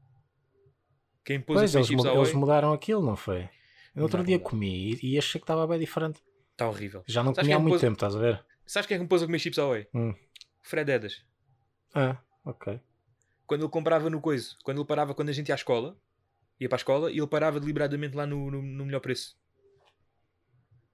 Quem 1.24 1.40
pôs 1.40 1.59
Pois, 1.61 1.74
eles, 1.74 1.90
mu- 1.90 2.06
eles 2.06 2.33
mudaram 2.33 2.72
aquilo, 2.72 3.02
não 3.04 3.16
foi? 3.16 3.48
No 3.94 4.02
outro 4.02 4.18
Mudaram, 4.18 4.24
dia 4.24 4.37
mudaram. 4.38 4.50
comi 4.50 4.98
e, 5.02 5.14
e 5.14 5.18
achei 5.18 5.40
que 5.40 5.44
estava 5.44 5.66
bem 5.66 5.78
diferente. 5.78 6.20
está 6.52 6.68
horrível. 6.68 7.02
Já 7.06 7.22
não 7.22 7.35
Sabes 7.35 7.46
comia 7.46 7.56
há 7.56 7.59
quem 7.59 7.62
muito 7.62 7.72
pôs- 7.74 7.80
tempo, 7.80 7.94
estás 7.94 8.14
a 8.16 8.18
ver? 8.18 8.44
Sabes 8.66 8.87
quem 8.87 8.94
é 8.94 8.98
que 8.98 9.02
me 9.02 9.09
pôs 9.09 9.22
a 9.22 9.26
comer 9.26 9.38
chips 9.38 9.59
Away? 9.59 9.87
Hum. 9.94 10.14
Fred 10.62 10.90
Edas. 10.90 11.24
Ah, 11.94 12.16
ok. 12.44 12.80
quando 13.46 13.62
ele 13.62 13.70
comprava 13.70 14.09
no 14.09 14.20
coiso, 14.20 14.56
quando 14.62 14.78
ele 14.78 14.87
parava 14.87 15.12
quando 15.14 15.28
a 15.28 15.33
gente 15.33 15.48
ia 15.48 15.54
à 15.54 15.56
escola, 15.56 15.96
ia 16.61 16.68
para 16.68 16.76
a 16.76 16.78
escola 16.78 17.11
e 17.11 17.18
ele 17.18 17.26
parava 17.26 17.59
deliberadamente 17.59 18.16
lá 18.16 18.24
no, 18.26 18.48
no, 18.50 18.62
no 18.62 18.85
melhor 18.87 19.00
preço. 19.00 19.37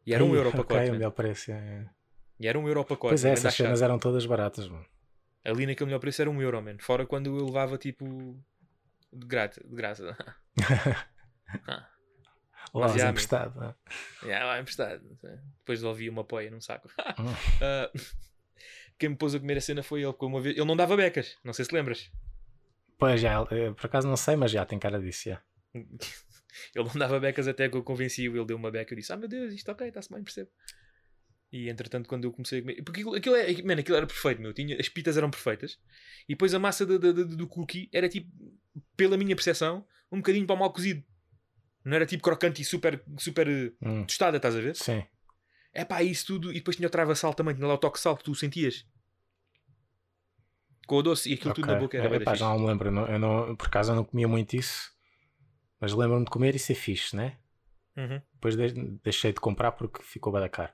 E 0.07 0.15
era 0.15 0.25
um 0.25 0.33
Ih, 0.33 0.37
euro 0.39 0.49
o 0.49 0.53
pacote. 0.53 0.85
O 0.85 0.87
man. 0.87 0.93
melhor 0.93 1.11
preço. 1.11 1.51
é, 1.51 1.55
é. 1.55 1.87
E 2.41 2.47
era 2.47 2.59
um 2.59 2.67
euro 2.69 2.85
pacote. 2.85 3.11
Pois 3.11 3.25
é, 3.25 3.31
essas 3.33 3.55
cenas 3.55 3.83
eram 3.83 3.99
todas 3.99 4.25
baratas, 4.25 4.69
mano. 4.69 4.85
Ali 5.45 5.67
naquele 5.67 5.87
melhor 5.87 5.99
preço 6.01 6.23
era 6.23 6.31
um 6.31 6.41
euro, 6.41 6.61
man. 6.63 6.77
Fora 6.79 7.05
quando 7.07 7.39
eu 7.39 7.45
levava 7.47 7.77
tipo. 7.77 8.05
De, 9.13 9.27
graça. 9.27 10.17
Ah, 11.69 11.89
Lá, 12.75 12.89
já, 12.89 13.09
emprestado. 13.09 13.59
ah. 13.63 13.75
yeah, 14.23 14.45
lá 14.45 14.61
emprestado. 14.61 15.01
Depois 15.59 15.81
devolvi 15.81 16.11
uma 16.11 16.25
poia 16.25 16.51
num 16.51 16.61
saco. 16.61 16.89
Ah, 17.63 17.91
quem 18.99 19.11
me 19.11 19.17
pôs 19.17 19.35
a 19.35 19.41
comer 19.41 19.59
a 19.59 19.61
cena 19.61 19.83
foi 19.83 20.03
ele. 20.03 20.13
porque 20.13 20.27
Uma 20.27 20.41
vez... 20.41 20.57
Ele 20.57 20.65
não 20.67 20.77
dava 20.77 20.97
becas. 20.97 21.37
Não 21.45 21.53
sei 21.53 21.65
se 21.65 21.75
lembras. 21.75 22.11
Pois 22.99 23.21
já, 23.21 23.47
eh, 23.51 23.71
por 23.73 23.87
acaso 23.87 24.09
não 24.09 24.17
sei, 24.17 24.37
mas 24.37 24.51
já 24.51 24.65
tem 24.67 24.79
cara 24.79 24.99
disso. 24.99 25.29
Já. 25.29 25.43
Ele 25.75 26.85
não 26.85 26.95
dava 26.95 27.21
becas 27.21 27.47
até 27.47 27.69
que 27.69 27.77
eu 27.77 27.83
convenci-o. 27.85 28.35
Ele 28.37 28.45
deu 28.47 28.57
uma 28.57 28.71
beca 28.71 28.93
e 28.95 28.97
disse: 28.97 29.13
Ah, 29.13 29.17
meu 29.17 29.29
Deus, 29.29 29.53
isto 29.53 29.71
ok, 29.71 29.87
está-se 29.89 30.11
bem, 30.13 30.23
percebo. 30.23 30.51
E 31.53 31.69
entretanto, 31.69 32.09
quando 32.09 32.25
eu 32.25 32.33
comecei 32.33 32.59
a 32.59 32.63
comer. 32.63 32.83
Porque 32.83 33.01
aquilo, 33.01 33.15
aquilo, 33.15 33.37
é, 33.37 33.63
man, 33.63 33.79
aquilo 33.79 33.97
era 33.97 34.07
perfeito, 34.07 34.43
meu. 34.43 34.53
Tinha, 34.53 34.79
as 34.79 34.89
pitas 34.89 35.17
eram 35.17 35.31
perfeitas. 35.31 35.79
E 36.29 36.35
depois 36.35 36.53
a 36.55 36.59
massa 36.59 36.85
do, 36.85 36.99
do, 36.99 37.13
do- 37.15 37.37
do 37.37 37.47
cookie 37.47 37.89
era 37.93 38.09
tipo, 38.09 38.29
pela 38.97 39.17
minha 39.17 39.35
percepção, 39.37 39.87
um 40.11 40.19
bocadinho 40.19 40.47
para 40.47 40.57
o 40.57 40.59
mal 40.59 40.73
cozido. 40.73 41.05
Não 41.85 41.95
era 41.95 42.05
tipo 42.05 42.23
crocante 42.23 42.61
e 42.61 42.65
super, 42.65 43.03
super 43.19 43.47
Hum, 43.81 44.05
tostada, 44.05 44.37
estás 44.39 44.57
a 44.57 44.61
ver? 44.61 44.75
sim. 44.75 45.05
É 45.73 45.85
pá, 45.85 46.03
isso 46.03 46.27
tudo. 46.27 46.51
E 46.51 46.55
depois 46.55 46.77
tinha 46.77 46.89
o 46.89 46.91
trava-sal 46.91 47.33
também, 47.33 47.55
tinha 47.55 47.67
lá 47.67 47.75
o 47.75 47.79
toque-sal 47.79 48.17
que 48.17 48.25
tu 48.25 48.35
sentias. 48.35 48.85
Com 50.87 50.97
o 50.97 51.03
doce 51.03 51.31
e 51.31 51.35
aquilo 51.35 51.53
tudo 51.55 51.67
na 51.69 51.75
boca 51.75 51.97
era 51.97 52.07
É, 52.17 52.21
pá, 52.21 52.33
fixe. 52.33 52.41
já 52.45 52.49
não 52.51 52.59
me 52.61 52.67
lembro. 52.67 52.91
não- 52.91 53.07
eu 53.09 53.19
não, 53.19 53.57
por 53.57 53.67
acaso 53.67 53.93
eu 53.93 53.97
não 53.97 54.05
comia 54.05 54.27
muito 54.29 54.57
isso. 54.57 54.91
Mas 55.81 55.93
lembro-me 55.93 56.25
de 56.25 56.31
comer 56.31 56.55
e 56.55 56.59
ser 56.59 56.75
fixe, 56.75 57.15
né? 57.15 57.37
Uhum, 57.97 58.21
Depois 58.35 58.57
de- 58.57 58.99
deixei 59.03 59.33
de 59.33 59.41
comprar 59.41 59.73
porque 59.73 60.03
ficou 60.03 60.33
bem 60.33 60.41
da 60.43 60.49
caro. 60.49 60.73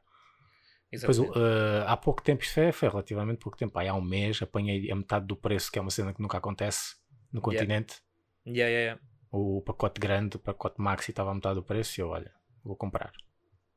Exatamente. 0.93 1.39
uh, 1.39 1.85
há 1.87 1.97
pouco 1.97 2.23
tempo, 2.23 2.43
isto 2.43 2.55
foi, 2.55 2.73
foi 2.73 2.89
relativamente 2.89 3.39
pouco 3.39 3.57
tempo, 3.57 3.79
aí 3.79 3.89
há 3.89 3.95
um 3.95 4.03
mês, 4.03 4.41
apanhei 4.43 4.91
a 4.91 4.95
metade 4.95 5.27
do 5.27 5.37
preço, 5.37 5.71
que 5.73 5.79
é 5.79 5.83
uma 5.83 5.91
cena 5.91 6.13
que 6.13 6.21
nunca 6.21 6.39
acontece 6.39 6.97
no 7.33 7.41
continente. 7.41 7.97
Yeah, 8.47 8.69
yeah, 8.71 8.81
yeah. 8.81 9.03
O 9.31 9.63
pacote 9.63 9.99
grande, 10.01 10.37
o 10.37 10.39
pacote 10.39 10.81
maxi 10.81 11.11
estava 11.11 11.31
a 11.31 11.35
metade 11.35 11.55
do 11.55 11.63
preço 11.63 11.99
e 11.99 12.03
eu, 12.03 12.09
olha, 12.09 12.31
vou 12.63 12.77
comprar. 12.77 13.11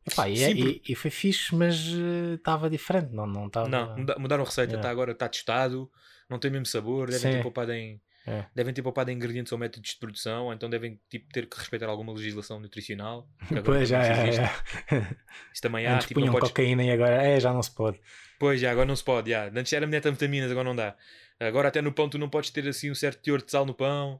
Epá, 0.05 0.29
e, 0.29 0.37
Sim, 0.37 0.43
é- 0.43 0.51
e- 0.51 0.81
e 0.89 0.95
foi 0.95 1.09
fixe, 1.09 1.55
mas 1.55 1.87
uh, 1.93 2.35
estava 2.35 2.69
diferente, 2.69 3.11
não 3.13 3.25
não 3.25 3.47
estava. 3.47 3.67
Não, 3.67 3.97
muda- 3.97 4.19
mudaram 4.19 4.43
a 4.43 4.45
receita, 4.45 4.75
está 4.75 4.89
agora, 4.89 5.13
está 5.13 5.27
testado, 5.29 5.89
não 6.29 6.37
tem 6.37 6.49
o 6.49 6.51
mesmo 6.51 6.65
sabor, 6.67 7.09
devem 7.09 7.31
ter 7.31 7.37
Sim. 7.37 7.41
poupado 7.41 7.71
em. 7.71 7.99
É. 8.27 8.45
Devem 8.55 8.73
ter 8.73 8.81
poupado 8.81 9.11
ingredientes 9.11 9.51
ou 9.51 9.57
métodos 9.59 9.91
de 9.91 9.97
produção, 9.97 10.45
ou 10.45 10.53
então 10.53 10.67
devem 10.67 10.99
tipo, 11.09 11.31
ter 11.31 11.47
que 11.47 11.57
respeitar 11.57 11.87
alguma 11.87 12.11
legislação 12.11 12.59
nutricional. 12.59 13.29
Pois 13.63 13.89
já, 13.89 14.03
é, 14.03 14.29
é. 14.29 15.15
Isso 15.53 15.61
também 15.61 15.85
há, 15.85 15.95
Antes 15.95 16.07
tipo, 16.07 16.19
não 16.19 16.27
punham 16.27 16.39
podes... 16.39 16.49
cocaína 16.49 16.83
e 16.83 16.91
agora 16.91 17.23
é, 17.23 17.39
já 17.39 17.53
não 17.53 17.61
se 17.61 17.73
pode. 17.73 17.99
Pois, 18.39 18.59
já, 18.59 18.71
agora 18.71 18.87
não 18.87 18.95
se 18.95 19.03
pode, 19.03 19.29
já. 19.29 19.47
Antes 19.47 19.71
era 19.71 19.85
metanfetaminas, 19.85 20.49
agora 20.49 20.67
não 20.67 20.75
dá. 20.75 20.95
Agora 21.39 21.67
até 21.67 21.81
no 21.81 21.93
pão 21.93 22.09
tu 22.09 22.17
não 22.17 22.29
podes 22.29 22.49
ter 22.49 22.67
assim 22.67 22.89
um 22.89 22.95
certo 22.95 23.21
teor 23.21 23.41
de 23.43 23.51
sal 23.51 23.65
no 23.65 23.73
pão. 23.73 24.19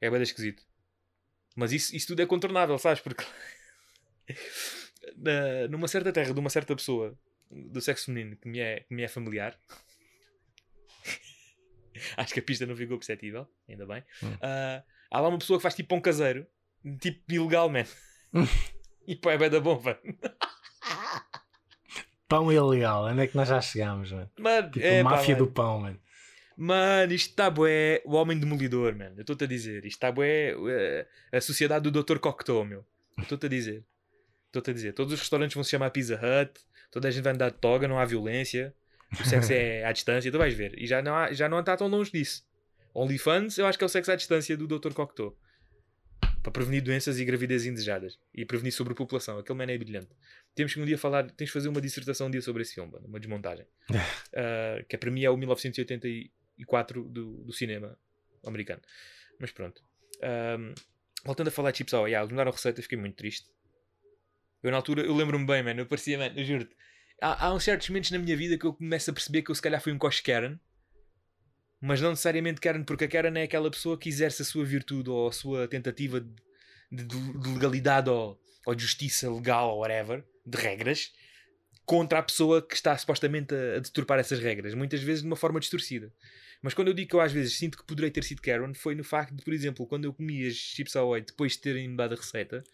É 0.00 0.08
bem 0.08 0.22
esquisito. 0.22 0.62
Mas 1.56 1.72
isso, 1.72 1.96
isso 1.96 2.06
tudo 2.06 2.22
é 2.22 2.26
contornável, 2.26 2.78
sabes? 2.78 3.00
Porque 3.00 3.24
numa 5.68 5.88
certa 5.88 6.12
terra 6.12 6.32
de 6.32 6.38
uma 6.38 6.50
certa 6.50 6.76
pessoa 6.76 7.18
do 7.50 7.80
sexo 7.80 8.06
feminino 8.06 8.36
que 8.36 8.48
me 8.48 8.60
é, 8.60 8.80
que 8.80 8.94
me 8.94 9.02
é 9.02 9.08
familiar, 9.08 9.58
acho 12.16 12.32
que 12.34 12.40
a 12.40 12.42
pista 12.42 12.66
não 12.66 12.76
ficou 12.76 12.96
perceptível, 12.98 13.46
ainda 13.68 13.86
bem. 13.86 14.02
Hum. 14.22 14.36
Ah, 14.40 14.82
há 15.10 15.20
lá 15.20 15.28
uma 15.28 15.38
pessoa 15.38 15.58
que 15.58 15.62
faz 15.62 15.74
tipo 15.74 15.88
pão 15.90 16.00
caseiro, 16.00 16.46
tipo 17.00 17.20
ilegal, 17.32 17.68
man. 17.68 17.84
e 19.06 19.16
pô, 19.16 19.30
é 19.30 19.38
bem 19.38 19.50
da 19.50 19.60
bom, 19.60 19.78
velho. 19.78 19.98
Pão 22.28 22.52
ilegal, 22.52 23.04
onde 23.06 23.22
é 23.22 23.26
que 23.26 23.34
nós 23.36 23.48
já 23.48 23.58
chegámos, 23.60 24.12
mano? 24.12 24.30
Mano, 24.38 24.70
Tipo, 24.70 24.84
é, 24.84 25.02
pá, 25.02 25.10
máfia 25.10 25.34
mano. 25.34 25.46
do 25.46 25.52
pão, 25.52 25.80
mano. 25.80 25.98
Mano, 26.56 27.12
isto 27.14 27.30
está 27.30 27.48
bué 27.48 28.02
o 28.04 28.14
homem 28.16 28.38
demolidor, 28.38 28.94
mano. 28.94 29.14
Eu 29.16 29.20
estou-te 29.22 29.44
a 29.44 29.46
dizer. 29.46 29.78
Isto 29.86 29.96
está 29.96 30.12
bué 30.12 30.54
eh, 30.68 31.06
a 31.32 31.40
sociedade 31.40 31.88
do 31.90 32.02
Dr. 32.02 32.18
Cocteau, 32.18 32.64
meu. 32.64 32.84
Eu 33.16 33.22
Estou-te 33.22 33.46
a 33.46 33.48
dizer. 33.48 33.82
Estou-te 34.48 34.70
a 34.70 34.74
dizer. 34.74 34.92
Todos 34.92 35.12
os 35.14 35.20
restaurantes 35.20 35.54
vão 35.54 35.64
se 35.64 35.70
chamar 35.70 35.90
Pizza 35.90 36.16
Hut. 36.16 36.60
Toda 36.90 37.08
a 37.08 37.10
gente 37.10 37.22
vai 37.22 37.32
andar 37.32 37.50
de 37.50 37.56
toga, 37.58 37.88
não 37.88 37.98
há 37.98 38.04
violência. 38.04 38.74
O 39.12 39.24
sexo 39.24 39.52
é 39.54 39.84
à 39.84 39.92
distância, 39.92 40.30
tu 40.30 40.38
vais 40.38 40.54
ver. 40.54 40.80
E 40.80 40.86
já 40.86 41.00
não, 41.02 41.14
há, 41.14 41.32
já 41.32 41.48
não 41.48 41.60
está 41.60 41.76
tão 41.76 41.88
longe 41.88 42.10
disso. 42.10 42.46
OnlyFans, 42.94 43.58
eu 43.58 43.66
acho 43.66 43.78
que 43.78 43.84
é 43.84 43.86
o 43.86 43.88
sexo 43.88 44.10
à 44.10 44.16
distância 44.16 44.56
do 44.56 44.66
Dr. 44.66 44.92
Cocteau. 44.92 45.36
Para 46.42 46.52
prevenir 46.52 46.82
doenças 46.82 47.18
e 47.18 47.24
gravidez 47.24 47.66
indesejadas. 47.66 48.18
E 48.34 48.44
prevenir 48.44 48.72
sobrepopulação. 48.72 49.38
Aquele 49.38 49.58
man 49.58 49.72
é 49.72 49.78
brilhante. 49.78 50.10
Temos 50.54 50.74
que 50.74 50.80
um 50.80 50.84
dia 50.84 50.98
falar, 50.98 51.30
tens 51.30 51.46
de 51.46 51.52
fazer 51.52 51.68
uma 51.68 51.80
dissertação 51.80 52.26
um 52.26 52.30
dia 52.30 52.42
sobre 52.42 52.62
esse 52.62 52.74
filme, 52.74 52.92
uma 53.04 53.20
desmontagem. 53.20 53.66
Ah, 54.34 54.82
que 54.88 54.96
para 54.96 55.10
mim 55.10 55.24
é 55.24 55.30
o 55.30 55.36
1984 55.36 57.04
do, 57.04 57.44
do 57.44 57.52
cinema 57.52 57.98
americano. 58.44 58.82
Mas 59.38 59.50
pronto. 59.50 59.82
Ahm, 60.22 60.74
voltando 61.24 61.48
a 61.48 61.50
falar 61.50 61.70
de 61.70 61.78
chips 61.78 61.94
ao 61.94 62.06
yeah, 62.06 62.22
eles 62.22 62.30
mudaram 62.30 62.50
a 62.50 62.54
receita, 62.54 62.82
fiquei 62.82 62.98
muito 62.98 63.16
triste. 63.16 63.48
Eu 64.62 64.70
na 64.70 64.76
altura, 64.76 65.02
eu 65.02 65.14
lembro-me 65.14 65.46
bem, 65.46 65.62
mano, 65.62 65.80
eu 65.80 65.86
parecia, 65.86 66.18
mano, 66.18 66.38
eu 66.38 66.44
juro-te. 66.44 66.74
Há, 67.20 67.46
há 67.46 67.54
uns 67.54 67.64
certos 67.64 67.88
momentos 67.88 68.10
na 68.10 68.18
minha 68.18 68.36
vida 68.36 68.56
que 68.56 68.64
eu 68.64 68.72
começo 68.72 69.10
a 69.10 69.14
perceber 69.14 69.42
que 69.42 69.50
eu 69.50 69.54
se 69.54 69.62
calhar 69.62 69.80
fui 69.80 69.92
um 69.92 69.98
coche 69.98 70.22
Karen. 70.22 70.58
Mas 71.80 72.00
não 72.00 72.10
necessariamente 72.10 72.60
Karen, 72.60 72.82
porque 72.82 73.04
a 73.04 73.08
Karen 73.08 73.38
é 73.38 73.44
aquela 73.44 73.70
pessoa 73.70 73.96
que 73.98 74.08
exerce 74.08 74.42
a 74.42 74.44
sua 74.44 74.64
virtude 74.64 75.10
ou 75.10 75.28
a 75.28 75.32
sua 75.32 75.68
tentativa 75.68 76.20
de, 76.20 77.04
de- 77.04 77.38
de 77.38 77.48
legalidade 77.54 78.10
ou, 78.10 78.40
ou 78.66 78.74
de 78.74 78.82
justiça 78.82 79.30
legal 79.30 79.70
ou 79.70 79.80
whatever, 79.80 80.24
de 80.44 80.58
regras, 80.58 81.12
contra 81.84 82.18
a 82.18 82.22
pessoa 82.22 82.60
que 82.60 82.74
está 82.74 82.96
supostamente 82.98 83.54
a, 83.54 83.76
a 83.76 83.78
deturpar 83.78 84.18
essas 84.18 84.40
regras, 84.40 84.74
muitas 84.74 85.00
vezes 85.02 85.22
de 85.22 85.28
uma 85.28 85.36
forma 85.36 85.60
distorcida. 85.60 86.12
Mas 86.60 86.74
quando 86.74 86.88
eu 86.88 86.94
digo 86.94 87.10
que 87.10 87.14
eu 87.14 87.20
às 87.20 87.30
vezes 87.32 87.56
sinto 87.56 87.78
que 87.78 87.84
poderei 87.86 88.10
ter 88.10 88.24
sido 88.24 88.42
Karen, 88.42 88.74
foi 88.74 88.96
no 88.96 89.04
facto 89.04 89.32
de, 89.34 89.44
por 89.44 89.54
exemplo, 89.54 89.86
quando 89.86 90.04
eu 90.06 90.12
comi 90.12 90.44
as 90.48 90.54
chips 90.54 90.96
Ahoy 90.96 91.20
depois 91.20 91.52
de 91.52 91.60
terem 91.60 91.88
mudado 91.88 92.14
a 92.14 92.16
receita, 92.16 92.64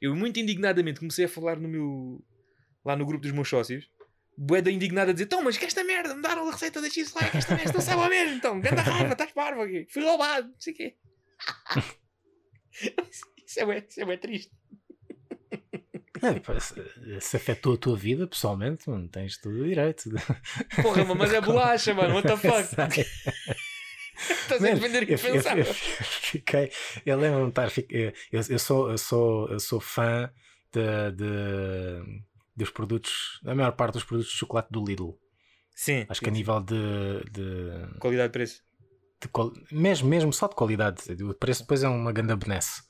eu 0.00 0.16
muito 0.16 0.40
indignadamente 0.40 1.00
comecei 1.00 1.26
a 1.26 1.28
falar 1.28 1.60
no 1.60 1.68
meu 1.68 2.24
lá 2.82 2.96
no 2.96 3.04
grupo 3.06 3.22
dos 3.22 3.32
meus 3.32 3.48
sócios, 3.48 3.88
boeda 4.36 4.70
indignada 4.70 5.10
a 5.10 5.14
dizer: 5.14 5.24
Então, 5.24 5.42
mas 5.42 5.56
que 5.56 5.64
esta 5.64 5.82
merda, 5.84 6.14
mudaram 6.14 6.48
a 6.48 6.52
receita 6.52 6.80
da 6.80 6.90
que 6.90 7.00
esta 7.00 7.54
merda 7.54 7.72
não 7.72 7.80
sabe 7.80 8.02
ao 8.02 8.08
mesmo, 8.08 8.34
então, 8.36 8.60
grande 8.60 8.82
raiva, 8.82 9.12
estás 9.12 9.32
parvo 9.32 9.62
aqui, 9.62 9.86
fui 9.90 10.02
roubado, 10.04 10.48
não 10.48 10.60
sei 10.60 10.72
o 10.72 10.76
quê. 10.76 10.94
isso, 13.46 13.60
é 13.60 13.64
bué, 13.64 13.86
isso 13.88 14.00
é 14.00 14.04
bué 14.04 14.16
triste. 14.16 14.52
É, 16.22 17.20
se, 17.20 17.36
afetou 17.36 17.74
a 17.74 17.76
tua 17.76 17.96
vida 17.96 18.26
pessoalmente, 18.26 18.88
mano, 18.88 19.08
tens 19.08 19.36
todo 19.38 19.60
o 19.60 19.64
direito. 19.64 20.08
de- 20.08 20.16
Porra, 20.82 21.04
mas 21.14 21.32
é 21.32 21.40
bolacha, 21.40 21.92
mano, 21.92 22.14
what 22.14 22.26
the 22.26 22.36
fuck? 22.36 23.06
Estás 24.16 24.62
a 24.64 24.70
defender 24.74 25.02
o 25.02 25.06
que 25.06 25.12
eu, 25.14 25.18
eu- 25.18 25.32
pensava. 25.32 25.58
eu 25.60 25.64
fiquei, 25.74 26.70
eu 27.04 27.18
lembro-me 27.18 27.44
de 27.44 27.50
estar, 27.50 27.70
eu, 27.90 28.12
eu 28.48 28.58
sou, 28.58 28.90
eu 28.90 28.96
sou, 28.98 29.48
eu 29.50 29.60
sou 29.60 29.80
fã 29.80 30.30
de, 30.72 31.12
de- 31.16 32.22
dos 32.56 32.70
produtos, 32.70 33.40
da 33.42 33.54
maior 33.54 33.72
parte 33.72 33.94
dos 33.94 34.04
produtos 34.04 34.32
de 34.32 34.38
chocolate 34.38 34.68
do 34.70 34.84
Lidl. 34.84 35.10
Sim, 35.74 36.06
Acho 36.08 36.20
que 36.20 36.28
a 36.28 36.32
nível 36.32 36.60
de, 36.60 36.76
de, 37.32 37.98
qualidade 37.98 38.28
de 38.28 38.32
preço. 38.32 38.62
de 39.20 39.28
qual- 39.28 39.52
mesmo, 39.72 40.08
mesmo 40.08 40.32
só 40.32 40.46
de 40.46 40.54
qualidade, 40.54 41.02
o 41.22 41.34
preço 41.34 41.62
depois 41.62 41.82
é 41.82 41.88
uma 41.88 42.12
grande 42.12 42.34
benesse. 42.36 42.82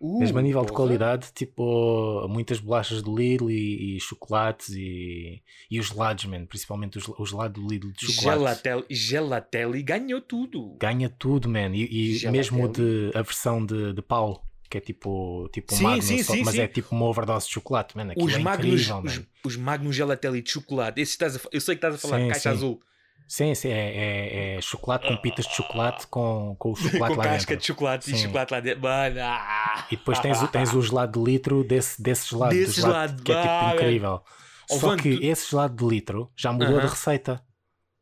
Uh, 0.00 0.20
Mesmo 0.20 0.38
a 0.38 0.42
nível 0.42 0.60
de 0.60 0.68
porra. 0.68 0.76
qualidade, 0.84 1.32
tipo, 1.34 2.24
muitas 2.28 2.60
bolachas 2.60 3.02
do 3.02 3.16
Lidl 3.16 3.50
e, 3.50 3.96
e 3.96 4.00
chocolates 4.00 4.68
e, 4.68 5.42
e 5.68 5.80
os 5.80 5.86
gelados, 5.88 6.24
man, 6.26 6.46
principalmente 6.46 6.98
os, 6.98 7.08
o 7.08 7.26
gelado 7.26 7.60
do 7.60 7.66
Lidl 7.68 7.90
de 7.90 8.06
chocolate. 8.12 8.38
Gelatelli, 8.38 8.86
Gelatelli 8.88 9.82
ganhou 9.82 10.20
tudo. 10.20 10.76
Ganha 10.78 11.08
tudo, 11.08 11.48
man. 11.48 11.74
E, 11.74 12.22
e 12.24 12.30
mesmo 12.30 12.68
de, 12.68 13.10
a 13.12 13.22
versão 13.22 13.66
de, 13.66 13.92
de 13.92 14.00
pau, 14.00 14.47
que 14.68 14.78
é 14.78 14.80
tipo, 14.80 15.48
tipo 15.52 15.74
Sim, 15.74 15.82
Magnum, 15.84 16.02
sim, 16.02 16.22
só- 16.22 16.32
sim, 16.34 16.44
mas 16.44 16.54
sim. 16.54 16.60
é 16.60 16.68
tipo 16.68 16.94
uma 16.94 17.06
overdose 17.06 17.46
de 17.46 17.52
chocolate, 17.52 17.96
man. 17.96 18.10
Aquilo 18.12 18.26
Os 18.26 18.34
é 18.34 18.38
Magnus, 18.38 18.88
incrível, 18.88 19.02
os, 19.04 19.52
os 19.52 19.56
Magnus 19.56 19.96
Gelatelli 19.96 20.42
de 20.42 20.50
chocolate. 20.50 21.00
Esses 21.00 21.14
estás 21.14 21.36
a 21.36 21.40
eu 21.52 21.60
sei 21.60 21.74
que 21.74 21.78
estás 21.78 21.94
a 21.94 21.98
falar, 21.98 22.18
Sim, 22.20 22.28
caixa 22.28 22.40
sim. 22.40 22.48
azul. 22.56 22.80
Sim, 23.26 23.54
sim, 23.54 23.68
é, 23.68 24.54
é, 24.54 24.56
é 24.56 24.60
chocolate 24.62 25.06
com 25.06 25.16
pitas 25.18 25.46
de 25.46 25.54
chocolate 25.54 26.06
com, 26.06 26.56
com 26.58 26.72
o 26.72 26.74
chocolate 26.76 27.14
com 27.14 27.20
lá 27.20 27.24
casca 27.24 27.48
dentro. 27.50 27.56
de 27.60 27.66
chocolate 27.66 28.10
e 28.10 28.16
Sim. 28.16 28.22
chocolate 28.24 28.52
lá 28.54 28.60
dentro. 28.60 28.80
Mano, 28.82 29.20
ah. 29.20 29.86
E 29.90 29.96
depois 29.96 30.18
tens, 30.18 30.42
o- 30.42 30.48
tens 30.48 30.72
o 30.74 30.80
gelado 30.80 31.18
de 31.22 31.30
litro 31.30 31.62
desse, 31.62 32.00
desse 32.00 32.30
gelado, 32.30 32.54
do 32.54 32.58
Desse 32.58 32.80
gelado, 32.80 32.92
gelado, 33.08 33.22
que 33.22 33.32
é 33.32 33.42
tipo 33.42 33.74
incrível. 33.84 34.22
Só 34.66 34.96
que 34.96 35.08
esse 35.26 35.50
gelado 35.50 35.74
de 35.76 35.84
litro 35.94 36.30
já 36.36 36.52
mudou 36.52 36.68
Aham. 36.76 36.80
de 36.80 36.86
receita. 36.86 37.42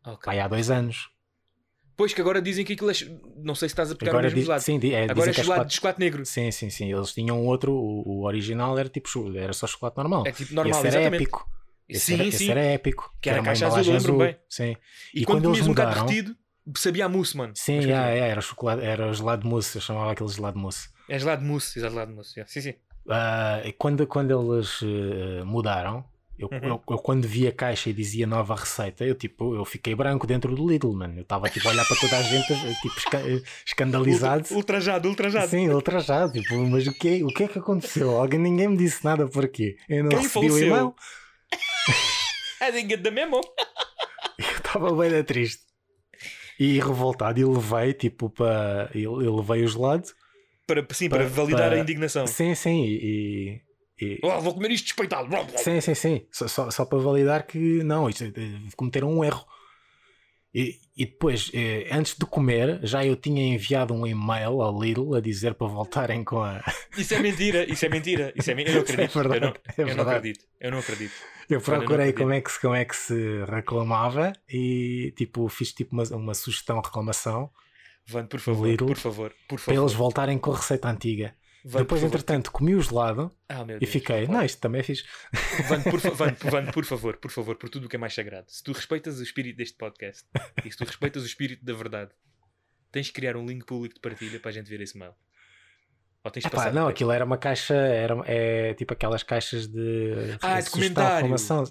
Ok. 0.05 0.19
Pai, 0.25 0.39
há 0.41 0.47
dois 0.49 0.71
anos. 0.71 1.09
Pois 1.97 2.13
que 2.13 2.21
agora 2.21 2.43
dizem 2.43 2.65
que 2.65 2.75
aquilo 2.75 2.91
é. 2.91 2.95
Não 3.43 3.55
sei 3.55 3.69
se 3.69 3.73
estás 3.73 3.91
a 3.91 3.95
pegar 3.97 4.11
o 4.11 4.15
Agora 4.15 4.25
mesmo 4.25 4.37
diz, 4.37 4.45
gelado. 4.47 4.63
sim, 4.63 4.79
é, 4.93 5.05
agora 5.11 5.29
é 5.29 5.31
é 5.31 5.33
gelado 5.33 5.35
chocolate. 5.45 5.69
de 5.69 5.75
chocolate 5.75 6.01
negro. 6.01 6.27
Sim, 6.27 6.51
sim, 6.51 6.69
sim. 6.71 6.93
Eles 6.93 7.13
tinham 7.13 7.45
outro, 7.47 7.73
o, 7.73 8.03
o 8.07 8.25
original 8.27 8.79
era 8.79 8.89
tipo 8.89 9.09
era 9.37 9.53
só 9.53 9.67
chocolate 9.67 9.97
normal. 9.97 10.25
É 10.27 10.33
tipo 10.33 10.55
normal, 10.55 10.79
esse 10.79 10.87
era 10.87 10.97
exatamente. 11.01 11.23
épico. 11.23 11.49
Esse, 11.89 12.05
Sim, 12.07 12.15
era, 12.15 12.23
sim. 12.25 12.29
esse 12.29 12.51
era 12.51 12.61
épico. 12.61 13.15
Que 13.23 13.31
era 13.31 13.39
uma 13.41 13.45
caixa 13.47 13.67
azul, 13.69 13.95
lembro-me 13.95 14.19
bem. 14.19 14.37
Sim. 14.49 14.77
E, 15.15 15.21
E 15.21 15.25
quando, 15.25 15.43
quando 15.43 15.45
eles 15.55 15.59
comias 15.61 15.67
um 15.69 15.71
bocado 15.71 15.89
mudaram- 15.91 16.07
derretido, 16.07 16.37
sabia 16.77 17.05
a 17.07 17.09
mousse, 17.09 17.37
mano. 17.37 17.53
Sim, 17.55 17.73
yeah, 17.75 17.87
continua. 17.87 18.11
yeah, 18.11 18.27
era, 18.27 18.41
chocolate, 18.41 18.83
era 18.85 19.13
gelado 19.13 19.43
de 19.43 19.49
mousse, 19.49 19.77
eu 19.77 19.81
chamava 19.83 20.11
aquele 20.13 20.29
gelado 20.29 20.57
de 20.57 20.63
mousse. 20.63 20.89
É 21.09 21.17
gelado 21.19 21.43
de 21.43 21.49
mousse, 21.49 21.79
exato, 21.79 21.93
gelado 21.95 22.11
de 22.11 22.17
mousse. 22.17 22.33
yeah. 22.37 22.53
Sim, 22.53 22.61
sim. 22.61 22.75
E 23.65 23.73
quando, 23.75 24.05
quando 24.09 24.53
eles 24.57 24.81
eh, 24.83 25.45
mudaram, 25.45 26.05
eu, 26.39 26.49
Uhum. 26.53 26.59
eu, 26.69 26.83
eu 26.91 26.99
quando 26.99 27.27
vi 27.27 27.47
a 27.47 27.53
caixa 27.53 27.89
e 27.91 27.93
dizia 27.93 28.27
nova 28.27 28.55
receita, 28.55 29.05
eu 29.05 29.15
tipo, 29.15 29.55
eu 29.55 29.65
fiquei 29.65 29.95
branco 29.95 30.27
dentro 30.27 30.55
do 30.55 30.69
Lidl, 30.69 30.93
mano. 30.93 31.17
Eu 31.19 31.23
estava 31.23 31.49
tipo 31.49 31.67
a 31.69 31.71
olhar 31.73 31.85
para 31.87 31.97
toda 31.97 32.19
a 32.19 32.23
gente, 32.23 32.47
tipo, 32.83 32.99
esca- 32.99 33.21
eh, 33.29 33.43
escandalizado. 33.67 34.43
Ultra- 34.43 34.57
Ultrajado, 34.57 35.09
ultrajado. 35.09 35.49
Sim, 35.49 35.69
ultrajado. 35.71 36.33
Tipo, 36.33 36.55
mas 36.69 36.87
o 36.87 36.93
que, 36.93 37.23
o 37.25 37.29
que 37.29 37.45
é 37.45 37.49
que 37.49 37.59
aconteceu? 37.59 38.11
Alguém, 38.17 38.39
ninguém 38.41 38.69
me 38.69 38.77
disse 38.77 39.05
nada 39.05 39.27
porquê. 39.29 39.77
Eu 39.89 40.03
não 40.05 40.11
Quem 40.11 40.19
recebi 40.21 40.47
o 40.47 40.49
faleceu? 40.51 40.67
e-mail. 40.69 40.95
I 42.61 42.73
didn't 42.73 42.89
get 42.89 43.03
the 43.03 43.11
memo. 43.11 43.41
Eu 44.39 44.57
estava 44.57 44.95
bem 44.95 45.23
triste. 45.25 45.63
E 46.59 46.79
revoltado, 46.81 47.39
e 47.39 47.45
levei, 47.45 47.93
tipo, 47.93 48.31
para. 48.31 48.91
Eu, 48.95 49.21
eu 49.23 49.37
levei 49.37 49.63
o 49.65 49.69
gelado. 49.69 50.09
Para, 50.67 50.85
sim, 50.93 51.09
para, 51.09 51.21
Para- 51.25 51.29
validar 51.29 51.69
para- 51.69 51.77
a 51.77 51.79
indignação. 51.81 52.27
Sim, 52.27 52.55
sim, 52.55 52.83
e. 52.85 53.61
e- 54.01 54.19
Oh, 54.23 54.41
vou 54.41 54.55
comer 54.55 54.71
isto 54.71 54.85
despeitado. 54.87 55.29
sim, 55.59 55.81
sim, 55.81 55.95
sim. 55.95 56.27
Só, 56.31 56.47
só, 56.49 56.71
só 56.71 56.85
para 56.85 56.99
validar 56.99 57.47
que 57.47 57.83
não, 57.83 58.09
isto, 58.09 58.25
eh, 58.25 58.33
cometeram 58.77 59.11
um 59.11 59.25
erro. 59.25 59.45
E, 60.55 60.79
e 60.97 61.05
depois, 61.05 61.51
eh, 61.53 61.87
antes 61.93 62.17
de 62.17 62.25
comer, 62.25 62.81
já 62.83 63.05
eu 63.05 63.15
tinha 63.15 63.43
enviado 63.55 63.93
um 63.93 64.07
e-mail 64.07 64.63
ao 64.63 64.81
Lidl 64.83 65.15
a 65.15 65.21
dizer 65.21 65.53
para 65.55 65.67
voltarem 65.67 66.25
com 66.25 66.43
a. 66.43 66.63
Isso 66.97 67.13
é 67.15 67.19
mentira, 67.19 67.71
isso 67.71 67.85
é 67.85 67.89
mentira. 67.91 68.33
Isso 68.35 68.51
é 68.51 68.55
men- 68.55 68.65
Eu 68.67 68.75
não 68.77 68.83
Isso 68.83 68.93
é 68.93 68.95
acredito. 69.05 69.19
eu, 69.19 69.23
verdade, 69.29 69.41
não, 69.41 69.49
é 69.51 69.55
eu 69.77 69.87
não 69.87 69.95
verdade. 69.97 70.17
acredito. 70.17 70.45
Eu 70.61 70.71
não 70.71 70.79
acredito. 70.79 71.13
Eu 71.51 71.61
procurei 71.61 72.13
como 72.13 72.33
é, 72.33 72.41
que, 72.41 72.51
se- 72.51 72.61
como 72.61 72.75
é 72.75 72.85
que 72.87 72.97
se 72.97 73.15
reclamava 73.45 74.33
e 74.49 75.13
tipo, 75.17 75.47
fiz 75.49 75.73
tipo 75.73 75.93
uma, 75.95 76.03
uma 76.17 76.35
sugestão 76.35 76.81
reclamação 76.81 77.51
Vando, 78.09 78.29
por 78.29 78.41
favor, 78.41 78.67
Lidl. 78.67 78.87
por 78.87 78.97
favor, 78.97 79.33
por 79.49 79.61
para 79.61 79.75
eles 79.75 79.93
favor. 79.93 80.05
voltarem 80.05 80.39
com 80.39 80.53
a 80.53 80.57
receita 80.57 80.89
antiga. 80.89 81.35
Vando, 81.69 81.85
Depois, 81.85 82.03
entretanto, 82.05 82.53
comi 82.53 82.77
o 82.77 82.81
gelado 82.81 83.35
Ah, 83.49 83.67
e 83.81 83.87
fiquei, 83.87 84.29
não, 84.29 84.45
isto 84.45 84.61
também 84.61 84.81
é 84.83 84.85
fixe. 84.85 85.05
Vando, 85.69 85.83
por, 85.91 85.99
fa- 86.01 86.11
Vando, 86.11 86.37
Vando, 86.49 86.71
por 86.73 86.85
favor, 86.85 87.17
por 87.17 87.31
favor, 87.31 87.57
por 87.57 87.69
tudo 87.69 87.87
o 87.87 87.89
que 87.89 87.97
é 87.97 87.99
mais 87.99 88.15
sagrado. 88.15 88.47
Se 88.49 88.63
tu 88.63 88.71
respeitas 88.73 89.19
o 89.19 89.23
espírito 89.23 89.57
deste 89.57 89.77
podcast 89.77 90.25
e 90.65 90.71
se 90.71 90.77
tu 90.79 90.85
respeitas 90.85 91.25
o 91.25 91.27
espírito 91.27 91.65
da 91.65 91.73
verdade, 91.73 92.13
tens 92.93 93.09
que 93.09 93.15
criar 93.15 93.37
um 93.37 93.45
link 93.45 93.65
público 93.65 93.95
de 93.97 94.01
partilha 94.01 94.39
para 94.39 94.51
a 94.51 94.55
gente 94.55 94.71
ver 94.71 94.81
esse 94.81 94.97
mail. 94.97 95.13
Ou 96.27 96.31
tens 96.33 96.43
de 96.43 96.49
Epá, 96.49 96.73
não, 96.73 96.89
aquilo 96.89 97.13
era 97.13 97.25
uma 97.25 97.39
caixa, 97.39 97.73
era, 97.75 98.17
é 98.27 98.75
tipo 98.75 98.93
aquelas 98.93 99.23
caixas 99.23 99.69
de. 99.69 100.13
Ah, 100.43 100.61
de 100.61 100.69
comentário. 100.71 101.15
reclamação. 101.19 101.63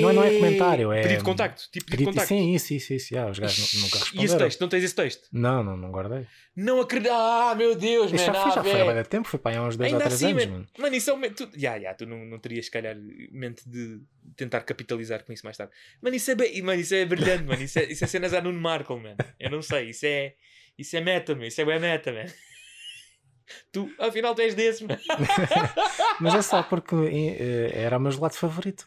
Não, 0.00 0.12
não 0.14 0.24
é 0.24 0.30
comentário, 0.30 0.90
é- 0.92 1.02
Pedido 1.02 1.18
de 1.18 1.24
contacto. 1.24 1.62
Tipo 1.70 1.84
de 1.86 1.90
Pedido- 1.90 2.06
contacto. 2.10 2.28
Sim, 2.28 2.54
isso, 2.54 2.72
isso, 2.72 2.94
isso. 2.94 3.14
já, 3.14 3.28
os 3.28 3.38
gajos 3.38 3.74
nu- 3.74 3.80
nunca 3.82 3.96
E 3.96 3.98
esse 4.00 4.12
responderam. 4.16 4.38
texto? 4.38 4.60
Não 4.62 4.68
tens 4.68 4.84
esse 4.84 4.94
texto? 4.94 5.28
Não, 5.30 5.62
não, 5.62 5.76
não 5.76 5.90
guardei. 5.90 6.26
Não 6.56 6.80
acredito. 6.80 7.12
Ah, 7.12 7.54
meu 7.54 7.74
Deus, 7.74 8.10
Isto 8.12 8.24
já 8.24 8.32
foi, 8.32 8.50
ah, 8.50 8.54
já 8.54 8.64
foi 8.64 8.98
há 8.98 9.04
tempo, 9.04 9.28
foi 9.28 9.38
para 9.38 9.52
aí 9.52 9.56
há 9.58 9.62
uns 9.62 9.76
2 9.76 9.92
ou 9.92 9.98
Ainda 9.98 10.08
3 10.08 10.14
assim, 10.24 10.32
anos, 10.32 10.46
man. 10.46 10.52
mano. 10.52 10.66
Mano, 10.78 10.96
isso 10.96 11.10
é 11.10 11.12
uma. 11.12 11.28
Tu, 11.30 11.48
ya, 11.58 11.76
ya, 11.76 11.92
tu 11.94 12.06
não, 12.06 12.24
não 12.24 12.38
terias, 12.38 12.64
se 12.64 12.70
calhar, 12.70 12.96
mente 13.30 13.62
de 13.68 14.00
tentar 14.36 14.60
capitalizar 14.62 15.22
com 15.24 15.32
isso 15.34 15.44
mais 15.44 15.58
tarde. 15.58 15.72
Mano, 16.00 16.16
isso 16.16 16.30
é, 16.30 16.34
mano, 16.62 16.80
isso 16.80 16.94
é 16.94 17.04
brilhante, 17.04 17.44
mano. 17.44 17.62
Isso 17.62 17.78
é, 17.78 17.84
isso 17.84 18.04
é 18.04 18.06
cenas 18.06 18.32
a 18.32 18.40
Nuno 18.40 18.58
Markle, 18.58 18.96
mano. 19.00 19.16
Eu 19.38 19.50
não 19.50 19.60
sei. 19.60 19.90
Isso 19.90 20.06
é. 20.06 20.32
Isso 20.78 20.96
é 20.96 21.02
meta, 21.02 21.34
meu. 21.34 21.46
Isso 21.48 21.60
é 21.60 21.64
bem 21.66 21.78
meta, 21.78 22.10
man. 22.10 22.24
Tu, 23.72 23.90
afinal, 23.98 24.34
tu 24.34 24.40
és 24.42 24.54
desse. 24.54 24.84
Mas 26.20 26.34
é 26.34 26.42
só 26.42 26.62
porque 26.62 26.94
eh, 26.94 27.72
era 27.74 27.96
o 27.98 28.00
meu 28.00 28.10
gelado 28.12 28.34
favorito. 28.34 28.86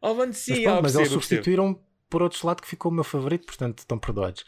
Oh, 0.00 0.14
mano, 0.14 0.28
Mas, 0.28 0.38
sim, 0.38 0.62
pronto, 0.62 0.68
ah, 0.78 0.82
mas 0.82 0.92
percebo, 0.92 1.00
eles 1.00 1.08
percebo. 1.12 1.20
substituíram 1.22 1.84
por 2.10 2.22
outro 2.22 2.38
gelado 2.38 2.60
que 2.62 2.68
ficou 2.68 2.90
o 2.90 2.94
meu 2.94 3.04
favorito, 3.04 3.46
portanto 3.46 3.78
estão 3.80 3.98
perdoados. 3.98 4.44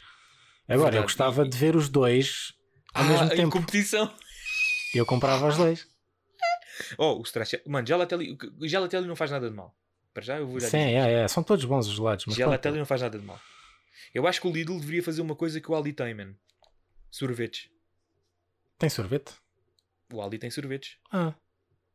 Agora, 0.67 0.77
Verdade. 0.91 0.97
eu 0.97 1.03
gostava 1.03 1.47
de 1.47 1.57
ver 1.57 1.75
os 1.75 1.87
dois 1.89 2.53
ao 2.93 3.03
Ah, 3.03 3.07
mesmo 3.07 3.25
em 3.27 3.35
tempo. 3.37 3.51
competição. 3.51 4.13
Eu 4.93 5.05
comprava 5.05 5.47
os 5.47 5.57
dois. 5.57 5.87
Oh, 6.97 7.19
o 7.19 7.23
Stracha. 7.23 7.61
Mano, 7.65 7.87
Gelatelli, 7.87 8.37
o 8.59 8.67
Gelatelli 8.67 9.07
não 9.07 9.15
faz 9.15 9.31
nada 9.31 9.49
de 9.49 9.55
mal. 9.55 9.73
Para 10.13 10.23
já 10.23 10.37
eu 10.37 10.47
vou 10.47 10.59
já 10.59 10.67
Sim, 10.69 10.77
dizer. 10.77 10.89
é, 10.97 11.13
é. 11.23 11.27
São 11.27 11.43
todos 11.43 11.63
bons 11.65 11.87
os 11.87 11.95
gelados. 11.95 12.25
Mas 12.25 12.35
Gelatelli 12.35 12.77
não 12.79 12.85
faz 12.85 13.01
nada 13.01 13.17
de 13.17 13.25
mal. 13.25 13.39
Eu 14.13 14.27
acho 14.27 14.41
que 14.41 14.47
o 14.47 14.51
Lidl 14.51 14.79
deveria 14.79 15.03
fazer 15.03 15.21
uma 15.21 15.35
coisa 15.35 15.59
que 15.61 15.69
o 15.71 15.75
Aldi 15.75 15.93
tem, 15.93 16.13
man. 16.13 16.33
Sorvetes. 17.11 17.69
Tem 18.77 18.89
sorvete? 18.89 19.33
O 20.15 20.21
Aldi 20.21 20.37
tem 20.39 20.49
sorvetes. 20.51 20.97
Ah, 21.11 21.35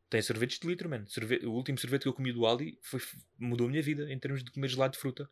Tem 0.09 0.21
sorvetes 0.21 0.59
de 0.59 0.67
litro, 0.67 0.89
mano. 0.89 1.07
Sorve- 1.07 1.45
O 1.45 1.51
último 1.51 1.77
sorvete 1.77 2.03
que 2.03 2.07
eu 2.09 2.13
comi 2.13 2.31
do 2.33 2.45
Aldi 2.45 2.77
foi... 2.83 2.99
mudou 3.39 3.67
a 3.67 3.69
minha 3.69 3.81
vida 3.81 4.11
em 4.11 4.19
termos 4.19 4.43
de 4.43 4.51
comer 4.51 4.67
gelado 4.67 4.93
de 4.93 4.99
fruta. 4.99 5.29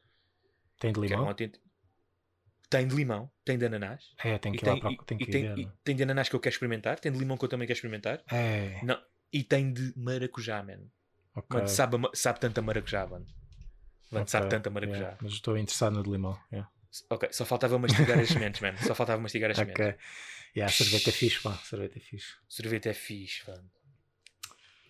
tem 0.80 0.92
de 0.94 1.00
um 1.00 1.04
limão? 1.04 1.36
Tem 2.70 2.88
de 2.88 2.96
limão, 2.96 3.32
tem 3.44 3.58
de 3.58 3.66
ananás. 3.66 4.04
É, 4.24 4.38
tem 4.38 4.52
que 4.54 4.64
ir 4.64 4.68
lá 4.68 4.74
tem, 4.74 4.80
para 4.82 4.92
e- 4.92 4.98
tem 5.06 5.18
que 5.18 5.26
tem, 5.26 5.56
ver. 5.56 5.72
tem 5.84 5.96
de 5.96 6.04
ananás 6.04 6.30
que 6.30 6.36
eu 6.36 6.40
quero 6.40 6.54
experimentar. 6.54 7.00
Tem 7.00 7.12
de 7.12 7.18
limão 7.18 7.36
que 7.36 7.44
eu 7.46 7.50
também 7.50 7.66
quero 7.68 7.76
experimentar. 7.78 8.24
É, 8.32 8.80
Não. 8.84 9.02
E 9.34 9.44
tem 9.44 9.74
de 9.74 9.92
maracujá, 9.98 10.62
mano. 10.64 10.90
ok. 11.36 11.56
Mano, 11.58 11.68
sabe, 11.68 11.98
sabe 12.14 12.40
tanto 12.40 12.60
a 12.60 12.62
maracujá, 12.62 13.08
mano. 13.08 13.26
Mano, 14.12 14.28
sabe 14.28 14.46
ok, 14.46 14.58
tanto 14.58 14.68
a 14.68 14.72
maracujá. 14.72 15.00
yeah, 15.00 15.18
Mas 15.22 15.34
estou 15.34 15.58
interessado 15.58 15.94
no 15.96 16.04
de 16.04 16.10
limão. 16.12 16.40
yeah. 16.52 16.70
Ok, 17.10 17.30
só 17.32 17.44
faltava 17.46 17.78
mastigar 17.80 18.20
as 18.20 18.28
sementes, 18.30 18.62
mano. 18.62 18.78
Só 18.80 18.94
faltava 18.96 19.22
mastigar 19.22 19.50
as 19.52 19.58
sementes. 19.58 19.96
Yeah, 20.56 20.72
sorvete 20.72 21.10
é 21.10 21.12
fixe, 21.14 21.40
pá. 21.42 21.54
Sorvete 21.64 21.98
é 21.98 22.02
fixe. 22.02 22.34
Sorvete 22.48 22.90
é 22.90 22.94
fixe, 22.94 23.44
mano. 23.50 23.70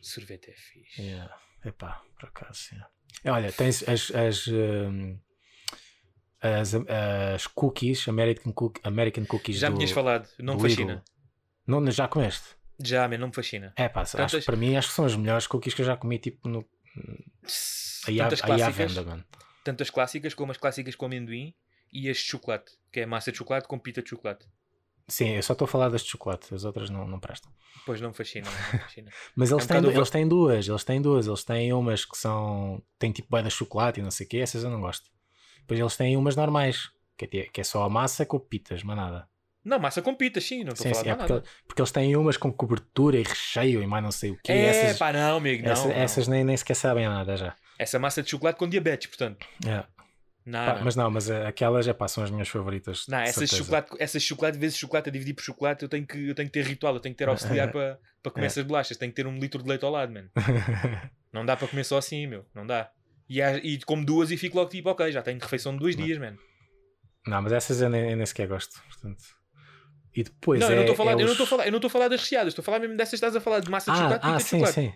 Sorvete 0.01 0.49
é 0.51 0.53
fixe. 0.53 1.01
Yeah. 1.01 1.35
Epá, 1.65 2.01
por 2.19 2.29
acaso. 2.29 2.69
yeah. 2.71 2.89
É, 3.23 3.31
Olha, 3.31 3.51
tens 3.51 3.83
as, 3.87 4.11
as, 4.11 4.47
hum, 4.47 5.19
as, 6.41 6.73
as 7.35 7.47
cookies, 7.47 8.07
American, 8.07 8.53
cook, 8.53 8.79
American 8.83 9.25
Cookies. 9.25 9.57
Já 9.57 9.69
me 9.69 9.75
tinhas 9.77 9.91
falado, 9.91 10.27
não 10.39 10.55
me 10.55 10.61
fascina. 10.61 11.03
Não, 11.67 11.91
já 11.91 12.07
comeste? 12.07 12.55
Já, 12.81 13.07
man, 13.09 13.17
não 13.17 13.27
me 13.27 13.33
fascina. 13.33 13.73
É 13.75 13.89
pá, 13.89 14.05
Tantas- 14.05 14.45
para 14.45 14.55
mim 14.55 14.75
acho 14.77 14.87
que 14.87 14.93
são 14.93 15.05
as 15.05 15.15
melhores 15.15 15.45
cookies 15.47 15.73
que 15.73 15.81
eu 15.81 15.85
já 15.85 15.97
comi, 15.97 16.17
tipo, 16.17 16.47
no, 16.47 16.65
aí, 18.07 18.17
Tantas 18.17 18.41
aí 18.43 18.51
à 18.51 18.55
clássicas, 18.57 18.93
venda, 18.93 19.03
mano. 19.03 19.25
tantas 19.65 19.89
clássicas 19.89 20.33
como 20.33 20.51
as 20.53 20.57
clássicas 20.57 20.95
com 20.95 21.05
amendoim 21.05 21.53
e 21.91 22.09
as 22.09 22.17
de 22.17 22.23
chocolate, 22.23 22.71
que 22.91 23.01
é 23.01 23.05
massa 23.05 23.31
de 23.33 23.37
chocolate 23.37 23.67
com 23.67 23.77
pita 23.77 24.01
de 24.01 24.09
chocolate. 24.09 24.47
Sim, 25.09 25.29
eu 25.31 25.43
só 25.43 25.53
estou 25.53 25.65
a 25.65 25.67
falar 25.67 25.89
das 25.89 26.03
de 26.03 26.09
chocolate, 26.09 26.53
as 26.53 26.63
outras 26.63 26.89
não, 26.89 27.07
não 27.07 27.19
prestam. 27.19 27.51
Pois 27.85 27.99
não 27.99 28.09
me 28.09 28.15
fascina, 28.15 28.47
não 28.49 28.79
fascina. 28.79 29.11
Mas 29.35 29.51
eles, 29.51 29.65
um 29.65 29.67
têm, 29.67 29.83
eles 29.85 30.09
têm 30.09 30.27
duas, 30.27 30.67
eles 30.67 30.83
têm 30.83 31.01
duas. 31.01 31.27
Eles 31.27 31.43
têm 31.43 31.73
umas 31.73 32.05
que 32.05 32.17
são. 32.17 32.81
têm 32.97 33.11
tipo 33.11 33.27
bué 33.29 33.41
de 33.41 33.49
chocolate 33.49 33.99
e 33.99 34.03
não 34.03 34.11
sei 34.11 34.25
o 34.25 34.29
quê, 34.29 34.37
essas 34.37 34.63
eu 34.63 34.69
não 34.69 34.79
gosto. 34.79 35.09
Depois 35.61 35.79
eles 35.79 35.97
têm 35.97 36.15
umas 36.15 36.35
normais, 36.35 36.89
que 37.17 37.25
é, 37.25 37.43
que 37.45 37.61
é 37.61 37.63
só 37.63 37.83
a 37.83 37.89
massa 37.89 38.25
com 38.25 38.39
pitas, 38.39 38.83
mas 38.83 38.95
nada. 38.95 39.27
Não, 39.63 39.77
massa 39.77 40.01
com 40.01 40.15
pita, 40.15 40.39
sim, 40.39 40.63
não 40.63 40.71
estou 40.73 40.87
a 40.89 40.93
falar 40.95 41.03
sim, 41.03 41.09
é 41.09 41.15
porque, 41.15 41.49
porque 41.67 41.81
eles 41.81 41.91
têm 41.91 42.15
umas 42.15 42.37
com 42.37 42.51
cobertura 42.51 43.17
e 43.17 43.23
recheio 43.23 43.83
e 43.83 43.87
mais 43.87 44.03
não 44.03 44.11
sei 44.11 44.31
o 44.31 44.39
quê. 44.41 44.53
É, 44.53 44.65
essas 44.67 44.97
pá, 44.97 45.11
não, 45.11 45.37
amigo, 45.37 45.63
não. 45.63 45.71
essa- 45.71 45.87
não. 45.87 45.93
essas 45.95 46.27
nem, 46.27 46.43
nem 46.45 46.55
sequer 46.55 46.75
sabem 46.75 47.07
nada 47.07 47.35
já. 47.35 47.55
Essa 47.77 47.99
massa 47.99 48.23
de 48.23 48.29
chocolate 48.29 48.57
com 48.57 48.67
diabetes, 48.69 49.07
portanto. 49.07 49.45
É. 49.67 49.83
Não, 50.45 50.65
Pá, 50.65 50.75
não. 50.75 50.83
Mas 50.83 50.95
não, 50.95 51.11
mas 51.11 51.29
eh, 51.29 51.45
aquelas 51.45 51.87
é 51.87 51.93
pá, 51.93 52.07
são 52.07 52.23
as 52.23 52.31
minhas 52.31 52.47
favoritas. 52.47 53.05
Não, 53.07 53.19
essas 53.19 53.49
chocolate, 53.49 53.91
essas 53.99 54.23
chocolate 54.23 54.57
vezes 54.57 54.77
chocolate 54.77 55.09
a 55.09 55.11
dividir 55.11 55.33
por 55.35 55.43
chocolate, 55.43 55.83
eu 55.83 55.89
tenho 55.89 56.07
que, 56.07 56.29
eu 56.29 56.33
tenho 56.33 56.47
que 56.47 56.53
ter 56.53 56.65
ritual, 56.65 56.95
eu 56.95 56.99
tenho 56.99 57.13
que 57.13 57.19
ter 57.19 57.27
auxiliar 57.29 57.69
para, 57.71 57.99
para 58.23 58.31
comer 58.31 58.45
É. 58.45 58.47
essas 58.47 58.63
bolachas, 58.65 58.97
tenho 58.97 59.11
que 59.11 59.15
ter 59.15 59.27
um 59.27 59.37
litro 59.37 59.61
de 59.61 59.69
leite 59.69 59.85
ao 59.85 59.91
lado, 59.91 60.11
mano. 60.11 60.29
Não 61.31 61.45
dá 61.45 61.55
para 61.55 61.67
comer 61.67 61.83
só 61.83 61.97
assim, 61.99 62.25
meu, 62.25 62.43
não 62.55 62.65
dá. 62.65 62.89
E, 63.29 63.39
há- 63.39 63.57
e 63.57 63.79
como 63.81 64.03
duas 64.03 64.31
e 64.31 64.37
fico 64.37 64.57
logo 64.57 64.69
tipo, 64.71 64.89
ok, 64.89 65.11
já 65.11 65.21
tenho 65.21 65.37
refeição 65.39 65.73
de 65.73 65.79
dois 65.79 65.95
Não. 65.95 66.03
dias, 66.03 66.17
mano. 66.17 66.39
não, 67.27 67.41
mas 67.43 67.53
essas 67.53 67.79
eu 67.81 67.89
nem, 67.89 68.09
eu 68.09 68.17
nem 68.17 68.25
sequer 68.25 68.47
gosto. 68.47 68.81
Portanto. 68.87 69.23
E 70.15 70.23
depois 70.23 70.59
não, 70.59 70.69
é, 70.69 70.71
eu 70.71 70.75
não 70.77 70.81
estou 70.81 70.93
a 70.93 70.97
falar, 70.97 71.11
é 71.11 71.13
eu 71.13 71.17
não 71.19 71.25
os- 71.25 71.31
estou 71.33 71.43
a 71.45 71.47
falar, 71.47 71.65
eu 71.67 71.71
não 71.71 71.77
estou 71.77 71.87
a 71.87 71.91
falar 71.91 72.07
das 72.07 72.21
recheadas, 72.21 72.47
estou 72.51 72.63
a 72.63 72.65
falar 72.65 72.79
mesmo 72.79 72.97
dessas 72.97 73.13
estás 73.13 73.35
a 73.35 73.39
falar 73.41 73.59
de 73.59 73.69
massa 73.69 73.91
de 73.91 73.97
Ah, 73.97 74.01
chocolate 74.01 74.25
e 74.25 74.29
ah 74.31 74.37
de 74.37 74.43
sim, 74.43 74.49
chocolate. 74.57 74.73
sim. 74.73 74.93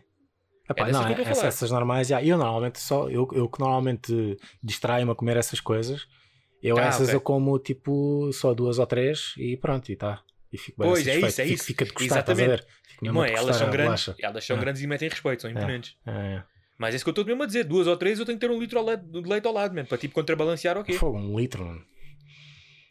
Epá, 0.69 0.87
É 0.87 0.91
não, 0.91 1.01
eu 1.09 1.19
essa- 1.21 1.35
falar. 1.35 1.47
essas 1.47 1.71
normais, 1.71 2.07
já. 2.07 2.23
eu 2.23 2.37
normalmente 2.37 2.79
só, 2.79 3.09
eu, 3.09 3.27
eu 3.33 3.49
que 3.49 3.59
normalmente 3.59 4.37
distraio-me 4.63 5.11
a 5.11 5.15
comer 5.15 5.35
essas 5.37 5.59
coisas, 5.59 6.07
eu 6.61 6.77
Ah, 6.77 6.85
essas 6.85 7.07
ok. 7.09 7.15
eu 7.15 7.21
como 7.21 7.59
tipo 7.59 8.31
só 8.31 8.53
duas 8.53 8.79
ou 8.79 8.85
três 8.85 9.33
e 9.37 9.57
pronto, 9.57 9.91
e 9.91 9.95
tá. 9.95 10.21
E 10.51 10.57
fico 10.57 10.79
bem 10.81 10.89
Pois, 10.89 11.07
é 11.07 11.15
isso, 11.19 11.41
é 11.41 11.45
isso. 11.45 11.63
Fica 11.65 11.83
de 11.83 11.91
estás 11.91 12.11
a 12.11 12.15
Exatamente. 12.33 12.47
ver? 12.47 12.67
Mesmo 13.01 13.17
Não 13.17 13.23
a 13.23 13.27
é, 13.27 13.33
elas 13.33 13.55
são 13.57 13.69
grandes, 13.69 14.09
elas 14.19 14.45
são 14.45 14.57
grandes 14.57 14.81
e 14.81 14.87
metem 14.87 15.09
respeito, 15.09 15.41
são 15.41 15.51
imponentes. 15.51 15.97
É, 16.05 16.11
é. 16.11 16.43
Mas 16.77 16.93
é 16.93 16.95
isso 16.95 17.05
que 17.05 17.09
eu 17.09 17.11
estou 17.11 17.25
mesmo 17.25 17.43
a 17.43 17.45
dizer, 17.45 17.63
duas 17.65 17.85
ou 17.87 17.97
três 17.97 18.17
eu 18.19 18.25
tenho 18.25 18.37
que 18.39 18.47
ter 18.47 18.53
um 18.53 18.59
litro 18.59 18.79
ao 18.79 18.95
de 18.95 19.21
leite 19.29 19.45
ao 19.47 19.53
lado, 19.53 19.73
mano, 19.75 19.87
para 19.87 19.97
tipo 19.97 20.13
contrabalancear 20.13 20.77
o 20.77 20.83
quê? 20.83 20.97
Um 21.03 21.37
litro, 21.37 21.65
mano. 21.65 21.81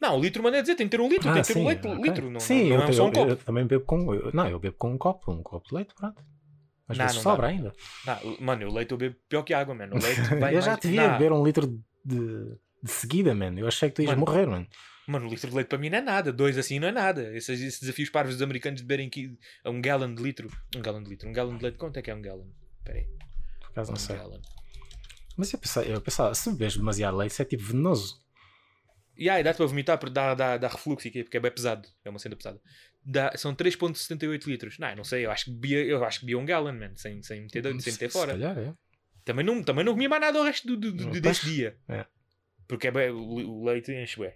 Não, 0.00 0.16
um 0.16 0.20
litro, 0.20 0.42
mano, 0.42 0.56
é 0.56 0.60
dizer, 0.60 0.74
tem 0.74 0.86
que 0.88 0.96
ter 0.96 1.00
um 1.00 1.08
litro, 1.08 1.28
Ah, 1.30 1.32
tem 1.34 1.42
que 1.42 1.48
ter 1.48 1.54
sim, 1.54 1.62
um 1.64 1.66
leite, 1.68 1.86
ok. 1.86 2.02
litro, 2.02 2.30
não, 2.30 2.40
sim, 2.40 2.64
não, 2.64 2.70
eu, 2.72 2.78
não 2.78 2.86
é 2.86 2.92
só 2.92 3.02
um 3.04 3.06
eu- 3.06 3.12
copo. 3.12 3.30
eu 3.30 3.36
também 3.36 3.66
bebo 3.66 3.84
com. 3.84 4.14
eu- 4.14 4.30
não, 4.34 4.48
eu 4.48 4.58
bebo 4.58 4.76
com 4.76 4.90
um 4.92 4.98
copo, 4.98 5.32
um 5.32 5.42
copo 5.42 5.68
de 5.68 5.74
leite, 5.76 5.94
pronto. 5.94 6.20
Às 6.92 6.98
Não, 6.98 7.04
vezes 7.06 7.16
não 7.16 7.24
dá. 7.24 7.30
sobra 7.30 7.46
ainda. 7.48 7.72
Não, 8.06 8.36
mano, 8.40 8.68
o 8.68 8.72
leite 8.74 8.92
eu 8.92 8.98
bebo 8.98 9.16
pior 9.28 9.42
que 9.42 9.52
água, 9.54 9.74
mano. 9.74 9.96
Eu 10.52 10.60
já 10.62 10.76
te 10.76 10.88
via 10.88 11.08
Não, 11.08 11.12
beber 11.18 11.32
um 11.32 11.44
litro 11.44 11.66
de, 12.04 12.56
de 12.82 12.90
seguida, 12.90 13.34
mano. 13.34 13.58
Eu 13.58 13.66
achei 13.66 13.88
que 13.88 13.96
tu 13.96 14.02
ias 14.02 14.10
Mano, 14.10 14.20
morrer, 14.20 14.46
mano. 14.46 14.66
Mano, 15.06 15.26
um 15.26 15.28
litro 15.30 15.50
de 15.50 15.56
leite 15.56 15.68
para 15.68 15.78
mim 15.78 15.90
não 15.90 15.98
é 15.98 16.00
nada. 16.00 16.32
Dois 16.32 16.56
assim 16.56 16.78
não 16.78 16.88
é 16.88 16.92
nada. 16.92 17.34
Esses, 17.36 17.60
esses 17.60 17.80
desafios 17.80 18.08
parvos 18.10 18.34
dos 18.36 18.42
americanos 18.42 18.80
de 18.80 18.86
beberem 18.86 19.10
um 19.66 19.80
gallon 19.80 20.14
de 20.14 20.22
litro. 20.22 20.48
Um 20.76 20.80
gallon 20.80 21.02
de 21.02 21.10
litro. 21.10 21.28
Um 21.28 21.32
gallon 21.32 21.56
de 21.56 21.62
leite. 21.64 21.78
Quanto 21.78 21.96
é 21.98 22.02
que 22.02 22.10
é 22.10 22.14
um 22.14 22.22
gallon? 22.22 22.46
Espera 22.78 22.98
aí. 22.98 23.06
Por 23.60 23.68
acaso 23.70 23.90
Um 23.90 23.94
não 23.94 24.00
sei. 24.00 24.16
gallon. 24.16 24.40
Mas 25.36 25.52
eu 25.52 25.58
pensava, 25.58 25.86
eu 25.86 26.00
pensava, 26.00 26.34
se 26.34 26.50
bebes 26.52 26.76
demasiado 26.76 27.16
leite, 27.16 27.32
isso 27.32 27.42
é 27.42 27.44
tipo 27.44 27.62
venenoso. 27.64 28.20
E 29.16 29.28
aí, 29.28 29.42
dá-te 29.42 29.56
para 29.56 29.66
vomitar 29.66 29.98
porque 29.98 30.12
dá, 30.12 30.34
dá, 30.34 30.56
dá 30.56 30.68
refluxo 30.68 31.10
quê? 31.10 31.22
porque 31.24 31.36
é 31.36 31.40
bem 31.40 31.50
pesado. 31.50 31.88
É 32.04 32.10
uma 32.10 32.18
cena 32.18 32.36
pesada. 32.36 32.60
Dá, 33.04 33.32
são 33.36 33.54
3.78 33.54 34.46
litros. 34.46 34.78
Não, 34.78 34.94
não 34.96 35.04
sei. 35.04 35.24
Eu 35.26 35.30
acho 35.30 35.46
que 35.46 35.50
bebia, 35.50 35.84
eu 35.84 36.04
acho 36.04 36.20
que 36.20 36.26
bebia 36.26 36.38
um 36.38 36.44
gallon, 36.46 36.72
mano. 36.72 36.96
Sem, 36.96 37.22
sem, 37.22 37.42
meter, 37.42 37.62
sem 37.64 37.80
Se- 37.80 37.92
meter 37.92 38.10
se 38.10 38.12
fora. 38.12 38.32
calhar, 38.32 38.56
é. 38.58 38.72
Também 39.24 39.44
não, 39.44 39.62
também 39.62 39.84
não 39.84 39.92
comia 39.92 40.08
mais 40.08 40.20
nada 40.22 40.40
o 40.40 40.44
resto 40.44 40.66
do, 40.68 40.76
do, 40.76 40.92
do- 40.92 41.08
Pois, 41.10 41.20
desse 41.20 41.46
dia. 41.46 41.76
é. 41.88 42.04
Porque 42.68 42.86
é 42.88 42.90
bem, 42.90 43.10
o, 43.10 43.64
leite 43.64 43.92
enche 43.92 44.18
bem. 44.20 44.32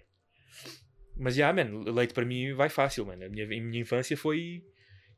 Mas 1.15 1.35
já, 1.35 1.51
mano, 1.51 1.79
leite 1.91 2.13
para 2.13 2.25
mim 2.25 2.53
vai 2.53 2.69
fácil, 2.69 3.05
mano. 3.05 3.25
A 3.25 3.29
minha, 3.29 3.45
a 3.45 3.47
minha 3.47 3.79
infância 3.81 4.15
foi 4.15 4.63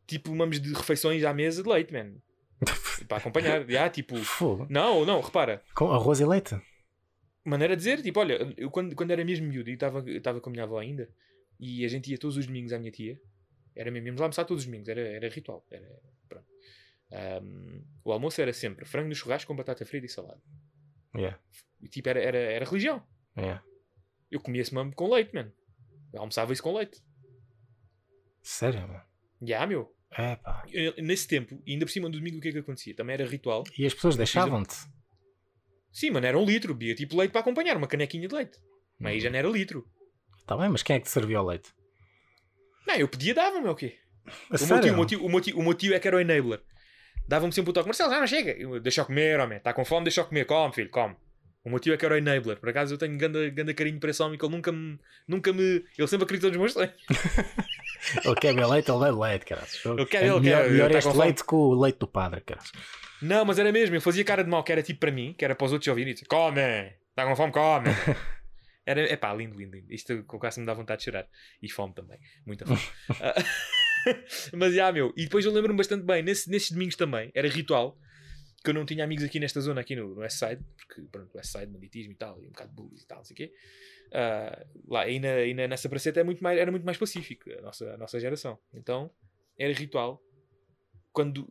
tipo 0.07 0.33
mamos 0.33 0.59
de 0.59 0.73
refeições 0.73 1.23
à 1.23 1.33
mesa 1.33 1.61
de 1.61 1.69
leite, 1.69 1.91
mano. 1.91 2.21
para 3.07 3.17
acompanhar. 3.17 3.65
Já, 3.69 3.89
tipo. 3.89 4.15
Fogo. 4.17 4.67
Não, 4.69 5.05
não, 5.05 5.21
repara. 5.21 5.61
Com 5.75 5.91
arroz 5.91 6.19
e 6.19 6.25
leite? 6.25 6.55
Maneira 7.43 7.75
de 7.75 7.79
dizer, 7.79 8.01
tipo, 8.01 8.19
olha, 8.19 8.53
eu 8.57 8.69
quando, 8.69 8.95
quando 8.95 9.11
era 9.11 9.23
mesmo 9.25 9.47
miúdo 9.47 9.69
e 9.69 9.73
estava 9.73 10.39
com 10.39 10.49
a 10.49 10.51
minha 10.51 10.63
avó 10.65 10.77
ainda, 10.79 11.09
e 11.59 11.83
a 11.83 11.87
gente 11.87 12.11
ia 12.11 12.17
todos 12.17 12.37
os 12.37 12.45
domingos 12.45 12.71
à 12.73 12.77
minha 12.79 12.91
tia, 12.91 13.19
era 13.79 13.91
mesmo, 13.91 14.07
íamos 14.07 14.19
lá 14.19 14.25
almoçar 14.25 14.45
todos 14.45 14.63
os 14.63 14.65
domingos, 14.65 14.87
era, 14.89 15.01
era 15.01 15.29
ritual. 15.29 15.65
Era, 15.71 15.87
pronto. 16.27 16.45
Ahm, 17.11 17.81
o 18.03 18.11
almoço 18.11 18.41
era 18.41 18.53
sempre 18.53 18.85
frango 18.85 19.09
no 19.09 19.15
churrasco 19.15 19.47
com 19.47 19.55
batata 19.55 19.85
frita 19.85 20.05
e 20.05 20.09
salada. 20.09 20.41
Yeah. 21.15 21.39
E, 21.81 21.87
tipo, 21.87 22.07
era, 22.09 22.21
era, 22.21 22.37
era 22.37 22.65
religião. 22.65 23.03
Yeah. 23.37 23.63
Eu 24.29 24.39
comia 24.39 24.61
esse 24.61 24.73
mambo 24.73 24.95
com 24.95 25.09
leite, 25.11 25.33
mano. 25.33 25.51
Eu 26.13 26.19
almoçava 26.19 26.53
isso 26.53 26.61
com 26.61 26.73
leite. 26.75 27.01
Sério, 28.41 28.81
mano? 28.87 29.01
Já, 29.41 29.65
meu. 29.65 29.95
É 30.11 30.35
pá. 30.35 30.65
Eu- 30.71 30.93
nesse 30.97 31.27
tempo, 31.27 31.61
ainda 31.67 31.85
por 31.85 31.91
cima 31.91 32.09
do 32.09 32.17
domingo, 32.17 32.37
o 32.37 32.41
que 32.41 32.49
é 32.49 32.51
que 32.51 32.57
acontecia? 32.59 32.95
Também 32.95 33.13
era 33.13 33.25
ritual. 33.25 33.63
E 33.77 33.85
as 33.85 33.93
pessoas 33.93 34.15
deixavam-te. 34.15 34.75
Sim, 35.91 36.11
mano, 36.11 36.25
era 36.25 36.37
um 36.37 36.45
litro. 36.45 36.73
Bia 36.73 36.95
tipo 36.95 37.17
leite 37.17 37.31
para 37.31 37.41
acompanhar, 37.41 37.77
uma 37.77 37.87
canequinha 37.87 38.27
de 38.27 38.33
leite. 38.35 38.59
Mas 38.99 39.11
Uhum. 39.11 39.15
aí 39.15 39.19
já 39.19 39.29
não 39.29 39.37
era 39.39 39.47
litro. 39.47 39.87
Tá 40.45 40.57
bem, 40.57 40.69
mas 40.69 40.81
quem 40.83 40.95
é 40.95 40.99
que 40.99 41.05
te 41.05 41.11
serviu 41.11 41.39
o 41.39 41.45
leite? 41.45 41.71
Não, 42.89 42.95
eu 42.95 43.07
pedia, 43.07 43.35
dava-me, 43.35 43.67
o 43.67 43.75
quê? 43.75 43.97
A 44.49 44.63
O 44.63 44.67
meu, 44.67 44.81
tio, 44.81 44.93
o, 44.93 44.95
meu 44.95 45.05
tio, 45.05 45.25
o, 45.25 45.29
meu 45.29 45.41
tio, 45.41 45.59
o 45.59 45.63
meu 45.63 45.73
tio 45.75 45.93
é 45.93 45.99
que 45.99 46.07
era 46.07 46.17
o 46.17 46.19
enabler. 46.19 46.59
Dava-me 47.27 47.53
sempre 47.53 47.69
o 47.69 47.73
toque. 47.73 47.87
Marcelo, 47.87 48.11
já 48.11 48.19
não 48.19 48.25
chega. 48.25 48.51
Eu, 48.51 48.79
deixa 48.79 49.05
comer, 49.05 49.39
homem. 49.39 49.59
Está 49.59 49.71
com 49.73 49.85
fome, 49.85 50.05
deixa 50.05 50.23
comer. 50.23 50.45
Come, 50.45 50.73
filho, 50.73 50.89
come. 50.89 51.15
O 51.63 51.69
meu 51.69 51.77
tio 51.77 51.93
é 51.93 51.97
que 51.97 52.05
era 52.05 52.15
o 52.15 52.17
enabler. 52.17 52.57
Por 52.57 52.69
acaso 52.69 52.95
eu 52.95 52.97
tenho 52.97 53.15
grande, 53.15 53.51
grande 53.51 53.75
carinho 53.75 53.99
para 53.99 54.09
esse 54.09 54.23
homem 54.23 54.39
que 54.39 54.43
ele 54.43 54.55
nunca 54.55 54.71
me, 54.71 54.99
nunca 55.27 55.53
me... 55.53 55.85
Ele 55.95 56.07
sempre 56.07 56.23
acreditou 56.23 56.49
nos 56.49 56.57
meus 56.57 56.73
sonhos. 56.73 56.93
Ele 58.25 58.35
quer 58.35 58.53
beber 58.53 58.67
leite, 58.67 58.89
ele 58.89 58.99
bebe 58.99 59.19
leite, 59.19 59.45
cara. 59.45 59.67
Ele 59.85 60.05
quer, 60.05 60.23
é 60.23 60.27
ele 60.27 60.39
melhor, 60.39 60.63
quer, 60.63 60.71
melhor 60.71 60.91
tá 60.91 60.97
este 60.97 61.17
leite 61.17 61.43
com 61.43 61.57
o 61.57 61.79
leite 61.79 61.99
do 61.99 62.07
padre, 62.07 62.41
cara. 62.41 62.61
Não, 63.21 63.43
mas 63.43 63.59
era 63.59 63.71
mesmo. 63.73 63.95
Eu 63.95 64.01
fazia 64.01 64.23
cara 64.23 64.41
de 64.41 64.49
mal, 64.49 64.63
que 64.63 64.71
era 64.71 64.81
tipo 64.81 65.01
para 65.01 65.11
mim, 65.11 65.35
que 65.37 65.43
era 65.43 65.53
para 65.53 65.65
os 65.65 65.73
outros 65.73 65.87
ouvirem 65.89 66.13
e 66.13 66.25
come, 66.25 66.61
está 67.09 67.25
com 67.25 67.35
fome, 67.35 67.51
come. 67.51 67.89
Era, 68.89 69.01
é 69.01 69.15
pá, 69.15 69.31
lindo, 69.33 69.55
lindo, 69.55 69.75
lindo. 69.75 69.93
Isto 69.93 70.23
quase 70.23 70.59
me 70.59 70.65
dá 70.65 70.73
vontade 70.73 70.99
de 70.99 71.05
chorar. 71.05 71.27
E 71.61 71.69
fome 71.69 71.93
também. 71.93 72.19
Muita 72.45 72.65
fome. 72.65 72.79
Ah, 73.21 73.35
mas 74.57 74.73
já, 74.73 74.91
meu. 74.91 75.13
E 75.15 75.23
depois 75.25 75.45
eu 75.45 75.51
lembro-me 75.51 75.77
bastante 75.77 76.03
bem, 76.05 76.23
nesse, 76.23 76.49
nesses 76.49 76.71
domingos 76.71 76.95
também, 76.95 77.29
era 77.35 77.47
ritual, 77.47 77.97
que 78.63 78.69
eu 78.69 78.73
não 78.73 78.85
tinha 78.85 79.03
amigos 79.03 79.23
aqui 79.23 79.39
nesta 79.39 79.59
zona, 79.61 79.81
aqui 79.81 79.95
no, 79.95 80.15
no 80.15 80.21
West 80.21 80.39
Side, 80.39 80.63
porque, 80.77 81.01
pronto, 81.11 81.35
West 81.37 81.51
Side, 81.51 81.67
banditismo 81.67 82.13
e 82.13 82.15
tal, 82.15 82.41
e 82.41 82.47
um 82.47 82.49
bocado 82.49 82.69
de 82.69 82.75
bullies 82.75 83.01
e 83.03 83.07
tal, 83.07 83.17
não 83.19 83.25
sei 83.25 83.33
o 83.33 83.37
quê. 83.37 83.53
Ah, 84.13 84.65
lá, 84.87 85.01
aí, 85.03 85.19
na, 85.19 85.33
aí 85.33 85.53
na- 85.53 85.67
nessa 85.67 85.87
praceta 85.89 86.19
é 86.19 86.23
muito 86.23 86.41
mais, 86.43 86.57
era 86.57 86.71
muito 86.71 86.85
mais 86.85 86.97
pacífico, 86.97 87.51
a 87.51 87.61
nossa, 87.61 87.93
a 87.93 87.97
nossa 87.97 88.19
geração. 88.19 88.57
Então, 88.73 89.11
era 89.57 89.73
ritual. 89.73 90.19
Quando, 91.11 91.47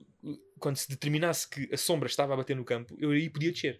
quando 0.58 0.76
se 0.76 0.88
determinasse 0.88 1.48
que 1.48 1.68
a 1.72 1.76
sombra 1.76 2.08
estava 2.08 2.32
a 2.34 2.36
bater 2.36 2.56
no 2.56 2.64
campo, 2.64 2.96
eu 2.98 3.10
aí 3.10 3.28
podia 3.28 3.52
descer. 3.52 3.78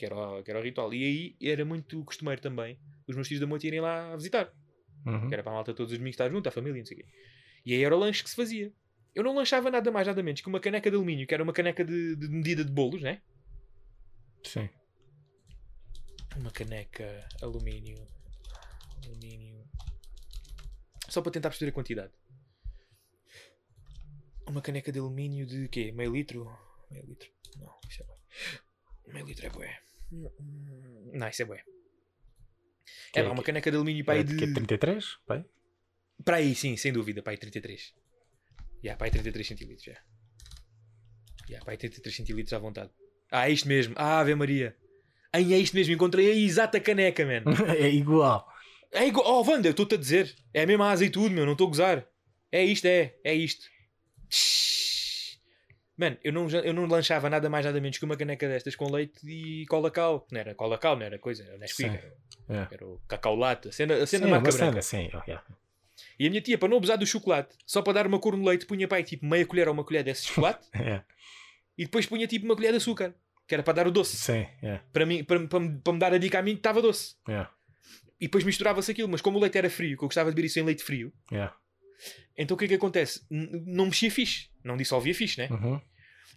Que 0.00 0.06
era, 0.06 0.16
o- 0.16 0.42
que 0.42 0.50
era 0.50 0.58
o 0.58 0.62
ritual. 0.62 0.94
E 0.94 1.04
aí 1.04 1.50
era 1.52 1.62
muito 1.62 2.02
costumeiro 2.06 2.40
também 2.40 2.78
os 3.06 3.14
meus 3.14 3.28
tios 3.28 3.38
da 3.38 3.46
moita 3.46 3.66
irem 3.66 3.80
lá 3.80 4.16
visitar. 4.16 4.50
Uhum. 5.04 5.28
Que 5.28 5.34
era 5.34 5.42
para 5.42 5.52
a 5.52 5.54
malta 5.56 5.74
todos 5.74 5.92
os 5.92 5.98
domingos 5.98 6.14
estar 6.14 6.30
junto, 6.30 6.48
a 6.48 6.52
família, 6.52 6.78
não 6.78 6.86
sei 6.86 6.96
o 6.96 7.00
quê. 7.00 7.06
E 7.66 7.74
aí 7.74 7.84
era 7.84 7.94
o 7.94 7.98
lanche 7.98 8.22
que 8.22 8.30
se 8.30 8.36
fazia. 8.36 8.72
Eu 9.14 9.22
não 9.22 9.34
lanchava 9.34 9.70
nada 9.70 9.90
mais, 9.90 10.06
nada 10.06 10.22
menos 10.22 10.40
que 10.40 10.48
uma 10.48 10.58
caneca 10.60 10.88
de 10.90 10.96
alumínio, 10.96 11.26
que 11.26 11.34
era 11.34 11.42
uma 11.42 11.52
caneca 11.52 11.84
de, 11.84 12.16
de 12.16 12.28
medida 12.28 12.64
de 12.64 12.72
bolos, 12.72 13.02
né? 13.02 13.20
Sim. 14.42 14.70
Uma 16.36 16.50
caneca 16.50 17.28
alumínio. 17.42 17.98
Alumínio. 19.04 19.68
Só 21.10 21.20
para 21.20 21.32
tentar 21.32 21.50
perceber 21.50 21.72
a 21.72 21.74
quantidade. 21.74 22.12
Uma 24.46 24.62
caneca 24.62 24.90
de 24.90 24.98
alumínio 24.98 25.44
de 25.46 25.68
quê? 25.68 25.92
Meio 25.92 26.12
litro? 26.12 26.50
Meio 26.90 27.04
litro. 27.04 27.28
Não, 27.58 27.78
isso 27.88 28.02
é 28.02 28.06
bué. 28.06 28.16
Meio 29.12 29.26
litro 29.26 29.46
é 29.46 29.50
bué. 29.50 29.78
Não, 30.10 31.28
isso 31.28 31.42
é 31.42 31.44
bué. 31.44 31.62
Que 33.12 33.20
É 33.20 33.22
é 33.22 33.26
uma 33.26 33.36
que- 33.36 33.42
caneca 33.44 33.70
de 33.70 33.76
alumínio 33.76 34.04
para 34.04 34.14
aí 34.14 34.20
É 34.20 34.22
de 34.24 34.34
de... 34.36 34.38
quê? 34.46 34.52
33? 34.52 35.18
Pai? 35.26 35.44
Para 36.24 36.36
aí, 36.36 36.54
sim, 36.54 36.76
sem 36.76 36.92
dúvida, 36.92 37.22
para 37.22 37.32
aí 37.32 37.36
33. 37.38 37.94
Já, 38.82 38.96
para 38.96 39.06
aí 39.06 39.10
33 39.10 39.46
centilitros, 39.46 39.84
já. 39.84 39.96
Já, 41.48 41.58
para 41.60 41.72
aí 41.72 41.76
33 41.76 42.16
centilitros 42.16 42.52
à 42.52 42.58
vontade. 42.58 42.90
Ah, 43.30 43.48
é 43.48 43.52
isto 43.52 43.68
mesmo. 43.68 43.94
Ah, 43.96 44.20
Ave 44.20 44.34
Maria. 44.34 44.76
Ai, 45.32 45.52
é 45.54 45.58
isto 45.58 45.74
mesmo, 45.76 45.94
encontrei 45.94 46.30
a 46.30 46.34
exata 46.34 46.80
caneca, 46.80 47.24
man. 47.24 47.42
é 47.78 47.88
igual. 47.88 48.46
É 48.92 49.06
igual. 49.06 49.26
Oh, 49.26 49.48
Wanda, 49.48 49.68
eu 49.68 49.70
estou-te 49.70 49.94
a 49.94 49.98
dizer. 49.98 50.34
É 50.52 50.62
a 50.62 50.66
mesma 50.66 50.90
asa 50.90 51.04
e 51.04 51.10
tudo, 51.10 51.30
meu, 51.30 51.44
não 51.46 51.52
estou 51.52 51.66
a 51.66 51.70
gozar. 51.70 52.08
É 52.50 52.64
isto, 52.64 52.86
é. 52.86 53.14
É 53.22 53.32
isto. 53.34 53.64
Tsh. 54.28 54.89
Mano, 56.00 56.16
eu 56.24 56.32
não, 56.32 56.48
eu 56.48 56.72
não 56.72 56.86
lanchava 56.86 57.28
nada 57.28 57.50
mais 57.50 57.66
nada 57.66 57.78
menos 57.78 57.98
que 57.98 58.04
uma 58.06 58.16
caneca 58.16 58.48
destas 58.48 58.74
com 58.74 58.90
leite 58.90 59.20
e 59.28 59.66
cola 59.66 59.90
cal. 59.90 60.26
Não 60.32 60.40
era 60.40 60.54
cola 60.54 60.78
cal, 60.78 60.96
não 60.96 61.04
era 61.04 61.18
coisa, 61.18 61.42
era 61.44 61.58
Nesquik. 61.58 61.90
Era, 61.90 62.14
É. 62.48 62.74
era 62.74 62.86
o 62.86 62.98
cacau 63.06 63.36
latte, 63.36 63.68
a 63.68 63.72
cena, 63.72 63.94
a 63.96 64.06
cena 64.06 64.24
Sim, 64.24 64.30
marca 64.30 64.50
branca. 64.50 64.80
cena, 64.80 65.08
sim. 65.08 65.10
oh. 65.14 65.52
E 66.18 66.26
a 66.26 66.30
minha 66.30 66.40
tia, 66.40 66.56
para 66.56 66.68
não 66.70 66.78
abusar 66.78 66.96
do 66.96 67.06
chocolate, 67.06 67.54
só 67.66 67.82
para 67.82 67.92
dar 67.92 68.06
uma 68.06 68.18
cor 68.18 68.34
no 68.34 68.44
leite, 68.48 68.64
punha 68.64 68.88
pai 68.88 69.02
tipo 69.04 69.26
meia 69.26 69.44
colher 69.44 69.68
ou 69.68 69.74
uma 69.74 69.84
colher 69.84 70.02
desse 70.02 70.24
chocolate 70.26 70.66
É. 70.72 71.02
e 71.76 71.84
depois 71.84 72.06
punha 72.06 72.26
tipo 72.26 72.46
uma 72.46 72.56
colher 72.56 72.70
de 72.70 72.78
açúcar, 72.78 73.14
que 73.46 73.54
era 73.54 73.62
para 73.62 73.74
dar 73.74 73.86
o 73.86 73.90
doce. 73.90 74.16
Sim, 74.16 74.46
é. 74.62 74.80
Para, 74.94 75.04
mim, 75.04 75.22
para, 75.22 75.46
para, 75.46 75.60
me- 75.60 75.78
para 75.78 75.92
me 75.92 75.98
dar 75.98 76.14
a 76.14 76.18
dica 76.18 76.38
a 76.38 76.42
mim 76.42 76.52
que 76.52 76.60
estava 76.60 76.80
doce. 76.80 77.14
É. 77.28 77.46
E 78.18 78.24
depois 78.26 78.42
misturava-se 78.44 78.90
aquilo, 78.90 79.08
mas 79.08 79.20
como 79.20 79.36
o 79.36 79.40
leite 79.40 79.58
era 79.58 79.68
frio, 79.68 79.98
que 79.98 80.02
eu 80.04 80.08
gostava 80.08 80.30
de 80.30 80.34
beber 80.34 80.46
isso 80.46 80.58
em 80.58 80.62
leite 80.62 80.82
frio, 80.82 81.12
É. 81.30 81.50
então 82.38 82.54
o 82.54 82.58
que 82.58 82.64
é 82.64 82.68
que 82.68 82.74
acontece? 82.74 83.22
N- 83.30 83.62
não 83.66 83.84
mexia 83.86 84.10
fixe, 84.10 84.48
não 84.64 84.76
dissolvia 84.78 85.14
fixe, 85.14 85.38
né? 85.38 85.48
Uhum. 85.50 85.80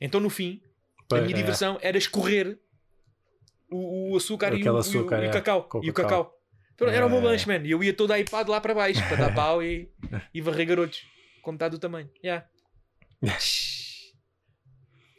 Então 0.01 0.19
no 0.19 0.29
fim, 0.29 0.61
a 0.99 1.03
Pois, 1.09 1.23
minha 1.23 1.35
é. 1.35 1.37
diversão 1.37 1.77
era 1.81 1.97
escorrer 1.97 2.57
o, 3.71 4.11
o 4.13 4.17
açúcar, 4.17 4.53
e 4.53 4.67
o, 4.69 4.77
açúcar, 4.77 5.17
e, 5.17 5.19
o, 5.19 5.23
e 5.23 5.25
é, 5.27 5.29
o 5.29 5.33
cacau. 5.33 5.63
com 5.63 5.83
E 5.83 5.89
o 5.89 5.93
cacau. 5.93 6.25
cacau. 6.25 6.39
Então, 6.75 6.87
era 6.87 7.05
o 7.05 7.09
meu 7.09 7.19
É. 7.19 7.23
lanche, 7.23 7.47
mano. 7.47 7.65
E 7.65 7.71
eu 7.71 7.83
ia 7.83 7.93
todo 7.93 8.11
a 8.11 8.19
iPad 8.19 8.47
lá 8.47 8.59
para 8.59 8.73
baixo 8.73 8.99
para 9.07 9.15
dar 9.15 9.33
pau 9.35 9.61
e, 9.63 9.89
e 10.33 10.41
varrer 10.41 10.65
garotos. 10.67 11.01
Com 11.41 11.51
metade 11.51 11.71
do 11.75 11.79
tamanho. 11.79 12.09
Yeah. 12.23 12.47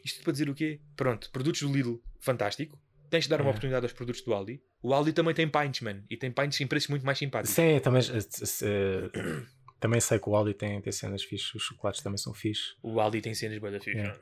Isto 0.05 0.23
para 0.23 0.33
dizer 0.33 0.49
o 0.51 0.55
quê? 0.55 0.81
Pronto, 0.97 1.31
produtos 1.31 1.63
do 1.63 1.73
Lidl, 1.73 1.97
fantástico. 2.21 2.79
Tens 3.11 3.25
de 3.25 3.31
dar 3.31 3.41
uma 3.41 3.49
É. 3.49 3.51
oportunidade 3.51 3.85
aos 3.87 3.93
produtos 3.93 4.23
do 4.23 4.35
Aldi. 4.35 4.61
O 4.83 4.93
Aldi 4.93 5.13
também 5.13 5.35
tem 5.35 5.49
pints, 5.49 5.81
man. 5.81 6.03
E 6.11 6.17
tem 6.17 6.31
pints 6.31 6.61
em 6.61 6.67
preços 6.67 6.89
muito 6.91 7.07
mais 7.07 7.17
simpáticos. 7.19 7.55
Sim, 7.55 7.79
também, 7.81 8.03
eh, 8.03 8.19
eh, 8.63 9.43
também 9.81 10.01
sei 10.01 10.19
que 10.19 10.29
o 10.29 10.35
Aldi 10.37 10.53
tem, 10.55 10.81
tem 10.81 10.93
cenas 10.93 11.23
fixes, 11.23 11.55
os 11.55 11.63
chocolates 11.63 12.03
também 12.03 12.19
são 12.19 12.35
fixes. 12.35 12.75
O 12.83 13.01
Aldi 13.01 13.21
tem 13.23 13.33
cenas 13.35 13.59
bem 13.59 13.71
da 13.73 13.81
fixe. 13.81 14.13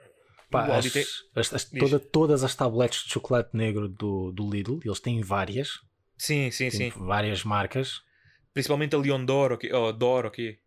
É. 0.61 0.67
Pá, 0.67 0.77
as- 0.77 0.93
tem... 0.93 1.05
as- 1.35 1.55
as- 1.55 1.65
toda- 1.65 1.99
todas 1.99 2.45
as 2.45 2.55
tabletes 2.55 3.05
de 3.05 3.11
chocolate 3.13 3.51
negro 3.57 3.89
do, 3.89 4.33
do 4.33 4.49
Lidl, 4.51 4.79
eles 4.85 5.01
têm 5.01 5.21
várias, 5.23 5.81
Sim, 6.19 6.51
sim, 6.51 6.71
sim. 6.71 6.93
várias 6.97 7.43
marcas. 7.45 8.01
Principalmente 8.55 8.95
a 8.95 8.99
Leon 8.99 9.25
Dor, 9.25 9.53
ok? 9.53 9.73
Oh, 9.73 9.93
Dor, 9.93 10.27
ok? 10.27 10.59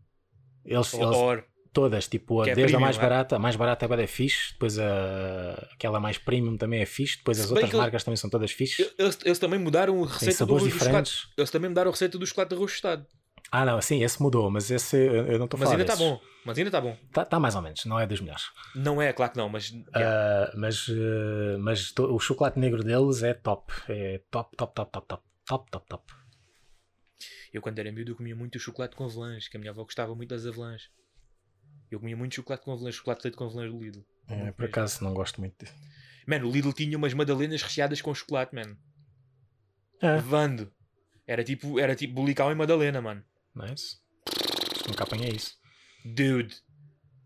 Eles, 0.66 0.94
eles- 0.94 1.06
Or. 1.16 1.44
todas, 1.72 2.08
tipo, 2.08 2.42
a- 2.42 2.46
Que 2.46 2.52
é 2.52 2.56
desde 2.56 2.74
a 2.76 2.80
premium, 2.80 2.86
mais 2.86 2.98
é? 2.98 3.00
barata, 3.02 3.36
a 3.36 3.40
mais 3.40 3.56
barata 3.56 3.86
é 3.86 3.88
bem 3.88 4.08
fixe, 4.08 4.54
depois 4.54 4.80
a, 4.80 5.68
aquela 5.74 6.00
mais 6.00 6.18
premium 6.18 6.58
também 6.58 6.82
é 6.82 6.86
fixe, 6.86 7.18
depois 7.18 7.38
as 7.40 7.46
bem 7.46 7.52
outras 7.56 7.70
que 7.70 7.76
eles- 7.76 7.84
marcas 7.84 8.04
também 8.04 8.16
são 8.18 8.30
todas 8.30 8.52
fixes. 8.52 8.92
Eles, 8.98 9.20
eles 9.26 9.40
também 9.40 9.60
mudaram 9.60 10.04
a 10.04 10.08
receita 10.08 10.46
do 10.46 10.58
do 10.58 10.70
chocolate. 10.70 11.28
Eles 11.38 11.52
também 11.52 11.70
mudaram 11.70 11.90
a 11.90 11.94
receita 11.94 12.18
do 12.18 12.26
chocolate 12.26 12.56
tostado. 12.56 13.06
Ah, 13.52 13.64
não, 13.66 13.82
sim, 13.82 14.04
esse 14.04 14.22
mudou, 14.22 14.50
mas 14.50 14.70
esse 14.70 14.98
eu 14.98 15.28
eu 15.28 15.38
não 15.38 15.46
estou 15.46 15.58
a 15.58 15.62
Mas 15.62 15.72
ainda 15.72 15.84
está 15.84 15.96
bom. 15.96 16.20
Mas 16.46 16.58
ainda 16.58 16.68
está 16.68 16.82
bom. 16.82 16.98
Tá, 17.12 17.26
tá 17.26 17.39
mais 17.39 17.56
ou 17.56 17.62
menos, 17.62 17.86
não 17.86 18.00
é 18.00 18.06
dos 18.06 18.20
melhores. 18.20 18.46
Não 18.76 19.02
é, 19.02 19.14
claro 19.14 19.32
que 19.32 19.38
não, 19.38 19.50
mas. 19.50 19.70
yeah. 19.70 19.86
Ah, 19.96 20.52
mas 20.56 20.88
eh, 20.89 21.58
mas 21.58 21.93
o 21.98 22.20
chocolate 22.20 22.60
negro 22.60 22.84
deles 22.84 23.24
é 23.24 23.34
top. 23.34 23.74
É 23.88 24.22
top, 24.30 24.56
top, 24.56 24.74
top, 24.76 24.91
top, 24.91 25.08
top. 25.08 25.24
Top, 25.46 25.70
top, 25.70 25.88
top. 25.88 26.14
Eu, 27.54 27.62
quando 27.62 27.78
era 27.80 27.91
miúdo, 27.91 28.12
eu 28.12 28.16
comia 28.16 28.36
muito 28.36 28.60
chocolate 28.60 28.96
com 28.96 29.06
avelãs, 29.06 29.48
que 29.48 29.56
a 29.56 29.60
minha 29.60 29.72
avó 29.72 29.84
gostava 29.84 30.14
muito 30.16 30.30
das 30.30 30.46
avelãs. 30.46 30.89
Eu 31.89 32.00
comia 32.00 32.18
muito 32.18 32.36
chocolate 32.36 32.66
com 32.66 32.74
avelãs, 32.74 32.96
chocolate 32.96 33.24
leite 33.24 33.38
com 33.38 33.46
avelãs 33.46 33.72
do 33.72 33.80
Lidl. 33.80 34.04
É, 34.28 34.52
por 34.52 34.66
acaso 34.66 35.04
não 35.04 35.14
gosto 35.14 35.39
muito 35.39 35.56
disso. 35.64 35.74
Mano, 36.28 36.50
o 36.50 36.52
Lidl 36.52 36.74
tinha 36.74 36.98
umas 36.98 37.14
madalenas 37.14 37.62
recheadas 37.62 38.02
com 38.02 38.14
chocolate, 38.14 38.56
mano. 38.56 38.76
É, 40.02 40.18
Vando. 40.18 40.72
Era 41.28 41.43
tipo, 41.43 41.80
era 41.80 41.96
tipo 41.96 42.16
bulical 42.16 42.52
em 42.52 42.56
madalena, 42.56 43.02
mano. 43.02 43.24
Nice. 43.56 43.97
Nunca 44.88 45.03
apanhei 45.03 45.32
isso. 45.32 45.56
Dude. 46.03 46.56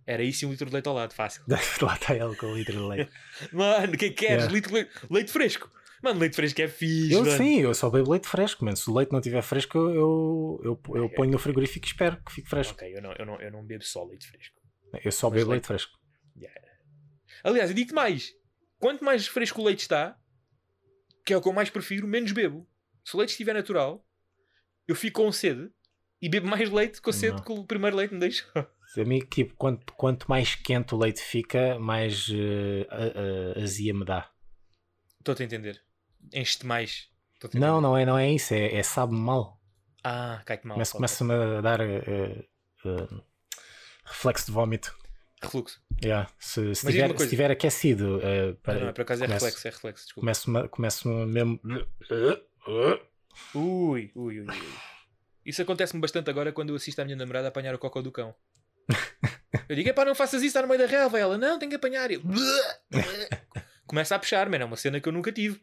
Era 0.05 0.23
isso 0.23 0.43
e 0.43 0.47
um 0.47 0.51
litro 0.51 0.65
de 0.67 0.73
leite 0.73 0.87
ao 0.87 0.93
lado, 0.95 1.13
fácil. 1.13 1.43
Lá 1.47 1.93
está 1.95 2.15
ele 2.15 2.35
com 2.35 2.47
o 2.47 2.55
litro 2.57 2.73
de 2.73 2.79
leite. 2.79 3.11
Mano, 3.53 3.93
o 3.93 3.97
que 3.97 4.05
é 4.05 4.09
que 4.09 4.15
queres? 4.15 4.45
Yeah. 4.45 4.53
Litro 4.53 4.73
leite, 4.73 4.91
leite 5.09 5.31
fresco. 5.31 5.71
Mano, 6.01 6.19
leite 6.19 6.35
fresco 6.35 6.61
é 6.61 6.67
fixe, 6.69 7.11
Eu 7.13 7.25
mano. 7.25 7.37
sim, 7.37 7.59
eu 7.59 7.73
só 7.73 7.89
bebo 7.89 8.09
leite 8.11 8.25
fresco, 8.27 8.63
mano. 8.63 8.77
Se 8.77 8.89
o 8.89 8.93
leite 8.95 9.11
não 9.11 9.19
estiver 9.19 9.41
fresco, 9.41 9.77
eu, 9.77 10.61
eu, 10.63 10.81
eu, 10.87 10.95
eu 10.95 11.09
ponho 11.09 11.29
no 11.29 11.37
frigorífico 11.37 11.85
e 11.85 11.89
espero 11.89 12.23
que 12.23 12.31
fique 12.31 12.49
fresco. 12.49 12.73
Ok, 12.73 12.95
eu 12.95 13.01
não, 13.01 13.11
eu, 13.19 13.25
não, 13.25 13.41
eu 13.41 13.51
não 13.51 13.65
bebo 13.65 13.83
só 13.83 14.05
leite 14.05 14.25
fresco. 14.27 14.55
Eu 15.03 15.11
só 15.11 15.29
Mas 15.29 15.39
bebo 15.39 15.51
leite- 15.51 15.51
leite 15.51 15.67
fresco. 15.67 15.99
Aliás, 17.43 17.69
eu 17.69 17.75
digo-te 17.75 17.93
mais. 17.93 18.33
Quanto 18.79 19.03
mais 19.03 19.27
fresco 19.27 19.61
o 19.61 19.65
leite 19.65 19.81
está, 19.81 20.17
que 21.25 21.33
é 21.33 21.37
o 21.37 21.41
que 21.41 21.47
eu 21.47 21.53
mais 21.53 21.69
prefiro, 21.69 22.07
menos 22.07 22.31
bebo. 22.31 22.67
Se 23.03 23.15
o 23.15 23.17
leite 23.17 23.31
estiver 23.31 23.53
natural, 23.53 24.05
eu 24.87 24.95
fico 24.95 25.21
com 25.21 25.31
sede 25.31 25.69
e 26.21 26.29
bebo 26.29 26.47
mais 26.47 26.69
leite 26.69 27.01
com 27.01 27.11
sede 27.11 27.41
que 27.41 27.51
o 27.51 27.63
primeiro 27.63 27.95
leite 27.97 28.13
me 28.13 28.19
deixa. 28.19 28.45
A 28.97 29.03
mim, 29.05 29.19
tipo, 29.19 29.53
quanto, 29.55 29.93
quanto 29.93 30.25
mais 30.27 30.55
quente 30.55 30.95
o 30.95 30.97
leite 30.97 31.21
fica, 31.21 31.77
mais 31.77 32.27
a- 32.89 33.59
a- 33.59 33.63
azia 33.63 33.93
me 33.93 34.03
dá. 34.03 34.29
Estou-te 35.19 35.43
a 35.43 35.45
entender. 35.45 35.79
Enche-te 36.33 36.65
mais. 36.65 37.07
Não, 37.53 37.79
não 37.79 37.95
é, 37.95 38.03
não 38.05 38.17
é 38.17 38.31
isso. 38.31 38.51
É, 38.53 38.73
é 38.75 38.81
sabe-me 38.83 39.19
mal. 39.19 39.61
Ah, 40.03 40.41
cai-te 40.45 40.65
mal. 40.65 40.75
Ok. 40.77 40.91
Começa-me 40.93 41.33
a 41.33 41.61
dar 41.61 41.79
eh, 41.81 42.47
reflexo 44.05 44.47
de 44.47 44.51
vómito. 44.51 44.97
Refluxo. 45.41 45.79
Yeah. 46.03 46.27
Se, 46.39 46.73
se, 46.75 46.83
Mas 46.85 46.93
tiver, 46.95 47.17
se 47.19 47.29
tiver 47.29 47.51
aquecido, 47.51 48.19
eh, 48.23 48.47
Não, 48.47 48.55
para, 48.55 48.85
não, 48.85 48.93
por 48.93 49.01
acaso 49.01 49.23
é 49.23 49.27
começo- 49.27 49.45
reflexo, 49.45 49.67
é 49.67 49.71
reflexo, 49.71 50.15
começo-me 50.15 50.67
começo 50.69 51.07
mesmo. 51.09 51.59
Ui, 53.53 53.55
ui, 53.55 54.11
ui, 54.15 54.39
ui. 54.41 54.47
Isso 55.49 55.63
acontece-me 55.63 55.99
bastante 55.99 56.29
agora 56.29 56.53
quando 56.53 56.69
eu 56.69 56.75
assisto 56.75 57.01
a 57.01 57.03
minha 57.05 57.17
namorada 57.17 57.47
a 57.47 57.49
apanhar 57.49 57.73
o 57.73 57.79
cocô 57.79 58.03
do 58.03 58.11
cão. 58.11 58.35
Eu 59.67 59.75
digo, 59.75 59.89
epá, 59.89 60.05
não 60.05 60.13
faças 60.13 60.43
isso, 60.43 60.49
está 60.49 60.61
no 60.61 60.67
meio 60.67 60.79
da 60.79 60.85
relva. 60.85 61.17
Ela, 61.17 61.39
não, 61.39 61.57
tem 61.57 61.67
que 61.67 61.75
apanhar. 61.75 62.11
Eu... 62.11 62.21
Começa 63.87 64.15
a 64.15 64.19
puxar, 64.19 64.47
mano, 64.47 64.61
é 64.61 64.65
uma 64.67 64.75
cena 64.75 65.01
que 65.01 65.09
eu 65.09 65.11
nunca 65.11 65.31
tive. 65.31 65.59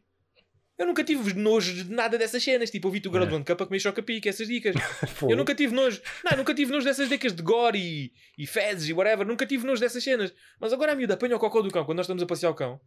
Eu 0.77 0.89
nunca 0.89 1.05
tive 1.05 1.35
nojo 1.35 1.73
de 1.73 1.89
nada 1.89 2.19
dessas 2.19 2.43
cenas. 2.43 2.69
Tipo, 2.69 2.89
eu 2.89 2.93
vi-te 2.93 3.09
o 3.09 3.17
É. 3.17 3.33
One 3.33 3.45
Cup 3.45 3.61
a 3.61 3.65
comer 3.65 3.79
choca-pique, 3.79 4.29
essas 4.29 4.49
dicas. 4.49 4.75
Eu 5.23 5.37
nunca 5.37 5.55
tive 5.55 5.73
nojo. 5.73 6.03
Não, 6.25 6.37
nunca 6.37 6.53
tive 6.53 6.73
nojo 6.73 6.85
dessas 6.85 7.09
dicas 7.09 7.33
de 7.33 7.43
gore 7.43 7.79
e, 7.79 8.13
e 8.37 8.45
fezes 8.45 8.89
e 8.89 8.93
whatever. 8.93 9.25
Nunca 9.25 9.47
tive 9.47 9.65
nojo 9.65 9.81
dessas 9.81 10.03
cenas. 10.03 10.35
Mas 10.61 10.73
agora 10.73 10.93
a 10.93 10.97
miúda 10.97 11.15
apanha 11.15 11.37
o 11.37 11.39
cocô 11.39 11.63
do 11.63 11.71
cão 11.71 11.85
quando 11.85 11.99
nós 11.99 12.07
estamos 12.07 12.23
a 12.23 12.27
passear 12.27 12.51
o 12.51 12.55
cão. 12.55 12.81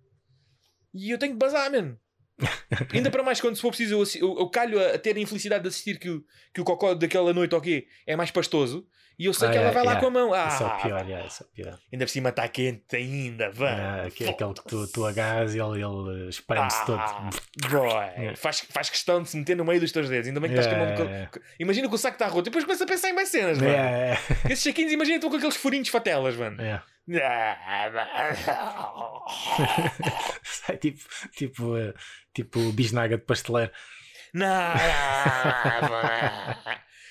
E 0.94 1.10
eu 1.10 1.18
tenho 1.18 1.32
que 1.32 1.40
bazar, 1.40 1.72
mano. 1.72 1.98
Ainda 2.94 3.10
para 3.12 3.24
mais 3.24 3.42
quando 3.42 3.56
se 3.56 3.62
for 3.62 3.70
preciso 3.70 3.96
eu, 3.96 4.04
eu, 4.30 4.40
eu 4.40 4.50
calho 4.50 4.80
a, 4.80 4.96
a 4.96 5.00
ter 5.00 5.16
a 5.16 5.20
infelicidade 5.20 5.64
de 5.64 5.70
assistir 5.70 6.00
que 6.00 6.10
o, 6.10 6.24
que 6.54 6.62
o 6.62 6.64
cocó 6.64 6.94
daquela 6.94 7.34
noite 7.34 7.54
ou 7.56 7.62
quê 7.62 7.88
é 8.08 8.16
mais 8.16 8.32
pastoso. 8.32 8.88
E 9.18 9.26
eu 9.26 9.34
sei 9.34 9.50
Ah, 9.50 9.52
que 9.52 9.58
ela 9.58 9.68
é, 9.68 9.72
vai 9.74 9.84
lá 9.84 9.92
yeah. 9.92 10.00
com 10.00 10.08
a 10.08 10.12
mão. 10.22 10.34
Ah, 10.34 10.48
Isso 10.48 10.64
é 10.64 10.66
o 10.66 10.78
pior, 10.82 11.26
isso 11.28 11.44
é 11.44 11.48
pior. 11.54 11.78
ainda 11.92 12.06
por 12.06 12.10
cima 12.12 12.30
está 12.30 12.48
quente 12.48 12.96
ainda, 12.96 13.52
vá. 13.52 13.70
É, 13.70 14.08
aque- 14.08 14.30
aquele 14.30 14.54
que 14.54 14.64
tu, 14.64 14.88
tu 14.94 15.06
agarras 15.06 15.54
e 15.54 15.60
ele, 15.60 15.84
ele 15.84 16.30
espreme-se 16.30 16.86
todo. 16.86 16.98
Ah, 17.02 17.30
boy. 17.70 18.36
Faz, 18.38 18.62
faz 18.72 18.90
questão 18.90 19.22
de 19.22 19.28
se 19.30 19.36
meter 19.36 19.58
no 19.58 19.66
meio 19.66 19.82
dos 19.82 19.92
teus 19.92 20.08
dedos. 20.08 20.30
Ainda 20.30 20.40
bem 20.40 20.50
que 20.50 20.58
estás 20.58 20.74
com 20.74 20.82
a 20.82 20.86
mão. 20.86 20.96
Imagina 21.60 21.90
que 21.90 21.96
o 21.96 21.98
saco 21.98 22.16
está 22.16 22.28
roto. 22.28 22.44
Depois 22.44 22.64
começa 22.64 22.86
a 22.86 22.88
pensar 22.88 23.10
em 23.10 23.14
mais 23.14 23.28
cenas, 23.28 23.58
mano. 23.58 23.70
É, 23.70 24.14
é, 24.14 24.18
Esses 24.54 24.64
saquinhos, 24.64 24.94
imagina 24.94 25.18
estão 25.18 25.30
com 25.30 25.36
aqueles 25.36 25.58
furinhos 25.58 25.90
fatelas, 25.90 26.38
mano. 26.38 26.62
é. 26.62 26.82
Sai 30.44 30.78
tipo, 30.78 31.00
tipo, 31.36 31.78
eh, 31.78 31.94
tipo 32.44 32.72
bisnaga 32.72 33.18
de 33.18 33.24
pasteleiro. 33.24 33.72
Não! 34.34 34.48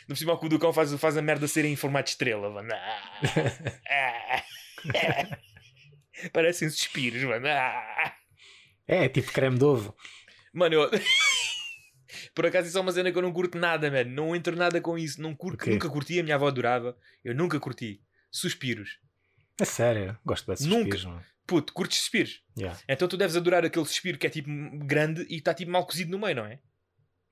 No 0.08 0.16
cima 0.16 0.32
o 0.32 0.38
cu 0.38 0.48
do 0.48 0.58
cão 0.58 0.72
faz, 0.72 0.92
faz 0.94 1.16
a 1.16 1.22
merda 1.22 1.46
ser 1.46 1.64
em 1.64 1.76
formato 1.76 2.06
de 2.06 2.10
estrela, 2.12 2.50
mano. 2.50 2.72
Parecem 6.32 6.68
suspiros, 6.70 7.22
mano. 7.24 7.46
É, 8.86 9.08
tipo 9.08 9.30
creme 9.32 9.58
de 9.58 9.64
ovo. 9.64 9.94
Mano, 10.52 10.74
eu... 10.74 10.90
Por 12.34 12.46
acaso 12.46 12.68
isso 12.68 12.78
é 12.78 12.80
uma 12.80 12.92
cena 12.92 13.12
que 13.12 13.18
eu 13.18 13.22
não 13.22 13.32
curto 13.32 13.58
nada, 13.58 13.90
mano. 13.90 14.10
Não 14.10 14.34
entro 14.34 14.56
nada 14.56 14.80
com 14.80 14.96
isso. 14.96 15.20
Não 15.20 15.34
curto, 15.34 15.60
O 15.60 15.64
quê? 15.64 15.70
nunca 15.72 15.90
curti, 15.90 16.18
a 16.18 16.22
minha 16.22 16.36
avó 16.36 16.48
adorava. 16.48 16.96
Eu 17.22 17.34
nunca 17.34 17.60
curti. 17.60 18.00
Suspiros. 18.30 18.98
É 19.60 19.64
sério, 19.64 20.16
gosto 20.24 20.54
de 20.54 20.66
Nunca. 20.66 20.96
suspiros. 20.96 21.04
mano. 21.04 21.24
Puto, 21.48 21.72
curtes 21.72 21.98
suspiros? 21.98 22.42
Yeah. 22.56 22.78
Então 22.86 23.08
tu 23.08 23.16
deves 23.16 23.34
adorar 23.34 23.64
aquele 23.64 23.86
suspiro 23.86 24.18
que 24.18 24.26
é 24.26 24.30
tipo 24.30 24.48
grande 24.86 25.26
e 25.30 25.36
está 25.38 25.52
tipo 25.54 25.70
mal 25.72 25.84
cozido 25.86 26.10
no 26.12 26.18
meio, 26.18 26.36
não 26.36 26.44
é? 26.46 26.60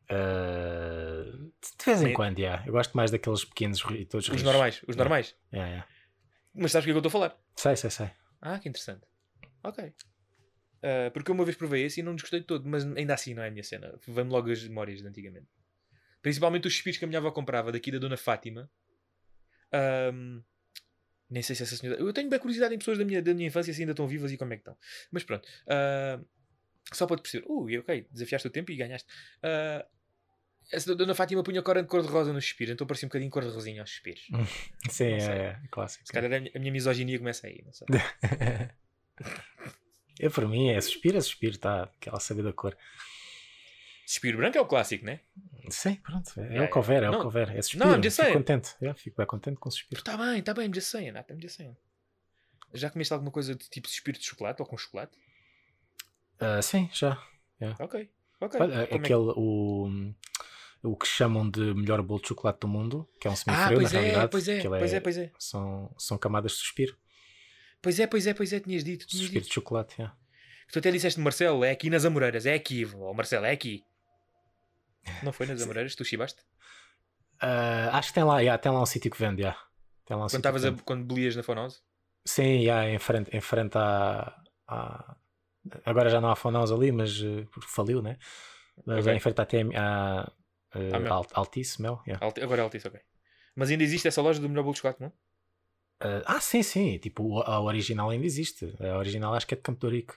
Eh, 0.09 1.33
de 1.79 1.85
vez 1.85 2.01
em 2.03 2.07
Me- 2.07 2.13
quando, 2.15 2.39
yeah. 2.39 2.67
eu 2.67 2.73
gosto 2.73 2.97
mais 2.97 3.11
daqueles 3.11 3.45
pequenos 3.45 3.83
ri- 3.83 4.07
todos 4.07 4.27
Os 4.27 4.33
rijos. 4.33 4.45
normais, 4.45 4.77
os 4.77 4.83
Yeah. 4.95 4.99
normais. 4.99 5.37
Yeah, 5.53 5.71
yeah. 5.71 5.89
Mas 6.55 6.73
sabes 6.73 6.85
o 6.85 6.87
que 6.87 6.91
é 6.91 6.93
que 6.95 6.97
eu 6.97 7.07
estou 7.07 7.09
a 7.09 7.13
falar? 7.29 7.39
Sei, 7.57 7.77
sei, 7.77 7.91
sei. 7.91 8.11
Ah, 8.41 8.59
que 8.59 8.69
interessante. 8.69 9.07
Ok. 9.63 9.93
Ah, 10.83 11.11
porque 11.13 11.31
eu 11.31 11.35
uma 11.35 11.45
vez 11.45 11.57
provei 11.57 11.85
esse 11.85 12.01
e 12.01 12.03
não 12.03 12.15
desgostei 12.15 12.41
de 12.41 12.47
todo, 12.47 12.67
mas 12.67 12.85
ainda 12.97 13.13
assim 13.15 13.35
não 13.35 13.43
é 13.43 13.49
a 13.49 13.51
minha 13.51 13.63
cena. 13.65 13.95
Vem-me 14.07 14.31
logo 14.31 14.51
as 14.51 14.63
memórias 14.67 15.03
de 15.03 15.09
antigamente. 15.09 15.49
Principalmente 16.23 16.67
os 16.67 16.73
suspiros 16.75 16.99
que 16.99 17.05
a 17.05 17.09
minha 17.09 17.19
avó 17.19 17.31
comprava 17.31 17.71
daqui 17.71 17.91
da 17.91 17.99
Dona 17.99 18.17
Fátima. 18.17 18.71
Ahm, 19.73 20.43
nem 21.31 21.43
sei 21.43 21.57
se 21.57 21.63
essa 21.63 21.77
senhora. 21.77 22.01
Eu 22.01 22.13
tenho 22.13 22.29
bem 22.29 22.39
curiosidade 22.39 22.75
em 22.75 22.79
pessoas 22.79 22.99
da 22.99 23.05
minha, 23.05 23.21
da 23.23 23.35
minha 23.35 23.49
infância 23.49 23.73
se 23.73 23.81
ainda 23.81 23.93
estão 23.93 24.07
vivas 24.07 24.31
e 24.33 24.37
como 24.37 24.53
é 24.53 24.57
que 24.57 24.61
estão. 24.61 24.77
Mas 25.11 25.25
pronto. 25.25 25.49
Ah, 25.69 26.21
só 26.93 27.07
para 27.07 27.17
te 27.17 27.23
perceber. 27.23 27.47
Ui, 27.49 27.79
ok, 27.79 28.07
desafiaste 28.11 28.47
o 28.49 28.51
tempo 28.51 28.71
e 28.71 28.77
ganhaste. 28.77 29.09
Ah, 29.43 29.85
essa 30.73 30.95
Dona 30.97 31.15
Fátima 31.15 31.43
punha 31.45 31.63
cor 31.63 31.81
de 31.81 31.87
cor-de-rosa 31.89 32.33
nos 32.33 32.45
suspiros, 32.45 32.73
então 32.75 32.87
parecia 32.87 33.07
um 33.07 33.09
bocadinho 33.09 33.31
cor-de-rosinha 33.31 33.83
aos 33.83 33.91
suspiros. 33.91 34.23
Sim, 34.91 35.13
Não 35.13 35.21
sei. 35.21 35.29
é, 35.35 35.61
é 35.63 35.69
clássico. 35.71 36.07
Se 36.07 36.13
calhar 36.13 36.33
a 36.33 36.41
minha, 36.41 36.53
a 36.55 36.59
minha 36.59 36.73
misoginia 36.73 37.19
começa 37.19 37.47
aí, 37.47 37.63
não 37.65 37.73
sei. 37.73 37.87
Eu, 40.19 40.31
para 40.31 40.49
mim, 40.49 40.71
é 40.71 40.81
suspiro, 40.81 41.19
é 41.19 41.21
suspiro, 41.21 41.59
tá? 41.59 41.85
Aquela 41.85 42.19
saber 42.19 42.43
da 42.43 42.53
cor. 42.53 42.77
Suspiro 44.07 44.39
branco 44.39 44.57
é 44.57 44.61
o 44.61 44.67
clássico, 44.67 45.05
né? 45.05 45.21
Sim, 45.69 45.97
pronto. 45.97 46.31
É, 46.41 46.45
Yeah, 46.45 46.67
o 46.67 46.71
que 46.71 46.79
houver, 46.79 47.03
é 47.03 47.09
o 47.09 47.13
Não, 47.13 47.19
que 47.19 47.25
houver. 47.27 47.49
É 47.51 47.59
I'm 47.59 47.63
suspiro. 47.63 47.89
just 48.03 48.17
fico 48.17 48.23
saying. 48.23 48.33
contente. 48.35 48.77
Yeah, 48.81 48.99
fico 48.99 49.17
bem 49.17 49.27
contente 49.27 49.57
com 49.59 49.71
suspiro. 49.71 50.01
Está 50.01 50.17
bem, 50.17 50.39
está 50.39 50.55
bem, 50.55 50.67
I'm 50.69 50.75
just 50.75 50.87
saying, 50.89 51.09
I'm 51.29 51.41
just 51.43 51.57
saying. 51.57 51.77
Já 52.73 52.89
comeste 52.89 53.13
alguma 53.13 53.33
coisa 53.33 53.55
de 53.55 53.69
tipo 53.69 53.89
suspiro 53.89 54.17
de 54.19 54.25
chocolate 54.25 54.63
ou 54.63 54.67
com 54.69 54.77
chocolate? 54.79 55.17
Ah, 56.39 56.63
sim, 56.63 56.89
já. 56.93 57.19
Ok, 57.81 58.09
ok. 58.41 58.61
Olha, 58.61 58.75
é 58.83 58.87
que- 58.87 58.95
aquele, 58.95 59.33
o, 59.35 59.89
o 60.83 60.97
que 60.97 61.07
chamam 61.07 61.49
de 61.51 61.75
melhor 61.75 62.01
bolo 62.03 62.21
de 62.21 62.29
chocolate 62.29 62.61
do 62.61 62.69
mundo, 62.69 63.09
que 63.21 63.27
é 63.27 63.31
um 63.31 63.35
Ah, 63.35 63.37
semifrio, 63.37 63.77
pois 63.79 63.93
na 63.93 63.99
é, 63.99 64.03
realidade. 64.03 64.31
pois 64.31 64.49
é, 64.49 64.63
pois 64.63 64.93
é, 64.93 65.01
pois 65.01 65.19
é. 65.19 65.33
São, 65.39 65.93
são 65.99 66.17
camadas 66.19 66.53
de 66.53 66.59
suspiro. 66.59 66.97
Pois 67.83 67.99
é, 67.99 68.07
pois 68.07 68.27
é, 68.27 68.35
pois 68.35 68.53
é, 68.53 68.61
tinhas 68.61 68.85
dito. 68.85 69.07
Tinhas 69.07 69.23
Suspiro 69.23 69.41
dito. 69.43 69.49
de 69.49 69.55
chocolate, 69.55 69.95
yeah. 69.99 70.17
Tu 70.73 70.79
até 70.81 70.91
disseste, 70.91 71.21
Marcelo, 71.21 71.65
é 71.65 71.71
aqui 71.71 71.89
nas 71.89 72.05
Amoreiras, 72.05 72.45
é 72.47 72.55
aqui. 72.55 72.85
Ó 72.97 73.13
Marcelo, 73.15 73.47
é 73.47 73.53
aqui. 73.53 73.85
Não 75.23 75.33
foi 75.33 75.47
nas 75.47 75.63
Amoreiras? 75.63 75.95
Tu 75.95 76.05
chibaste? 76.05 76.43
Ah, 77.41 77.91
acho 77.99 78.09
que 78.09 78.15
tem 78.15 78.25
lá, 78.25 78.41
yeah, 78.41 78.61
tem 78.61 78.73
lá 78.73 78.81
um 78.83 78.87
sítio 78.87 79.11
que 79.11 79.19
vende, 79.19 79.43
yeah. 79.43 79.59
Tem 80.05 80.17
lá 80.17 80.25
um 80.25 80.29
Quando 80.29 80.47
a, 80.47 80.83
quando 80.85 81.05
belias 81.05 81.37
na 81.37 81.43
Fonose? 81.43 81.81
Sim, 82.27 82.61
yeah, 82.61 82.89
em 82.89 82.99
frente, 82.99 83.31
em 83.37 83.41
frente 83.41 83.77
à, 83.77 84.43
à- 84.67 85.17
Agora 85.85 86.09
já 86.09 86.21
não 86.21 86.31
há 86.31 86.37
Fonaus 86.37 86.71
ali, 86.71 86.93
mas 86.93 87.21
eh, 87.23 87.45
porque 87.53 87.69
faliu, 87.69 88.01
né? 88.01 88.19
Mas 88.85 88.99
Ok. 89.01 89.13
é 89.13 89.17
em 89.17 89.21
frente 89.21 89.41
à, 89.41 89.47
TM, 89.47 89.75
à, 89.77 90.33
eh, 90.75 90.91
Ah, 90.93 90.99
Mel. 91.01 91.13
Alt- 91.13 91.33
Altice, 91.35 91.83
Mel. 91.83 92.01
yeah. 92.07 92.25
Alti- 92.25 92.41
Agora 92.41 92.61
é 92.61 92.65
Altice, 92.65 92.87
ok. 92.87 93.01
Mas 93.57 93.71
ainda 93.71 93.83
existe 93.83 94.07
essa 94.07 94.23
loja 94.23 94.41
do 94.41 94.49
melhor 94.49 94.63
bolo 94.63 94.75
de 94.75 94.79
chocolate, 94.79 95.03
não? 95.03 95.13
Ah, 96.01 96.23
ah, 96.37 96.41
sim, 96.41 96.63
sim. 96.63 96.99
Tipo, 96.99 97.41
a 97.43 97.61
original 97.61 98.11
ainda 98.11 98.27
existe. 98.27 98.77
A 98.81 98.97
original 98.99 99.35
acho 99.35 99.47
que 99.47 99.55
é 99.55 99.57
de 99.57 99.63
Campo 99.63 99.81
de 99.81 99.87
Ourique. 99.87 100.15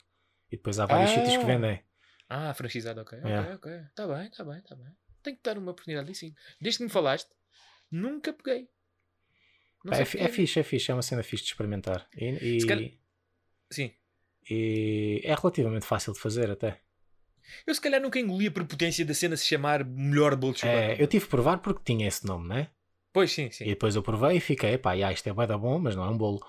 E 0.52 0.58
depois 0.58 0.80
há 0.80 0.86
vários 0.86 1.10
Ah. 1.12 1.14
sítios 1.16 1.38
que 1.38 1.46
vendem. 1.46 1.82
Ah, 2.30 2.54
franchizado, 2.54 3.02
ok. 3.02 3.18
Yeah. 3.20 3.56
Ok, 3.56 3.72
ok. 3.72 3.82
Está 3.90 4.08
bem, 4.08 4.28
está 4.28 4.44
bem, 4.44 4.60
está 4.60 4.76
bem. 4.76 4.88
Tenho 5.24 5.36
que 5.38 5.44
dar 5.44 5.58
uma 5.58 5.72
oportunidade 5.72 6.14
sim. 6.16 6.34
Desde 6.62 6.78
que 6.78 6.84
me 6.84 6.90
falaste, 6.90 7.30
nunca 7.92 8.32
peguei. 8.32 8.70
Não 9.84 9.94
É, 9.94 10.02
é 10.02 10.06
fixe, 10.06 10.60
é 10.60 10.64
fixe. 10.64 10.92
É 10.92 10.94
uma 10.94 11.02
cena 11.02 11.24
fixe 11.24 11.44
de 11.44 11.50
experimentar. 11.52 12.08
E, 12.16 12.26
e- 12.58 12.62
Se 12.62 12.68
calhar- 12.68 12.92
Sim. 13.72 13.94
e 14.50 15.22
é 15.24 15.34
relativamente 15.34 15.86
fácil 15.86 16.14
de 16.14 16.20
fazer 16.20 16.50
até. 16.52 16.82
Eu 17.66 17.74
se 17.74 17.82
calhar 17.82 18.00
nunca 18.02 18.20
engoli 18.20 18.48
a 18.48 18.52
prepotência 18.52 19.04
da 19.06 19.14
cena 19.14 19.36
se 19.36 19.46
chamar 19.46 19.84
melhor 19.84 20.36
bolo 20.36 20.54
de 20.54 20.60
chocolate. 20.60 21.00
É, 21.00 21.04
eu 21.04 21.08
tive 21.08 21.26
que 21.26 21.32
provar 21.32 21.60
porque 21.60 21.82
tinha 21.84 22.08
esse 22.08 22.26
nome, 22.26 22.48
né? 22.48 22.70
Pois 23.12 23.32
sim, 23.32 23.50
sim. 23.50 23.64
E 23.66 23.70
depois 23.70 23.96
eu 23.96 24.04
provei 24.04 24.38
e 24.38 24.40
fiquei, 24.40 24.78
pá, 24.78 24.96
já, 24.96 25.12
isto 25.12 25.28
é 25.28 25.48
da 25.48 25.58
bom, 25.58 25.80
mas 25.80 25.96
não 25.96 26.06
é 26.06 26.10
um 26.10 26.18
bolo. 26.18 26.40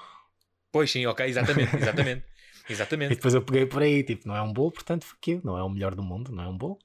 Pois 0.71 0.91
sim, 0.91 1.07
ok, 1.07 1.25
exatamente, 1.27 1.75
exatamente. 1.77 2.25
E 2.71 2.73
exatamente. 2.73 3.17
depois 3.17 3.35
eu 3.35 3.43
peguei 3.43 3.67
por 3.67 3.83
aí, 3.83 4.05
tipo, 4.05 4.29
não 4.29 4.37
é 4.37 4.41
um 4.41 4.53
bolo, 4.53 4.71
portanto, 4.71 5.05
aquilo. 5.13 5.41
Não 5.45 5.59
é 5.59 5.63
o 5.63 5.69
melhor 5.69 5.93
do 5.97 6.05
mundo, 6.05 6.31
não 6.31 6.45
é 6.45 6.47
um 6.47 6.57
bolo. 6.57 6.79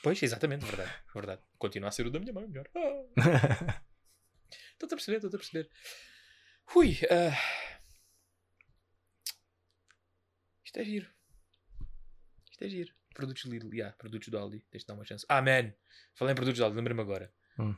Pois, 0.00 0.22
exatamente, 0.22 0.64
verdade. 0.64 0.92
verdade. 1.12 1.42
Continua 1.58 1.88
a 1.88 1.92
ser 1.92 2.06
o 2.06 2.10
da 2.10 2.20
minha 2.20 2.32
mãe, 2.32 2.46
melhor. 2.46 2.68
Estou-te 4.74 4.92
a 4.92 4.96
perceber, 4.96 5.16
estou-te 5.16 5.34
a 5.34 5.38
perceber. 5.38 5.70
Ui, 6.76 6.98
ah. 7.10 7.36
isto 10.64 10.78
é 10.78 10.84
giro. 10.84 11.08
Isto 12.50 12.64
é 12.64 12.68
giro. 12.68 12.94
Produtos 13.12 13.44
Lidl, 13.44 13.74
yeah, 13.74 13.96
produtos 13.96 14.28
do 14.28 14.38
Aldi. 14.38 14.64
Deixa-te 14.70 14.88
dar 14.88 14.94
uma 14.94 15.04
chance. 15.04 15.26
Ah, 15.28 15.42
man! 15.42 15.72
Falei 16.14 16.32
em 16.32 16.36
produtos 16.36 16.58
do 16.58 16.64
Aldi, 16.64 16.76
lembra-me 16.76 17.00
agora. 17.00 17.32
Hum. 17.58 17.74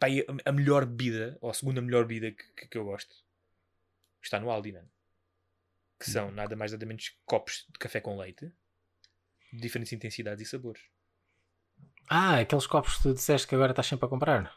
A, 0.00 0.08
e 0.08 0.20
a, 0.20 0.50
a 0.50 0.52
melhor 0.52 0.84
bebida, 0.84 1.38
ou 1.40 1.50
a 1.50 1.54
segunda 1.54 1.80
melhor 1.80 2.06
bebida 2.06 2.32
que, 2.32 2.52
que, 2.54 2.68
que 2.68 2.78
eu 2.78 2.84
gosto, 2.84 3.14
está 4.20 4.40
no 4.40 4.50
Aldi, 4.50 4.72
man. 4.72 4.88
Que 6.00 6.10
são 6.10 6.30
nada 6.30 6.56
mais 6.56 6.72
nada 6.72 6.86
menos 6.86 7.12
copos 7.26 7.66
de 7.70 7.78
café 7.78 8.00
com 8.00 8.16
leite, 8.18 8.50
de 9.52 9.60
diferentes 9.60 9.92
intensidades 9.92 10.46
e 10.46 10.50
sabores. 10.50 10.80
ah, 12.08 12.38
aqueles 12.40 12.66
copos 12.66 12.96
que 12.96 13.02
tu 13.02 13.14
disseste 13.14 13.46
que 13.46 13.54
agora 13.54 13.72
estás 13.72 13.86
sempre 13.86 14.06
a 14.06 14.08
comprar. 14.08 14.52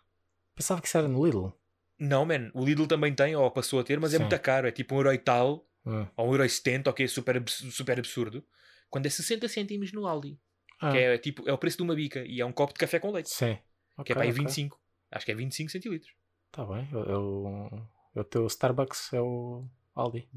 Pensava 0.55 0.81
que 0.81 0.87
isso 0.87 0.97
era 0.97 1.07
no 1.07 1.23
Lidl. 1.25 1.51
Não, 1.99 2.25
man. 2.25 2.49
O 2.53 2.63
Lidl 2.65 2.87
também 2.87 3.13
tem, 3.13 3.35
ou 3.35 3.49
passou 3.51 3.79
a 3.79 3.83
ter, 3.83 3.99
mas 3.99 4.13
é 4.13 4.17
Sim. 4.17 4.23
muito 4.23 4.39
caro. 4.39 4.67
É 4.67 4.71
tipo 4.71 4.95
um 4.95 4.97
euro 4.99 5.13
e 5.13 5.17
tal, 5.17 5.67
Hum. 5.85 6.07
ou 6.15 6.27
um 6.29 6.31
euro 6.31 6.45
e 6.45 6.49
setenta, 6.49 6.89
ok, 6.89 7.07
super, 7.07 7.37
abs- 7.37 7.73
super 7.75 7.99
absurdo. 7.99 8.43
Quando 8.89 9.05
é 9.05 9.09
60 9.09 9.47
cêntimos 9.47 9.91
no 9.91 10.07
Aldi. 10.07 10.39
Ah, 10.79 10.91
Que 10.91 10.97
é, 10.97 11.17
tipo, 11.17 11.47
é 11.47 11.53
o 11.53 11.57
preço 11.57 11.77
de 11.77 11.83
uma 11.83 11.93
bica. 11.95 12.23
E 12.25 12.39
é 12.41 12.45
um 12.45 12.51
copo 12.53 12.73
de 12.73 12.79
café 12.79 12.99
com 12.99 13.11
leite. 13.11 13.29
Sim. 13.29 13.57
que 14.05 14.11
é 14.11 14.15
para 14.15 14.23
aí 14.23 14.31
25. 14.31 14.79
Acho 15.11 15.25
que 15.25 15.31
é 15.31 15.35
25 15.35 15.69
centilitros. 15.71 16.13
Tá 16.51 16.65
bem. 16.65 16.87
Eu, 16.91 17.03
eu, 17.05 17.87
o 18.15 18.23
teu 18.23 18.47
Starbucks 18.47 19.13
é 19.13 19.21
o 19.21 19.67
Aldi. 19.95 20.27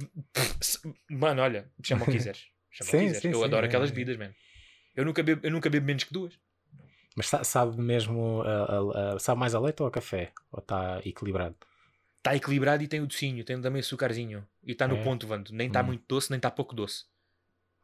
Mano, 1.10 1.42
olha, 1.42 1.70
chama 1.82 2.02
o 2.02 2.06
que 2.06 2.12
quiseres. 2.12 2.46
Chama 2.70 2.88
o 2.88 2.90
que 2.90 2.98
Sim, 2.98 3.04
quiseres. 3.06 3.22
sim, 3.22 3.28
eu 3.30 3.38
sim, 3.38 3.44
adoro 3.44 3.64
é, 3.64 3.68
aquelas 3.68 3.90
é. 3.90 3.92
bebidas, 3.94 4.16
man. 4.18 4.34
Eu 4.94 5.04
nunca, 5.06 5.22
bebo, 5.22 5.40
eu 5.46 5.50
nunca 5.50 5.70
bebo 5.70 5.86
menos 5.86 6.04
que 6.04 6.12
duas. 6.12 6.38
Mas 7.16 7.26
sa- 7.28 7.42
sabe 7.42 7.80
mesmo, 7.80 8.42
a- 8.42 8.48
a- 8.50 9.14
a- 9.14 9.18
sabe 9.18 9.40
mais 9.40 9.54
a 9.54 9.60
leite 9.60 9.80
ou 9.80 9.88
a 9.88 9.90
café? 9.90 10.30
Ou 10.52 10.58
está 10.58 11.00
equilibrado? 11.02 11.56
Está 12.18 12.36
equilibrado 12.36 12.82
e 12.82 12.88
tem 12.88 13.00
o 13.00 13.06
docinho, 13.06 13.42
tem 13.44 13.58
também 13.62 13.80
açucarzinho. 13.80 14.46
E 14.62 14.72
está 14.72 14.86
no 14.86 14.96
É? 14.96 15.02
ponto, 15.02 15.26
Vando. 15.26 15.52
Nem 15.54 15.68
está 15.68 15.80
Hum. 15.80 15.86
muito 15.86 16.04
doce, 16.06 16.28
nem 16.30 16.36
está 16.36 16.50
pouco 16.50 16.74
doce. 16.74 17.04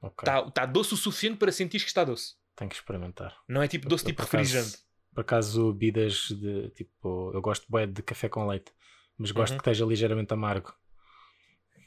Está 0.05 0.51
tá 0.51 0.67
doce 0.67 0.93
o 0.93 0.97
suficiente 0.99 1.39
para 1.39 1.51
sentir 1.53 1.79
que 1.81 1.87
está 1.87 2.05
doce. 2.05 2.35
Tenho 2.55 2.69
que 2.69 2.77
experimentar. 2.77 3.35
Não 3.49 3.63
é 3.63 3.69
tipo 3.69 3.89
doce 3.89 4.05
Eu, 4.05 4.09
tipo 4.09 4.19
por 4.23 4.29
acaso- 4.29 4.37
refrigerante. 4.43 4.79
Por 5.15 5.21
acaso, 5.23 5.73
bebidas 5.73 6.29
de 6.29 6.69
tipo. 6.71 7.31
Eu 7.33 7.41
gosto 7.41 7.65
bué 7.69 7.87
de 7.87 8.03
café 8.03 8.29
com 8.29 8.47
leite, 8.47 8.73
mas 9.17 9.31
gosto 9.31 9.53
Uhum. 9.53 9.59
que 9.59 9.63
esteja 9.71 9.87
ligeiramente 9.87 10.35
amargo. 10.35 10.75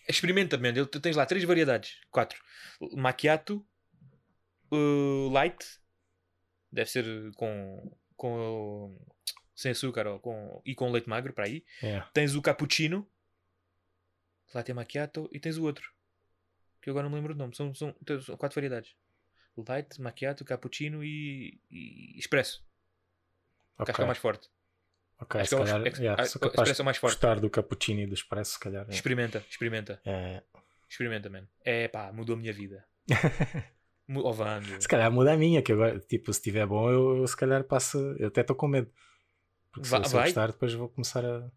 Experimenta, 0.08 0.58
man. 0.58 0.70
Ele- 0.70 0.86
Tu 0.86 1.00
tens 1.00 1.16
lá 1.16 1.26
três 1.26 1.44
variedades. 1.44 2.00
Quatro. 2.12 2.42
Macchiato, 2.96 3.66
uh, 4.72 5.30
light, 5.30 5.80
deve 6.72 6.90
ser 6.90 7.32
com, 7.34 7.98
com 8.16 8.98
sem 9.56 9.72
açúcar 9.72 10.06
ou 10.08 10.20
com, 10.20 10.62
e 10.66 10.76
com 10.76 10.92
leite 10.92 11.10
magro 11.10 11.34
para 11.34 11.46
aí. 11.46 11.64
É. 11.82 12.02
Tens 12.14 12.36
o 12.36 12.42
cappuccino, 12.42 13.10
latte 14.54 14.74
macchiato 14.74 15.30
e 15.32 15.40
tens 15.40 15.58
o 15.58 15.64
outro. 15.64 15.92
Que 16.82 16.90
eu 16.90 16.94
agora 16.94 17.04
não 17.06 17.10
me 17.12 17.16
lembro 17.16 17.34
do 17.34 17.38
nome. 17.40 17.56
São, 17.56 17.74
são, 17.74 17.96
são 18.22 18.38
quatro 18.38 18.56
variedades. 18.56 18.96
Light, 19.58 20.00
macchiato, 20.02 20.44
cappuccino 20.46 21.04
e, 21.04 21.60
e 21.72 22.20
expresso. 22.20 22.60
Que 23.78 23.84
Ok. 23.84 23.92
acho 23.92 23.96
que 23.98 24.04
é 24.04 24.06
mais 24.06 24.18
forte. 24.18 24.50
Ok, 25.20 25.42
acho 25.42 25.50
se 25.50 25.56
é 25.56 25.58
calhar, 25.60 25.86
ex- 25.88 26.00
yeah, 26.00 26.26
sou 26.26 26.40
capaz 26.42 26.80
é 26.80 26.84
mais 26.84 26.98
forte. 26.98 27.14
gostar 27.14 27.40
do 27.40 27.50
cappuccino 27.50 28.02
e 28.02 28.06
do 28.08 28.14
expresso, 28.14 28.54
se 28.54 28.60
calhar. 28.60 28.86
é. 28.90 28.94
Experimenta, 28.94 29.44
experimenta. 29.50 30.02
É. 30.06 30.42
Experimenta, 30.90 31.30
man. 31.30 31.48
É 31.64 31.88
pá, 31.88 32.12
mudou 32.12 32.36
a 32.36 32.40
minha 32.40 32.54
vida. 32.54 32.86
Mu- 34.08 34.22
Oh. 34.24 34.34
Se 34.80 34.88
calhar 34.88 35.12
muda 35.12 35.34
a 35.34 35.38
minha, 35.38 35.62
que 35.64 35.72
agora, 35.72 36.00
tipo, 36.00 36.32
se 36.32 36.40
estiver 36.40 36.66
bom, 36.68 36.92
eu, 36.92 37.18
eu 37.18 37.28
se 37.28 37.36
calhar 37.36 37.64
passo. 37.64 37.98
Eu 38.20 38.28
até 38.28 38.42
estou 38.42 38.56
com 38.56 38.68
medo. 38.68 38.92
Porque 39.72 39.86
se, 39.88 39.92
Va- 39.92 39.98
eu- 39.98 40.04
se 40.06 40.14
eu 40.16 40.20
vai? 40.20 40.28
gostar, 40.28 40.48
depois 40.52 40.74
vou 40.74 40.90
começar 40.90 41.26
a. 41.26 41.50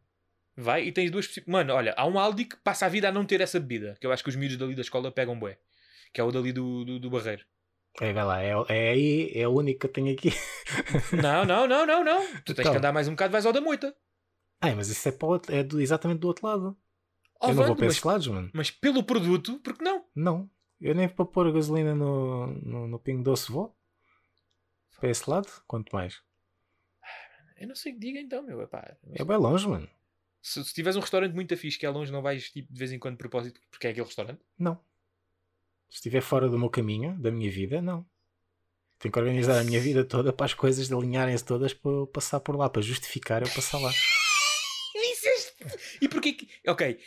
Vai 0.57 0.85
e 0.85 0.93
tens 0.93 1.11
duas. 1.11 1.29
Mano, 1.47 1.75
olha, 1.75 1.93
há 1.97 2.07
um 2.07 2.19
Aldi 2.19 2.47
que 2.47 2.57
passa 2.57 2.87
a 2.87 2.89
vida 2.89 3.09
a 3.09 3.13
não 3.13 3.25
ter 3.27 3.41
essa 3.43 3.61
bebida. 3.61 3.97
Que 4.01 4.07
eu 4.07 4.13
acho 4.13 4.23
que 4.25 4.31
os 4.31 4.35
miúdos 4.37 4.57
dali 4.57 4.75
da 4.75 4.81
escola 4.81 5.13
pegam 5.13 5.39
bué. 5.39 5.59
Que 6.13 6.21
é 6.23 6.25
o 6.25 6.33
dali 6.33 6.51
do, 6.53 6.85
do, 6.87 6.99
do 6.99 7.11
Barreiro. 7.11 7.45
É, 8.01 8.13
vai 8.13 8.25
lá, 8.25 8.43
é, 8.43 8.53
é 8.69 8.91
aí, 8.91 9.33
é 9.35 9.49
o 9.49 9.53
único 9.53 9.81
que 9.81 9.87
eu 9.87 9.93
tenho 9.93 10.13
aqui. 10.13 10.31
Não, 11.21 11.45
não, 11.45 11.67
não, 11.67 11.85
não, 11.87 12.05
não. 12.05 12.21
Tu 12.45 12.55
tens 12.55 12.61
Então. 12.61 12.73
que 12.73 12.79
andar 12.79 12.93
mais 12.93 13.09
um 13.09 13.13
bocado, 13.13 13.33
vais 13.33 13.45
ao 13.47 13.53
da 13.53 13.61
moita. 13.61 13.95
Ai, 14.61 14.75
mas 14.75 14.89
isso 14.89 15.09
é, 15.09 15.17
outro- 15.23 15.55
é 15.55 15.63
do- 15.65 15.81
exatamente 15.81 16.19
do 16.21 16.29
outro 16.29 16.47
lado. 16.47 16.77
Oh, 17.41 17.47
eu 17.47 17.49
não 17.49 17.55
vou 17.57 17.65
Vando, 17.67 17.77
para 17.77 17.87
esses 17.87 18.03
lados, 18.03 18.27
mano. 18.29 18.51
mas 18.53 18.71
pelo 18.71 19.03
produto, 19.03 19.59
porque 19.61 19.83
não? 19.83 20.05
Não. 20.15 20.51
Eu 20.81 20.95
nem 20.95 21.09
para 21.09 21.25
pôr 21.25 21.53
gasolina 21.53 21.95
no, 21.95 22.47
no, 22.49 22.87
no 22.89 22.99
Pingo 23.01 23.23
Doce 23.25 23.51
vou. 23.51 23.77
Para 25.01 25.11
esse 25.11 25.29
lado, 25.29 25.49
quanto 25.67 25.91
mais. 25.95 26.21
Eu 27.57 27.67
não 27.69 27.75
sei 27.75 27.93
o 27.93 27.95
que 27.97 28.01
diga 28.01 28.21
então, 28.21 28.43
meu. 28.43 28.61
Epá, 28.63 28.97
É 29.15 29.25
bem 29.25 29.37
longe, 29.37 29.67
mano. 29.69 29.89
se, 30.41 30.65
se 30.65 30.73
tiveres 30.75 30.97
um 30.97 31.01
restaurante 31.01 31.35
muito 31.35 31.57
fixe 31.57 31.79
que 31.79 31.87
é 31.87 31.91
longe, 31.91 32.13
não 32.13 32.23
vais 32.23 32.51
tipo, 32.51 32.73
de 32.73 32.79
vez 32.79 32.93
em 32.93 32.99
quando 32.99 33.15
de 33.15 33.19
propósito 33.19 33.61
porque 33.71 33.87
é 33.87 33.91
aquele 33.91 34.07
restaurante? 34.07 34.41
Não. 34.59 34.79
Se 35.89 35.97
estiver 35.97 36.21
fora 36.21 36.49
do 36.49 36.59
meu 36.59 36.69
caminho, 36.69 37.19
da 37.19 37.31
minha 37.31 37.51
vida, 37.51 37.81
não. 37.81 38.07
Tenho 38.99 39.13
que 39.13 39.19
organizar 39.19 39.59
a 39.59 39.65
minha 39.65 39.81
vida 39.81 40.05
toda 40.05 40.33
para 40.33 40.47
as 40.47 40.55
coisas 40.55 40.91
alinharem-se 40.93 41.45
todas 41.45 41.73
para 41.73 41.91
eu 41.91 42.07
passar 42.07 42.41
por 42.41 42.57
lá, 42.57 42.69
para 42.69 42.83
justificar 42.83 43.43
eu 43.43 43.49
passar 43.49 43.79
lá. 43.79 43.93
E 46.01 46.09
porquê 46.09 46.33
que. 46.33 46.49
Ok. 46.67 46.99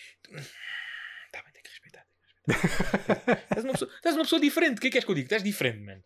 Tá 1.32 1.42
bem, 1.42 1.54
tem 1.54 1.64
que 1.64 1.70
respeitar. 1.70 2.06
Tem 2.46 2.56
que 2.56 2.68
respeitar. 2.68 3.44
Estás 3.44 3.64
uma, 3.64 3.74
pessoa, 3.74 3.92
estás 3.96 4.16
uma 4.16 4.24
pessoa 4.24 4.42
diferente. 4.42 4.78
O 4.78 4.82
que 4.82 4.88
é 4.88 4.92
que 4.92 4.98
és 4.98 5.06
que 5.06 5.12
eu 5.12 5.16
digo? 5.16 5.26
Estás 5.26 5.44
diferente, 5.44 5.80
mano. 5.80 6.04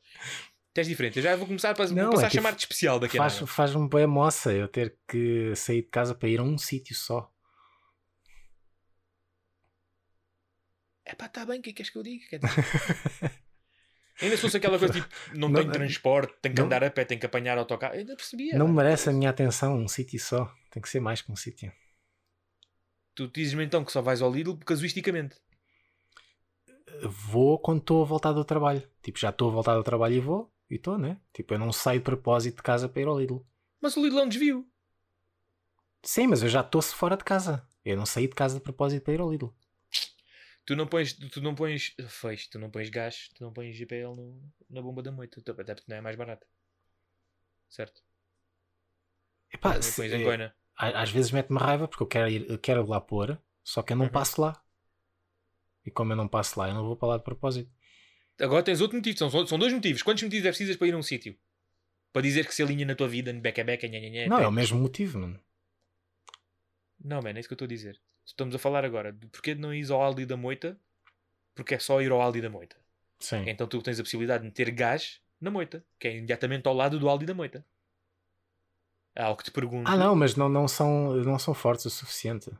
Estás 0.69 0.87
diferente. 0.87 1.17
Eu 1.17 1.23
já 1.23 1.35
vou 1.35 1.47
começar, 1.47 1.69
a 1.69 1.87
Não, 1.87 2.03
vou 2.03 2.11
passar 2.11 2.23
é 2.23 2.27
a 2.27 2.29
chamar-te 2.29 2.59
especial 2.59 2.99
daqui 2.99 3.17
a 3.17 3.21
Faz-. 3.21 3.49
Faz-me 3.49 3.87
bem 3.89 4.05
moça 4.05 4.53
eu 4.53 4.67
ter 4.67 4.97
que 5.07 5.55
sair 5.55 5.81
de 5.81 5.89
casa 5.89 6.13
para 6.13 6.29
ir 6.29 6.39
a 6.39 6.43
um 6.43 6.57
sítio 6.57 6.95
só. 6.95 7.31
É 11.05 11.13
pá, 11.15 11.27
está 11.27 11.45
bem, 11.45 11.59
o 11.59 11.61
que 11.61 11.69
é 11.69 11.73
que 11.73 11.81
és 11.81 11.89
que 11.89 11.97
eu 11.97 12.03
diga? 12.03 12.25
Quer 12.27 12.39
dizer, 12.39 12.55
Ainda 14.21 14.35
se 14.37 14.41
fosse 14.41 14.57
aquela 14.57 14.79
coisa 14.79 14.93
tipo, 14.93 15.07
não, 15.33 15.49
Não, 15.49 15.59
tenho 15.59 15.71
transporte, 15.73 16.33
tenho 16.41 16.55
que 16.55 16.61
não. 16.61 16.67
andar 16.67 16.83
a 16.83 16.89
pé, 16.89 17.03
tenho 17.03 17.19
que 17.19 17.25
apanhar 17.25 17.57
autocarro. 17.57 17.95
Eu 17.95 17.99
ainda 17.99 18.15
percebia. 18.15 18.57
Não 18.57 18.67
merece 18.67 19.09
a 19.09 19.13
minha 19.13 19.29
atenção 19.29 19.77
um 19.77 19.87
sítio 19.89 20.19
só. 20.19 20.51
Tem 20.71 20.81
que 20.81 20.87
ser 20.89 21.01
mais 21.01 21.21
que 21.21 21.31
um 21.31 21.35
sítio. 21.35 21.71
Tu 23.13 23.27
dizes-me 23.27 23.63
então 23.65 23.83
que 23.83 23.91
só 23.91 24.01
vais 24.01 24.21
ao 24.21 24.31
Lidl 24.31 24.57
casuisticamente. 24.57 25.35
Vou 27.03 27.59
quando 27.59 27.79
estou 27.79 28.01
a 28.01 28.05
voltar 28.05 28.31
do 28.31 28.45
trabalho. 28.45 28.81
Tipo, 29.03 29.19
já 29.19 29.29
estou 29.29 29.49
a 29.49 29.53
voltar 29.53 29.75
do 29.75 29.83
trabalho 29.83 30.15
e 30.15 30.19
vou. 30.19 30.51
E 30.69 30.75
estou, 30.75 30.97
né? 30.97 31.19
Tipo, 31.33 31.53
eu 31.53 31.59
não 31.59 31.71
saio 31.73 31.99
de 31.99 32.05
propósito 32.05 32.57
de 32.57 32.63
casa 32.63 32.87
para 32.89 33.01
ir 33.01 33.07
ao 33.07 33.19
Lidl. 33.19 33.45
Mas 33.81 33.95
o 33.97 34.03
Lidl 34.03 34.19
é 34.19 34.23
um 34.23 34.29
desvio. 34.29 34.65
Sim, 36.03 36.27
mas 36.27 36.41
eu 36.41 36.49
já 36.49 36.61
estou 36.61 36.81
fora 36.81 37.17
de 37.17 37.23
casa. 37.23 37.67
Eu 37.83 37.97
não 37.97 38.05
saí 38.05 38.27
de 38.27 38.33
casa 38.35 38.55
de 38.55 38.61
propósito 38.61 39.03
para 39.03 39.13
ir 39.13 39.19
ao 39.19 39.29
Lidl. 39.31 39.53
Tu 40.65 40.75
não 40.75 40.87
pões, 40.87 41.13
tu 41.13 41.41
não 41.41 41.55
pões, 41.55 41.93
fez, 42.09 42.47
tu 42.47 42.59
não 42.59 42.69
pões 42.71 42.89
gás, 42.89 43.29
tu 43.35 43.43
não 43.43 43.53
pões 43.53 43.75
GPL 43.75 44.15
no- 44.15 44.41
na 44.69 44.81
bomba 44.81 45.01
da 45.03 45.11
moita, 45.11 45.41
Tu- 45.41 45.51
até 45.51 45.75
porque 45.75 45.89
não 45.89 45.97
é 45.97 46.01
mais 46.01 46.15
barato. 46.15 46.45
Certo? 47.69 48.01
Epá, 49.51 49.81
se- 49.81 49.95
pões 49.95 50.11
em 50.13 50.21
é, 50.27 50.51
às 50.77 51.09
vezes 51.09 51.31
mete-me 51.31 51.59
raiva 51.59 51.87
porque 51.87 52.03
eu 52.03 52.07
quero, 52.07 52.29
ir, 52.29 52.49
eu 52.49 52.59
quero 52.59 52.85
lá 52.85 52.99
pôr, 52.99 53.39
só 53.63 53.81
que 53.81 53.93
eu 53.93 53.97
não 53.97 54.05
Uhum. 54.05 54.11
passo 54.11 54.41
lá. 54.41 54.61
E 55.85 55.91
como 55.91 56.11
eu 56.13 56.17
não 56.17 56.27
passo 56.27 56.59
lá, 56.59 56.67
eu 56.67 56.73
não 56.73 56.83
vou 56.85 56.97
para 56.97 57.09
lá 57.09 57.17
de 57.17 57.23
propósito. 57.23 57.71
Agora 58.39 58.63
tens 58.63 58.81
outro 58.81 58.97
motivo, 58.97 59.17
são, 59.17 59.47
são 59.47 59.57
dois 59.59 59.71
motivos. 59.73 60.01
Quantos 60.03 60.23
motivos 60.23 60.45
é 60.45 60.49
precisas 60.49 60.75
para 60.75 60.87
ir 60.87 60.93
a 60.93 60.97
um 60.97 61.03
sítio? 61.03 61.37
Para 62.13 62.21
dizer 62.23 62.47
que 62.47 62.55
se 62.55 62.63
alinha 62.63 62.85
na 62.85 62.95
tua 62.95 63.07
vida, 63.07 63.31
beca 63.33 63.63
beca, 63.63 63.87
nha, 63.87 63.99
nha, 63.99 64.09
nha, 64.09 64.29
não, 64.29 64.39
é 64.39 64.47
o 64.47 64.51
mesmo 64.51 64.79
motivo, 64.79 65.19
mano. 65.19 65.39
Não, 66.99 67.21
man, 67.21 67.31
é 67.35 67.39
isso 67.39 67.47
que 67.47 67.53
eu 67.53 67.55
estou 67.55 67.65
a 67.65 67.69
dizer. 67.69 68.01
Estamos 68.25 68.55
a 68.55 68.59
falar 68.59 68.83
agora 68.83 69.11
de 69.11 69.27
porquê 69.27 69.53
de 69.53 69.61
não 69.61 69.73
ires 69.73 69.91
ao 69.91 70.01
Aldi 70.01 70.25
da 70.25 70.35
Moita, 70.35 70.77
porque 71.53 71.75
é 71.75 71.79
só 71.79 72.01
ir 72.01 72.11
ao 72.11 72.21
Aldi 72.21 72.41
da 72.41 72.49
Moita. 72.49 72.75
Sim. 73.19 73.43
Então 73.47 73.67
tu 73.67 73.81
tens 73.81 73.99
a 73.99 74.03
possibilidade 74.03 74.41
de 74.41 74.47
meter 74.47 74.71
gás 74.71 75.21
na 75.39 75.51
Moita, 75.51 75.83
que 75.99 76.07
é 76.07 76.17
imediatamente 76.17 76.67
ao 76.67 76.73
lado 76.73 76.99
do 76.99 77.07
Aldi 77.07 77.25
da 77.25 77.33
Moita. 77.33 77.65
É 79.15 79.25
o 79.27 79.35
que 79.35 79.45
te 79.45 79.51
pergunto. 79.51 79.89
Ah, 79.89 79.95
não, 79.95 80.15
mas 80.15 80.35
não, 80.35 80.49
não, 80.49 80.67
são, 80.67 81.13
não 81.23 81.39
são 81.39 81.53
fortes 81.53 81.85
o 81.85 81.89
suficiente. 81.89 82.51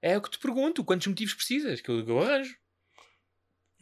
É 0.00 0.16
o 0.16 0.22
que 0.22 0.30
te 0.30 0.38
pergunto. 0.38 0.82
Quantos 0.84 1.06
motivos 1.06 1.34
precisas? 1.34 1.80
Que 1.80 1.90
eu, 1.90 2.06
eu 2.06 2.22
arranjo. 2.22 2.56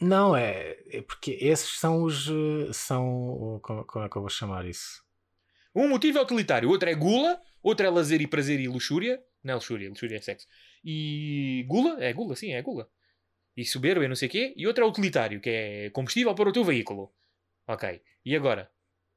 Não, 0.01 0.35
é, 0.35 0.77
é 0.91 1.03
porque 1.03 1.39
esses 1.41 1.79
são 1.79 2.03
os. 2.03 2.27
eh, 2.29 2.73
São. 2.73 3.61
Como, 3.63 3.85
como 3.85 4.05
é 4.05 4.09
que 4.09 4.17
eu 4.17 4.23
vou 4.23 4.29
chamar 4.31 4.67
isso? 4.67 5.05
Um 5.73 5.89
motivo 5.89 6.19
é 6.19 6.23
utilitário, 6.23 6.69
outro 6.69 6.89
é 6.89 6.95
gula, 6.95 7.41
outro 7.63 7.87
é 7.87 7.91
lazer 7.91 8.21
e 8.21 8.27
prazer 8.27 8.59
e 8.59 8.67
luxúria. 8.69 9.23
Não 9.45 9.53
é 9.53 9.55
luxúria, 9.57 9.89
luxúria 9.91 10.17
é 10.17 10.21
sexo. 10.21 10.47
E 10.83 11.65
gula, 11.69 12.03
é 12.03 12.13
gula, 12.13 12.35
sim, 12.35 12.53
é 12.53 12.63
gula. 12.63 12.89
E 13.57 13.65
soberba 13.65 14.05
e 14.05 14.09
não 14.09 14.17
sei 14.17 14.29
o 14.29 14.31
quê. 14.31 14.55
E 14.57 14.67
outro 14.67 14.83
é 14.85 14.89
utilitário, 14.89 15.41
que 15.41 15.51
é 15.51 15.91
combustível 15.91 16.35
para 16.35 16.49
o 16.49 16.53
teu 16.53 16.65
veículo. 16.65 17.15
Ok. 17.69 18.03
E 18.25 18.35
agora? 18.35 18.71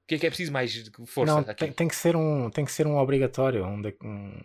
O 0.04 0.08
que 0.08 0.16
é 0.16 0.20
que 0.20 0.28
é 0.28 0.30
preciso 0.30 0.52
mais 0.52 0.72
de 0.72 0.92
força 1.06 1.34
não, 1.42 1.44
tem, 1.56 1.72
tem 1.72 1.88
que 1.88 1.96
ser 1.96 2.16
um, 2.16 2.50
tem 2.50 2.64
que 2.66 2.72
ser 2.72 2.86
um 2.86 2.98
obrigatório. 2.98 3.66
Um, 3.66 3.82
de- 3.82 3.98
um- 4.04 4.40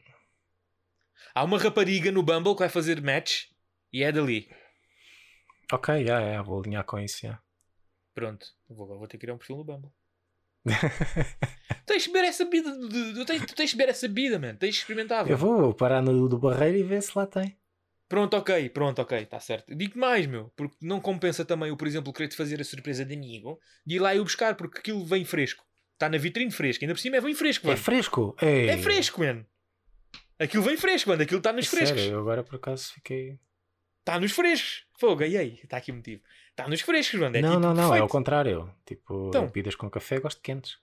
Há 1.35 1.45
uma 1.45 1.59
rapariga 1.59 2.11
no 2.11 2.22
Bumble 2.22 2.53
que 2.55 2.61
vai 2.61 2.68
fazer 2.68 3.01
match 3.03 3.47
e 3.93 4.03
é 4.03 4.11
dali. 4.12 4.51
Ok, 5.72 6.05
já, 6.05 6.20
é, 6.20 6.43
vou 6.43 6.61
alinhar 6.61 6.85
com 6.85 6.99
isso. 6.99 7.20
já. 7.26 7.41
Pronto. 8.14 8.47
Vou, 8.68 8.87
vou 8.87 9.07
ter 9.07 9.16
que 9.16 9.22
criar 9.22 9.35
um 9.35 9.39
perfil 9.39 9.57
no 9.57 9.64
Bumble. 9.64 9.91
Tens 11.87 12.05
de 12.05 12.09
beber 12.13 12.29
essa 12.29 12.45
bebida. 12.45 12.73
Tu 13.15 13.25
tens, 13.25 13.47
tu 13.47 13.55
tens 13.55 13.71
de 13.71 13.77
beber 13.77 13.91
essa 13.91 14.09
bebida, 14.09 14.39
man. 14.39 14.55
Tens 14.55 14.75
de 14.75 14.81
experimentar. 14.81 15.29
Eu 15.29 15.37
vá. 15.37 15.47
vou 15.47 15.75
parar 15.75 16.01
no 16.03 16.29
do 16.29 16.39
barreiro 16.39 16.79
e 16.79 16.83
ver 16.83 17.03
se 17.03 17.17
lá 17.17 17.27
tem. 17.27 17.57
Pronto, 18.09 18.37
ok, 18.37 18.69
pronto, 18.69 19.01
ok, 19.01 19.19
está 19.19 19.41
certo. 19.41 19.75
Digo 19.75 19.99
mais, 19.99 20.27
meu, 20.27 20.53
porque 20.55 20.77
não 20.83 21.01
compensa 21.01 21.47
também 21.47 21.71
eu, 21.71 21.77
por 21.79 21.87
exemplo, 21.89 22.13
querer-te 22.13 22.37
fazer 22.37 22.61
a 22.61 22.65
surpresa 22.65 23.07
de 23.07 23.15
amigo 23.15 23.59
de 23.87 23.97
ir 23.97 23.99
lá 24.01 24.15
e 24.15 24.21
o 24.21 24.25
buscar, 24.25 24.55
porque 24.55 24.79
aquilo 24.81 25.03
vem 25.05 25.25
fresco. 25.25 25.65
Está 25.95 26.11
na 26.11 26.19
vitrine 26.19 26.51
fresco, 26.51 26.85
ainda 26.85 26.95
por 26.95 27.01
cima 27.01 27.17
é 27.17 27.21
bem 27.23 27.35
fresco, 27.35 27.67
É 27.67 27.71
mano. 27.71 27.81
fresco? 27.83 28.37
Ei. 28.43 28.69
É 28.69 28.77
fresco, 28.77 29.21
mano. 29.21 29.47
Aquilo 30.39 30.63
vem 30.63 30.77
fresco, 30.77 31.09
mano, 31.09 31.23
aquilo 31.23 31.39
está 31.39 31.53
nos 31.55 31.67
frescos. 31.69 32.01
Sério, 32.01 32.17
eu 32.17 32.21
agora 32.21 32.45
por 32.45 32.57
acaso 32.57 32.93
fiquei. 32.93 33.39
Está 34.01 34.21
nos 34.21 34.33
frescos. 34.33 34.85
Fogo, 34.99 35.23
aí, 35.23 35.37
aí, 35.39 35.59
está 35.63 35.79
aqui 35.79 35.91
o 35.91 35.95
motivo. 35.95 36.21
Está 36.53 36.68
nos 36.68 36.80
frescos, 36.82 37.18
mano. 37.18 37.36
É 37.36 37.40
não, 37.40 37.48
tipo 37.50 37.61
não, 37.61 37.74
não, 37.74 37.94
é 37.94 38.03
o 38.03 38.09
contrário. 38.09 38.72
Tipo, 38.86 39.28
Então. 39.28 39.46
bebidas 39.46 39.74
com 39.74 39.90
café 39.90 40.20
gosto 40.20 40.36
de 40.38 40.42
quentes. 40.42 40.76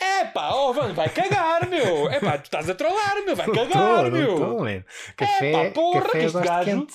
É 0.00 0.24
pá, 0.26 0.50
oh, 0.54 0.72
mano, 0.74 0.94
vai 0.94 1.08
cagar, 1.08 1.66
meu. 1.68 2.08
É 2.10 2.20
pá, 2.20 2.36
tu 2.38 2.44
estás 2.44 2.68
a 2.70 2.74
trollar, 2.74 3.16
meu, 3.24 3.34
vai 3.34 3.46
cagar, 3.50 4.04
tô, 4.04 4.10
meu. 4.10 4.36
tô, 4.36 4.58
man. 4.64 4.84
Café, 5.16 5.52
pá, 5.52 5.70
porra, 5.72 6.02
café 6.02 6.18
que 6.18 6.24
este 6.26 6.40
gajo- 6.40 6.64
quente. 6.70 6.94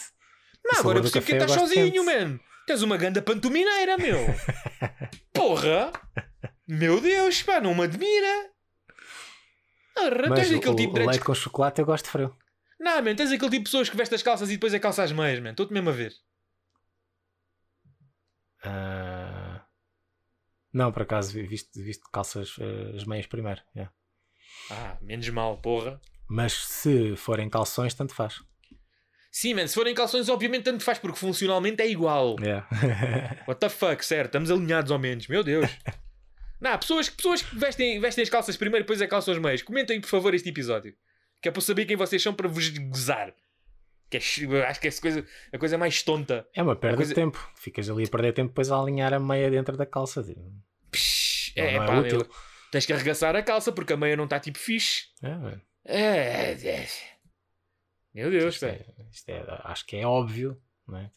Não, 0.63 0.79
agora 0.79 0.99
eu 0.99 1.01
percebo 1.01 1.25
que 1.25 1.31
estás 1.33 1.51
sozinho, 1.51 1.91
quente. 1.91 2.05
man. 2.05 2.39
Tens 2.67 2.81
uma 2.83 2.95
ganda 2.95 3.21
pantomineira, 3.21 3.97
meu. 3.97 4.17
Porra. 5.33 5.91
Meu 6.67 7.01
Deus, 7.01 7.41
pá, 7.41 7.59
não 7.59 7.73
me 7.75 7.83
admira. 7.83 8.49
Arra, 9.97 10.29
Mas 10.29 10.39
tens 10.39 10.51
o, 10.53 10.57
aquele 10.57 10.75
tipo 10.75 10.95
o 10.95 10.99
de 10.99 11.05
leite 11.05 11.23
com 11.25 11.33
chocolate 11.33 11.81
eu 11.81 11.85
gosto 11.85 12.05
de 12.05 12.11
frio. 12.11 12.35
Não, 12.79 12.95
man, 13.01 13.15
tens 13.15 13.31
aquele 13.31 13.39
tipo 13.49 13.49
de 13.51 13.59
pessoas 13.63 13.89
que 13.89 13.97
vestem 13.97 14.15
as 14.15 14.23
calças 14.23 14.49
e 14.49 14.53
depois 14.53 14.73
é 14.73 14.79
calça 14.79 15.03
às 15.03 15.11
meias, 15.11 15.39
man. 15.39 15.49
Estou-te 15.51 15.73
mesmo 15.73 15.89
a 15.89 15.93
ver. 15.93 16.13
Ah, 18.63 19.65
Não, 20.73 20.91
por 20.91 21.01
acaso 21.01 21.33
vi- 21.33 21.43
visto, 21.47 21.81
visto 21.83 22.09
calças 22.11 22.55
eh, 22.59 22.95
as 22.95 23.03
meias 23.05 23.25
primeiro. 23.27 23.61
yeah. 23.75 23.91
Ah, 24.69 24.97
menos 25.01 25.27
mal, 25.29 25.57
porra. 25.57 25.99
Mas 26.29 26.53
se 26.53 27.15
forem 27.17 27.49
calções, 27.49 27.93
tanto 27.93 28.13
faz. 28.15 28.41
Sim, 29.31 29.53
man, 29.53 29.67
se 29.67 29.75
forem 29.75 29.93
calções, 29.95 30.27
obviamente 30.29 30.63
tanto 30.63 30.83
faz, 30.83 30.97
porque 30.99 31.17
funcionalmente 31.17 31.81
é 31.81 31.87
igual. 31.89 32.35
Yeah. 32.39 32.67
What 33.47 33.59
the 33.59 33.69
fuck, 33.69 34.05
certo? 34.05 34.27
Estamos 34.27 34.51
alinhados 34.51 34.91
ao 34.91 34.99
menos. 34.99 35.27
Meu 35.27 35.43
Deus. 35.43 35.69
Não, 36.59 36.77
pessoas, 36.77 37.09
pessoas 37.09 37.41
que 37.41 37.55
vestem, 37.57 37.99
vestem 37.99 38.21
as 38.23 38.29
calças 38.29 38.55
primeiro, 38.55 38.83
depois 38.83 39.01
a 39.01 39.07
calçam 39.07 39.33
os 39.33 39.39
meios. 39.39 39.61
Comentem, 39.63 39.99
por 39.99 40.07
favor, 40.09 40.33
este 40.33 40.49
episódio. 40.49 40.95
Que 41.41 41.49
é 41.49 41.51
para 41.51 41.57
eu 41.59 41.63
saber 41.63 41.85
quem 41.85 41.95
vocês 41.97 42.21
são 42.21 42.33
para 42.33 42.47
vos 42.47 42.69
gozar. 42.69 43.33
Que 44.11 44.17
é, 44.17 44.19
acho 44.67 44.79
que 44.81 44.87
é 44.87 44.89
essa 44.89 45.01
coisa, 45.01 45.25
a 45.53 45.57
coisa 45.57 45.77
mais 45.77 46.03
tonta. 46.03 46.45
É 46.53 46.61
uma 46.61 46.75
perda 46.75 46.97
coisa- 46.97 47.09
de 47.13 47.15
tempo. 47.15 47.51
Ficas 47.55 47.89
ali 47.89 48.03
a 48.03 48.07
perder 48.09 48.33
tempo 48.33 48.49
depois 48.49 48.69
a 48.69 48.77
alinhar 48.79 49.13
a 49.13 49.19
meia 49.19 49.49
dentro 49.49 49.75
da 49.77 49.85
calça. 49.85 50.21
tipo. 50.21 50.41
Psh, 50.91 51.53
Não, 51.55 51.63
é, 51.63 51.75
não 51.77 51.83
é 51.83 51.87
pá, 51.87 51.99
útil. 51.99 52.17
meu, 52.17 52.29
tens 52.71 52.85
que 52.85 52.91
arregaçar 52.93 53.35
a 53.35 53.41
calça 53.41 53.71
porque 53.71 53.93
a 53.93 53.97
meia 53.97 54.17
não 54.17 54.25
está 54.25 54.37
tipo 54.39 54.59
fixe. 54.59 55.05
É, 55.23 55.29
mano. 55.33 55.61
É, 55.85 56.51
é. 56.51 56.87
Meu 58.13 58.29
Deus, 58.29 58.55
Isto 58.55 58.65
é, 58.65 58.85
isto 59.11 59.29
é- 59.29 59.43
acho 59.63 59.85
que 59.85 59.95
é 59.95 60.05
óbvio, 60.05 60.61
não 60.85 60.97
é? 60.97 61.09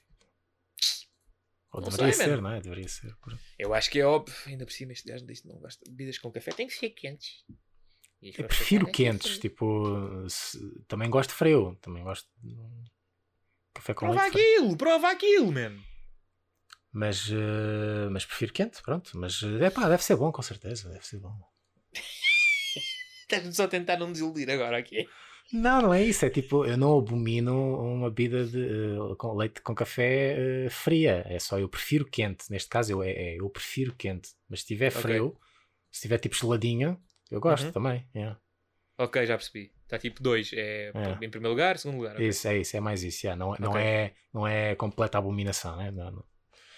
Ou 1.72 1.80
Não 1.80 1.88
deveria 1.88 2.12
sei, 2.12 2.26
ser, 2.26 2.40
não 2.40 2.50
é? 2.52 2.60
Deveria 2.60 2.88
ser. 2.88 3.12
por- 3.16 3.36
Eu 3.58 3.74
acho 3.74 3.90
que 3.90 3.98
é 3.98 4.06
óbvio. 4.06 4.32
Ainda 4.46 4.64
por 4.64 4.70
cima, 4.72 4.92
este 4.92 5.08
gajo 5.08 5.26
não 5.46 5.56
gosta 5.58 5.84
de 5.84 5.90
bebidas 5.90 6.18
com 6.18 6.30
café. 6.30 6.52
Tem 6.52 6.68
que 6.68 6.74
ser 6.74 6.90
quentes. 6.90 7.44
E 8.24 8.32
Eu 8.38 8.46
prefiro 8.46 8.86
querem 8.86 8.94
quentes, 9.12 9.30
assim. 9.30 9.40
tipo, 9.40 10.28
se- 10.28 10.58
também 10.88 11.10
gosto 11.10 11.30
de 11.30 11.36
frio, 11.36 11.76
também 11.82 12.02
gosto 12.02 12.26
de 12.42 12.56
café 13.74 13.92
com 13.94 14.06
Prova 14.06 14.20
leite 14.20 14.30
frio. 14.32 14.44
aquilo, 14.44 14.76
prova 14.76 15.10
aquilo, 15.10 15.52
mano. 15.52 15.82
Mas, 16.92 17.28
eh, 17.30 18.08
mas 18.10 18.24
prefiro 18.24 18.52
quente, 18.52 18.80
pronto. 18.82 19.10
Mas 19.18 19.42
é 19.42 19.68
pá, 19.70 19.88
deve 19.88 20.02
ser 20.02 20.16
bom, 20.16 20.30
com 20.32 20.42
certeza, 20.42 20.88
deve 20.88 21.04
ser 21.06 21.18
bom. 21.18 21.36
Estás-me 23.22 23.52
só 23.52 23.64
a 23.64 23.68
tentar 23.68 23.96
não 23.98 24.12
desiludir 24.12 24.48
agora 24.50 24.78
aqui. 24.78 25.06
Não, 25.52 25.82
não 25.82 25.94
é 25.94 26.02
isso. 26.02 26.24
É 26.24 26.30
tipo, 26.30 26.64
eu 26.64 26.76
não 26.76 26.98
abomino 26.98 27.54
uma 27.78 28.10
bebida 28.10 28.44
de, 28.44 28.60
eh, 28.64 29.14
com 29.18 29.34
leite 29.36 29.60
com 29.60 29.74
café 29.74 30.64
eh, 30.66 30.70
fria. 30.70 31.24
É 31.26 31.38
só 31.38 31.58
eu 31.58 31.68
prefiro 31.68 32.04
quente. 32.08 32.50
Neste 32.50 32.68
caso, 32.68 32.92
eu, 32.92 33.02
é, 33.02 33.10
é, 33.10 33.40
eu 33.40 33.48
prefiro 33.50 33.94
quente. 33.94 34.30
Mas 34.48 34.60
se 34.60 34.66
tiver 34.66 34.90
Ok. 34.90 35.00
frio, 35.02 35.36
se 35.90 36.02
tiver 36.02 36.18
tipo 36.18 36.36
geladinho, 36.36 37.00
eu 37.30 37.40
gosto 37.40 37.66
Uhum. 37.66 37.72
também. 37.72 38.08
yeah. 38.14 38.38
Ok, 38.98 39.26
já 39.26 39.36
percebi. 39.36 39.72
Está 39.82 39.98
tipo 39.98 40.22
dois. 40.22 40.50
É, 40.52 40.92
É. 40.94 41.12
em 41.24 41.30
primeiro 41.30 41.50
lugar, 41.50 41.78
segundo 41.78 41.98
lugar. 41.98 42.14
ok. 42.14 42.28
Isso, 42.28 42.46
é 42.48 42.58
isso, 42.58 42.76
é 42.76 42.80
mais 42.80 43.02
isso. 43.02 43.26
yeah. 43.26 43.36
Não, 43.38 43.54
não, 43.58 43.70
Ok. 43.70 43.82
é, 43.82 44.14
não 44.32 44.46
é 44.46 44.74
completa 44.76 45.18
abominação, 45.18 45.76
né? 45.76 45.90
Não, 45.90 46.10
não. 46.10 46.24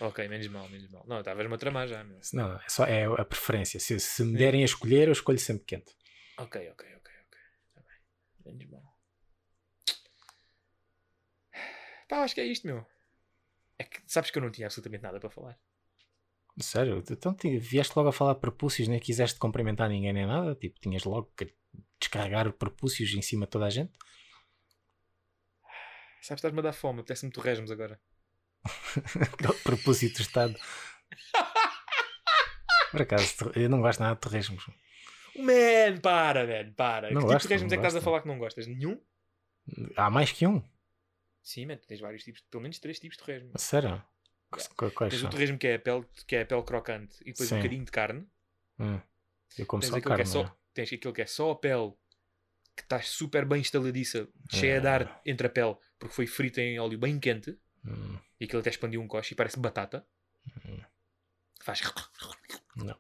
Ok, 0.01 0.26
menos 0.28 0.47
mal, 0.49 0.68
menos 0.68 0.88
mal. 0.90 1.05
Não, 1.07 1.20
estavas-me 1.20 1.55
a 1.55 1.59
tramar 1.59 1.88
já, 1.88 2.03
meu. 2.05 2.18
Não, 2.34 2.57
é 2.57 2.68
só 2.68 2.84
é 2.84 3.05
a 3.05 3.24
preferência. 3.24 3.80
Se, 3.80 3.99
se 4.01 4.22
me 4.24 4.36
derem 4.36 4.62
a 4.62 4.64
escolher, 4.66 5.09
eu 5.09 5.12
escolho 5.12 5.38
sempre 5.38 5.64
quente. 5.64 5.94
Ok, 6.38 6.68
ok, 6.70 6.86
ok, 6.97 7.12
ok. 7.26 7.40
Está 7.68 7.80
bem. 7.82 8.53
Menos 8.55 8.66
mal. 8.70 8.97
Pá, 12.09 12.22
acho 12.22 12.34
que 12.34 12.40
é 12.40 12.44
isto, 12.47 12.66
meu. 12.66 12.86
É 13.78 13.84
que 13.84 14.01
sabes 14.07 14.30
que 14.30 14.38
eu 14.38 14.42
não 14.42 14.51
tinha 14.51 14.66
absolutamente 14.66 15.03
nada 15.03 15.18
para 15.20 15.30
falar. 15.30 15.59
Sério, 16.59 17.05
então 17.11 17.35
ti- 17.35 17.59
vieste 17.59 17.95
logo 17.97 18.09
a 18.09 18.13
falar 18.13 18.35
de 18.35 18.41
prepúcios, 18.41 18.89
nem 18.89 18.99
quiseste 18.99 19.39
cumprimentar 19.39 19.89
ninguém 19.91 20.13
nem 20.13 20.27
nada. 20.27 20.55
Tipo, 20.55 20.81
tinhas 20.81 21.05
logo 21.05 21.31
que 21.37 21.53
descarregar 22.01 22.51
prepúcios 22.53 23.13
em 23.15 23.21
cima 23.23 23.45
de 23.47 23.51
toda 23.51 23.67
a 23.67 23.71
gente. 23.71 23.93
Sabes, 26.23 26.39
estás-me 26.41 26.59
a 26.61 26.63
dar 26.63 26.73
fome. 26.73 27.01
Apetece-me 27.01 27.31
torresmos 27.31 27.71
agora. 27.71 28.01
Aquele 29.21 29.53
prepúcio 29.63 30.13
tostado. 30.13 30.59
Por 32.91 33.03
acaso, 33.03 33.53
eu 33.55 33.69
não 33.69 33.81
gosto 33.81 34.01
nada 34.01 34.15
de 34.15 34.21
torresmos. 34.23 34.65
Man, 35.37 36.01
para, 36.03 36.47
man, 36.47 36.73
para. 36.73 37.11
Não 37.11 37.21
que 37.21 37.27
tipo 37.27 37.33
gosto, 37.33 37.43
de 37.43 37.49
torresmos 37.49 37.73
é 37.73 37.77
que 37.77 37.81
estás 37.81 37.97
a 37.97 38.01
falar 38.01 38.23
que 38.23 38.29
não 38.29 38.39
gostas? 38.39 38.67
Nenhum? 38.67 38.99
Há 39.97 40.09
mais 40.09 40.33
que 40.33 40.47
um? 40.47 40.63
Sim, 41.43 41.67
man, 41.67 41.77
tens 41.87 42.01
vários 42.01 42.25
tipos, 42.25 42.41
pelo 42.51 42.63
menos 42.63 42.79
três 42.79 42.99
tipos 42.99 43.17
de 43.19 43.23
torresmo. 43.25 43.51
A 43.55 43.59
Sério? 43.59 44.03
Quais 44.51 44.68
Tens 45.11 45.20
são? 45.20 45.28
o 45.28 45.30
torresmo 45.32 45.59
que 45.59 45.66
é 45.66 45.74
a 45.74 45.78
pele, 45.78 46.05
que 46.26 46.36
é 46.36 46.42
a 46.42 46.47
pele 46.47 46.62
crocante 46.62 47.16
e 47.22 47.26
depois 47.32 47.51
um 47.51 47.55
Sim. 47.55 47.57
bocadinho 47.57 47.84
de 47.84 47.90
carne. 47.90 48.26
Hum. 48.78 49.01
Eu 49.59 49.66
como 49.66 49.80
Tens 49.80 49.90
só 49.90 49.97
aquele, 49.97 50.09
carne. 50.16 50.24
que 50.24 50.28
é 50.28 50.32
só, 50.32 50.42
né? 50.44 50.53
tens 50.74 50.92
aquele 50.92 51.14
que 51.14 51.22
é 51.22 51.26
só 51.26 51.51
a 51.51 51.57
pele 51.57 51.92
que 52.76 52.82
está 52.82 53.01
super 53.03 53.44
bem 53.47 53.61
instaladiça, 53.61 54.28
cheia 54.51 54.80
de 54.80 54.86
Ah. 54.86 54.94
ar 54.94 55.20
entre 55.24 55.47
a 55.47 55.51
pele, 55.51 55.76
porque 55.99 56.14
foi 56.14 56.26
frita 56.26 56.61
em 56.61 56.78
óleo 56.78 56.99
bem 56.99 57.18
quente 57.18 57.59
Hum, 57.84 58.18
e 58.40 58.44
aquilo 58.44 58.61
até 58.61 58.70
expandiu 58.70 59.01
um 59.01 59.09
coche 59.09 59.32
e 59.32 59.36
parece 59.36 59.59
batata. 59.59 60.07
Hum. 60.66 60.80
Faz. 61.61 61.80
Não. 62.76 62.97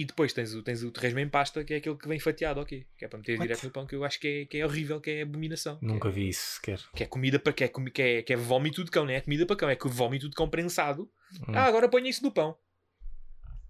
E 0.00 0.04
depois 0.04 0.32
tens 0.32 0.54
o, 0.54 0.62
tens 0.62 0.80
o 0.84 0.92
torresmo 0.92 1.18
em 1.18 1.28
pasta, 1.28 1.64
que 1.64 1.74
é 1.74 1.78
aquele 1.78 1.96
que 1.96 2.06
vem 2.06 2.20
fatiado, 2.20 2.60
ok. 2.60 2.86
Que 2.96 3.04
é 3.04 3.08
para 3.08 3.18
meter 3.18 3.32
What? 3.32 3.42
direto 3.48 3.64
no 3.64 3.70
pão, 3.72 3.84
que 3.84 3.96
eu 3.96 4.04
acho 4.04 4.20
que 4.20 4.28
é, 4.28 4.44
que 4.46 4.58
é 4.58 4.64
horrível, 4.64 5.00
que 5.00 5.10
é 5.10 5.22
abominação. 5.22 5.76
que 5.78 5.84
é- 5.84 5.88
Nunca 5.88 6.08
vi 6.08 6.28
isso 6.28 6.54
sequer. 6.54 6.78
Que 6.94 7.02
é 7.02 7.06
comida 7.06 7.38
para 7.40 7.52
que 7.52 7.64
é, 7.64 7.68
que 7.68 8.02
é, 8.02 8.22
que 8.22 8.32
é 8.32 8.36
vómito 8.36 8.84
de 8.84 8.90
cão, 8.92 9.04
não 9.04 9.10
é 9.12 9.20
comida 9.20 9.44
para 9.44 9.56
cão, 9.56 9.68
é 9.68 9.74
que 9.74 9.88
vómito 9.88 10.28
de 10.28 10.36
cão 10.36 10.48
prensado. 10.48 11.10
Hum, 11.48 11.52
Ah, 11.54 11.64
agora 11.64 11.88
ponha 11.88 12.08
isso 12.08 12.22
no 12.22 12.30
pão. 12.30 12.56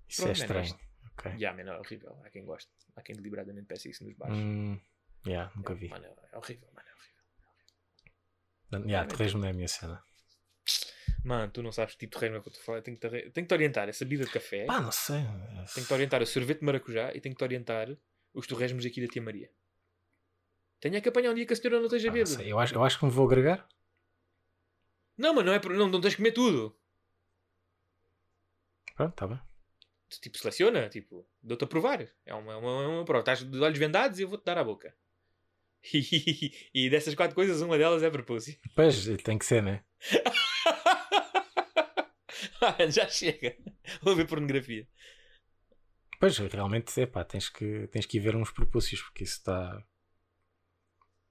isso 0.07 0.21
é 0.21 0.25
pronto, 0.27 0.37
man, 0.39 0.45
estranho. 0.45 0.65
isto- 0.67 0.79
Ok. 1.19 1.33
Já, 1.39 1.53
mano, 1.55 1.71
é 1.71 1.79
horrível. 1.79 2.21
Há 2.25 2.29
quem 2.31 2.45
goste. 2.45 2.71
Há 2.95 3.01
quem 3.03 3.17
deliberadamente 3.17 3.67
peça 3.67 3.89
isso 3.89 4.05
nos 4.05 4.15
bares. 4.15 4.37
Hum, 4.37 4.79
yeah, 5.27 5.51
nunca 5.57 5.75
vi. 5.75 5.89
Mano, 5.89 6.05
é 6.05 6.37
horrível, 6.37 6.69
mano, 6.75 6.87
é 6.89 6.93
horrível. 6.93 8.89
Yeah, 8.91 9.09
torresmo 9.09 9.41
não 9.41 9.49
é 9.49 9.51
a 9.51 9.55
minha 9.55 9.67
cena. 9.69 10.03
Mano, 11.25 11.51
tu 11.53 11.63
não 11.63 11.73
sabes 11.73 11.95
que 11.95 12.01
tipo 12.01 12.11
de 12.11 12.21
torresmo 12.21 12.37
é 12.39 12.41
que 12.41 12.49
eu 12.49 12.53
estou 12.53 12.63
a 12.63 12.67
falar. 12.67 12.83
Tenho 12.83 12.97
que 12.97 13.09
te, 13.09 13.11
tenho 13.11 13.33
que 13.33 13.43
te 13.47 13.55
orientar 13.55 13.89
essa 13.89 14.05
bebida 14.05 14.25
de 14.25 14.31
café. 14.31 14.65
Pá, 14.67 14.81
não 14.81 14.93
sei. 14.93 15.21
Tenho 15.21 15.67
que 15.67 15.87
te 15.87 15.93
orientar 15.93 16.23
o 16.23 16.27
sorvete 16.27 16.61
de 16.61 16.65
maracujá 16.65 17.13
e 17.15 17.21
tenho 17.21 17.35
que 17.35 17.39
te 17.39 17.45
orientar 17.45 17.89
os 18.33 18.47
torresmos 18.47 18.87
aqui 18.87 19.01
da 19.01 19.09
Tia 19.09 19.23
Maria. 19.23 19.51
Tenho 20.81 20.97
é 20.97 21.01
que 21.01 21.09
apanhar 21.09 21.33
um 21.33 21.35
dia 21.35 21.45
que 21.45 21.53
a 21.53 21.57
senhora 21.57 21.79
não 21.79 21.87
esteja 21.87 22.07
não 22.07 22.15
bêbada. 22.15 22.43
Eu, 22.43 22.59
acho, 22.59 22.75
eu 22.75 22.85
acho 22.85 22.99
que 22.99 23.05
me 23.05 23.11
vou 23.11 23.27
agregar. 23.27 23.69
Não, 25.17 25.35
mas 25.35 25.45
não 25.45 25.53
é 25.53 25.61
não, 25.61 25.89
não 25.89 26.01
tens 26.01 26.15
que 26.15 26.19
comer 26.19 26.33
tudo. 26.33 26.79
Pronto, 28.95 29.15
tá 29.15 29.27
bem. 29.27 29.41
Tu, 30.09 30.21
tipo, 30.21 30.39
seleciona, 30.39 30.89
tipo, 30.89 31.29
dou-te 31.43 31.65
a 31.65 31.67
provar. 31.67 32.09
É 32.25 32.35
uma, 32.35 32.53
é 32.53 32.57
uma, 32.57 32.89
uma 32.89 33.05
prova. 33.05 33.21
Estás 33.21 33.43
de 33.43 33.59
olhos 33.59 33.79
vendados 33.79 34.19
e 34.19 34.23
eu 34.23 34.29
vou-te 34.29 34.45
dar 34.45 34.57
à 34.57 34.65
boca. 34.65 34.95
e 36.75 36.89
dessas 36.91 37.15
quatro 37.15 37.35
coisas, 37.35 37.61
uma 37.61 37.77
delas 37.77 38.03
é 38.03 38.11
propósito. 38.11 38.69
Pois, 38.75 39.05
tem 39.23 39.39
que 39.39 39.45
ser, 39.45 39.63
né? 39.63 39.85
Já 42.91 43.09
chega. 43.09 43.57
Vou 44.03 44.15
ver 44.17 44.27
pornografia. 44.27 44.87
Pois, 46.21 46.37
realmente, 46.39 47.01
é 47.01 47.07
pá, 47.07 47.25
tens 47.25 47.49
que, 47.49 47.87
tens 47.89 48.05
que 48.07 48.17
ir 48.17 48.21
ver 48.21 48.35
uns 48.35 48.51
propúcios, 48.51 49.01
porque 49.03 49.23
isso 49.25 49.35
está 49.39 49.83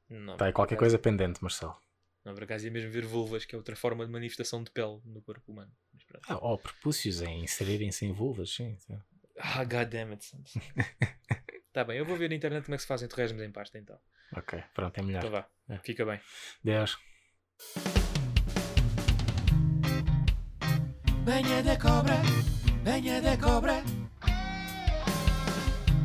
Não, 0.09 0.37
tá 0.37 0.45
aí 0.45 0.53
qualquer 0.53 0.75
acaso- 0.75 0.79
coisa 0.91 0.99
pendente, 0.99 1.41
Marcelo. 1.43 1.75
Não, 2.23 2.33
por 2.33 2.43
acaso 2.43 2.65
ia 2.65 2.71
mesmo 2.71 2.91
ver 2.91 3.05
vulvas, 3.05 3.45
que 3.45 3.55
é 3.55 3.57
outra 3.57 3.75
forma 3.75 4.05
de 4.05 4.11
manifestação 4.11 4.61
de 4.63 4.69
pele 4.71 4.99
no 5.05 5.21
corpo 5.21 5.51
humano. 5.51 5.71
Ah, 6.27 6.37
oh, 6.41 6.57
propúcios 6.57 7.21
em 7.21 7.43
inserirem-se 7.43 8.05
em 8.05 8.11
vulvas, 8.11 8.49
sim. 8.53 8.77
Ah, 9.39 9.63
god 9.63 9.89
damn 9.89 10.11
it. 10.11 10.25
Santos. 10.25 10.53
tá 11.71 11.83
bem, 11.85 11.97
eu 11.97 12.05
vou 12.05 12.17
ver 12.17 12.29
na 12.29 12.35
internet 12.35 12.63
como 12.65 12.75
é 12.75 12.77
que 12.77 12.81
se 12.81 12.87
fazem 12.87 13.07
torresmos 13.07 13.41
em 13.41 13.51
pasta 13.51 13.77
então. 13.77 13.97
Ok, 14.35 14.61
pronto, 14.73 14.97
é 14.97 15.03
melhor. 15.03 15.19
Então 15.19 15.31
vá, 15.31 15.49
É. 15.69 15.77
fica 15.79 16.05
bem. 16.05 16.19
Deus. 16.63 16.97
Venha 21.27 21.61
de 21.61 21.75
cobra, 21.77 22.17
venha 22.85 23.21
de 23.21 23.37
cobra, 23.37 23.83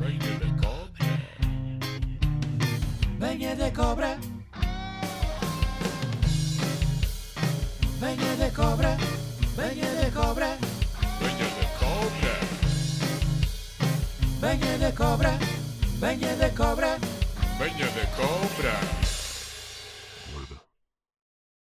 Venha 0.01 0.33
de 0.43 0.51
cobra. 0.61 1.19
venha 3.21 3.55
de 3.57 3.71
cobra. 3.71 4.19
Venha 8.01 8.37
de 8.37 8.51
cobra, 8.51 8.97
venha 9.57 9.91
de 10.01 10.11
cobra, 10.11 10.59
Venha 11.21 11.49
de 11.59 11.67
cobra. 11.79 12.35
venha 14.41 14.79
de 14.79 14.93
cobra, 14.97 15.39
venha 16.01 16.37
de 16.37 16.51
cobra. 16.57 16.99
Venha 17.61 17.87
de 17.87 18.07
cobra. 18.17 19.02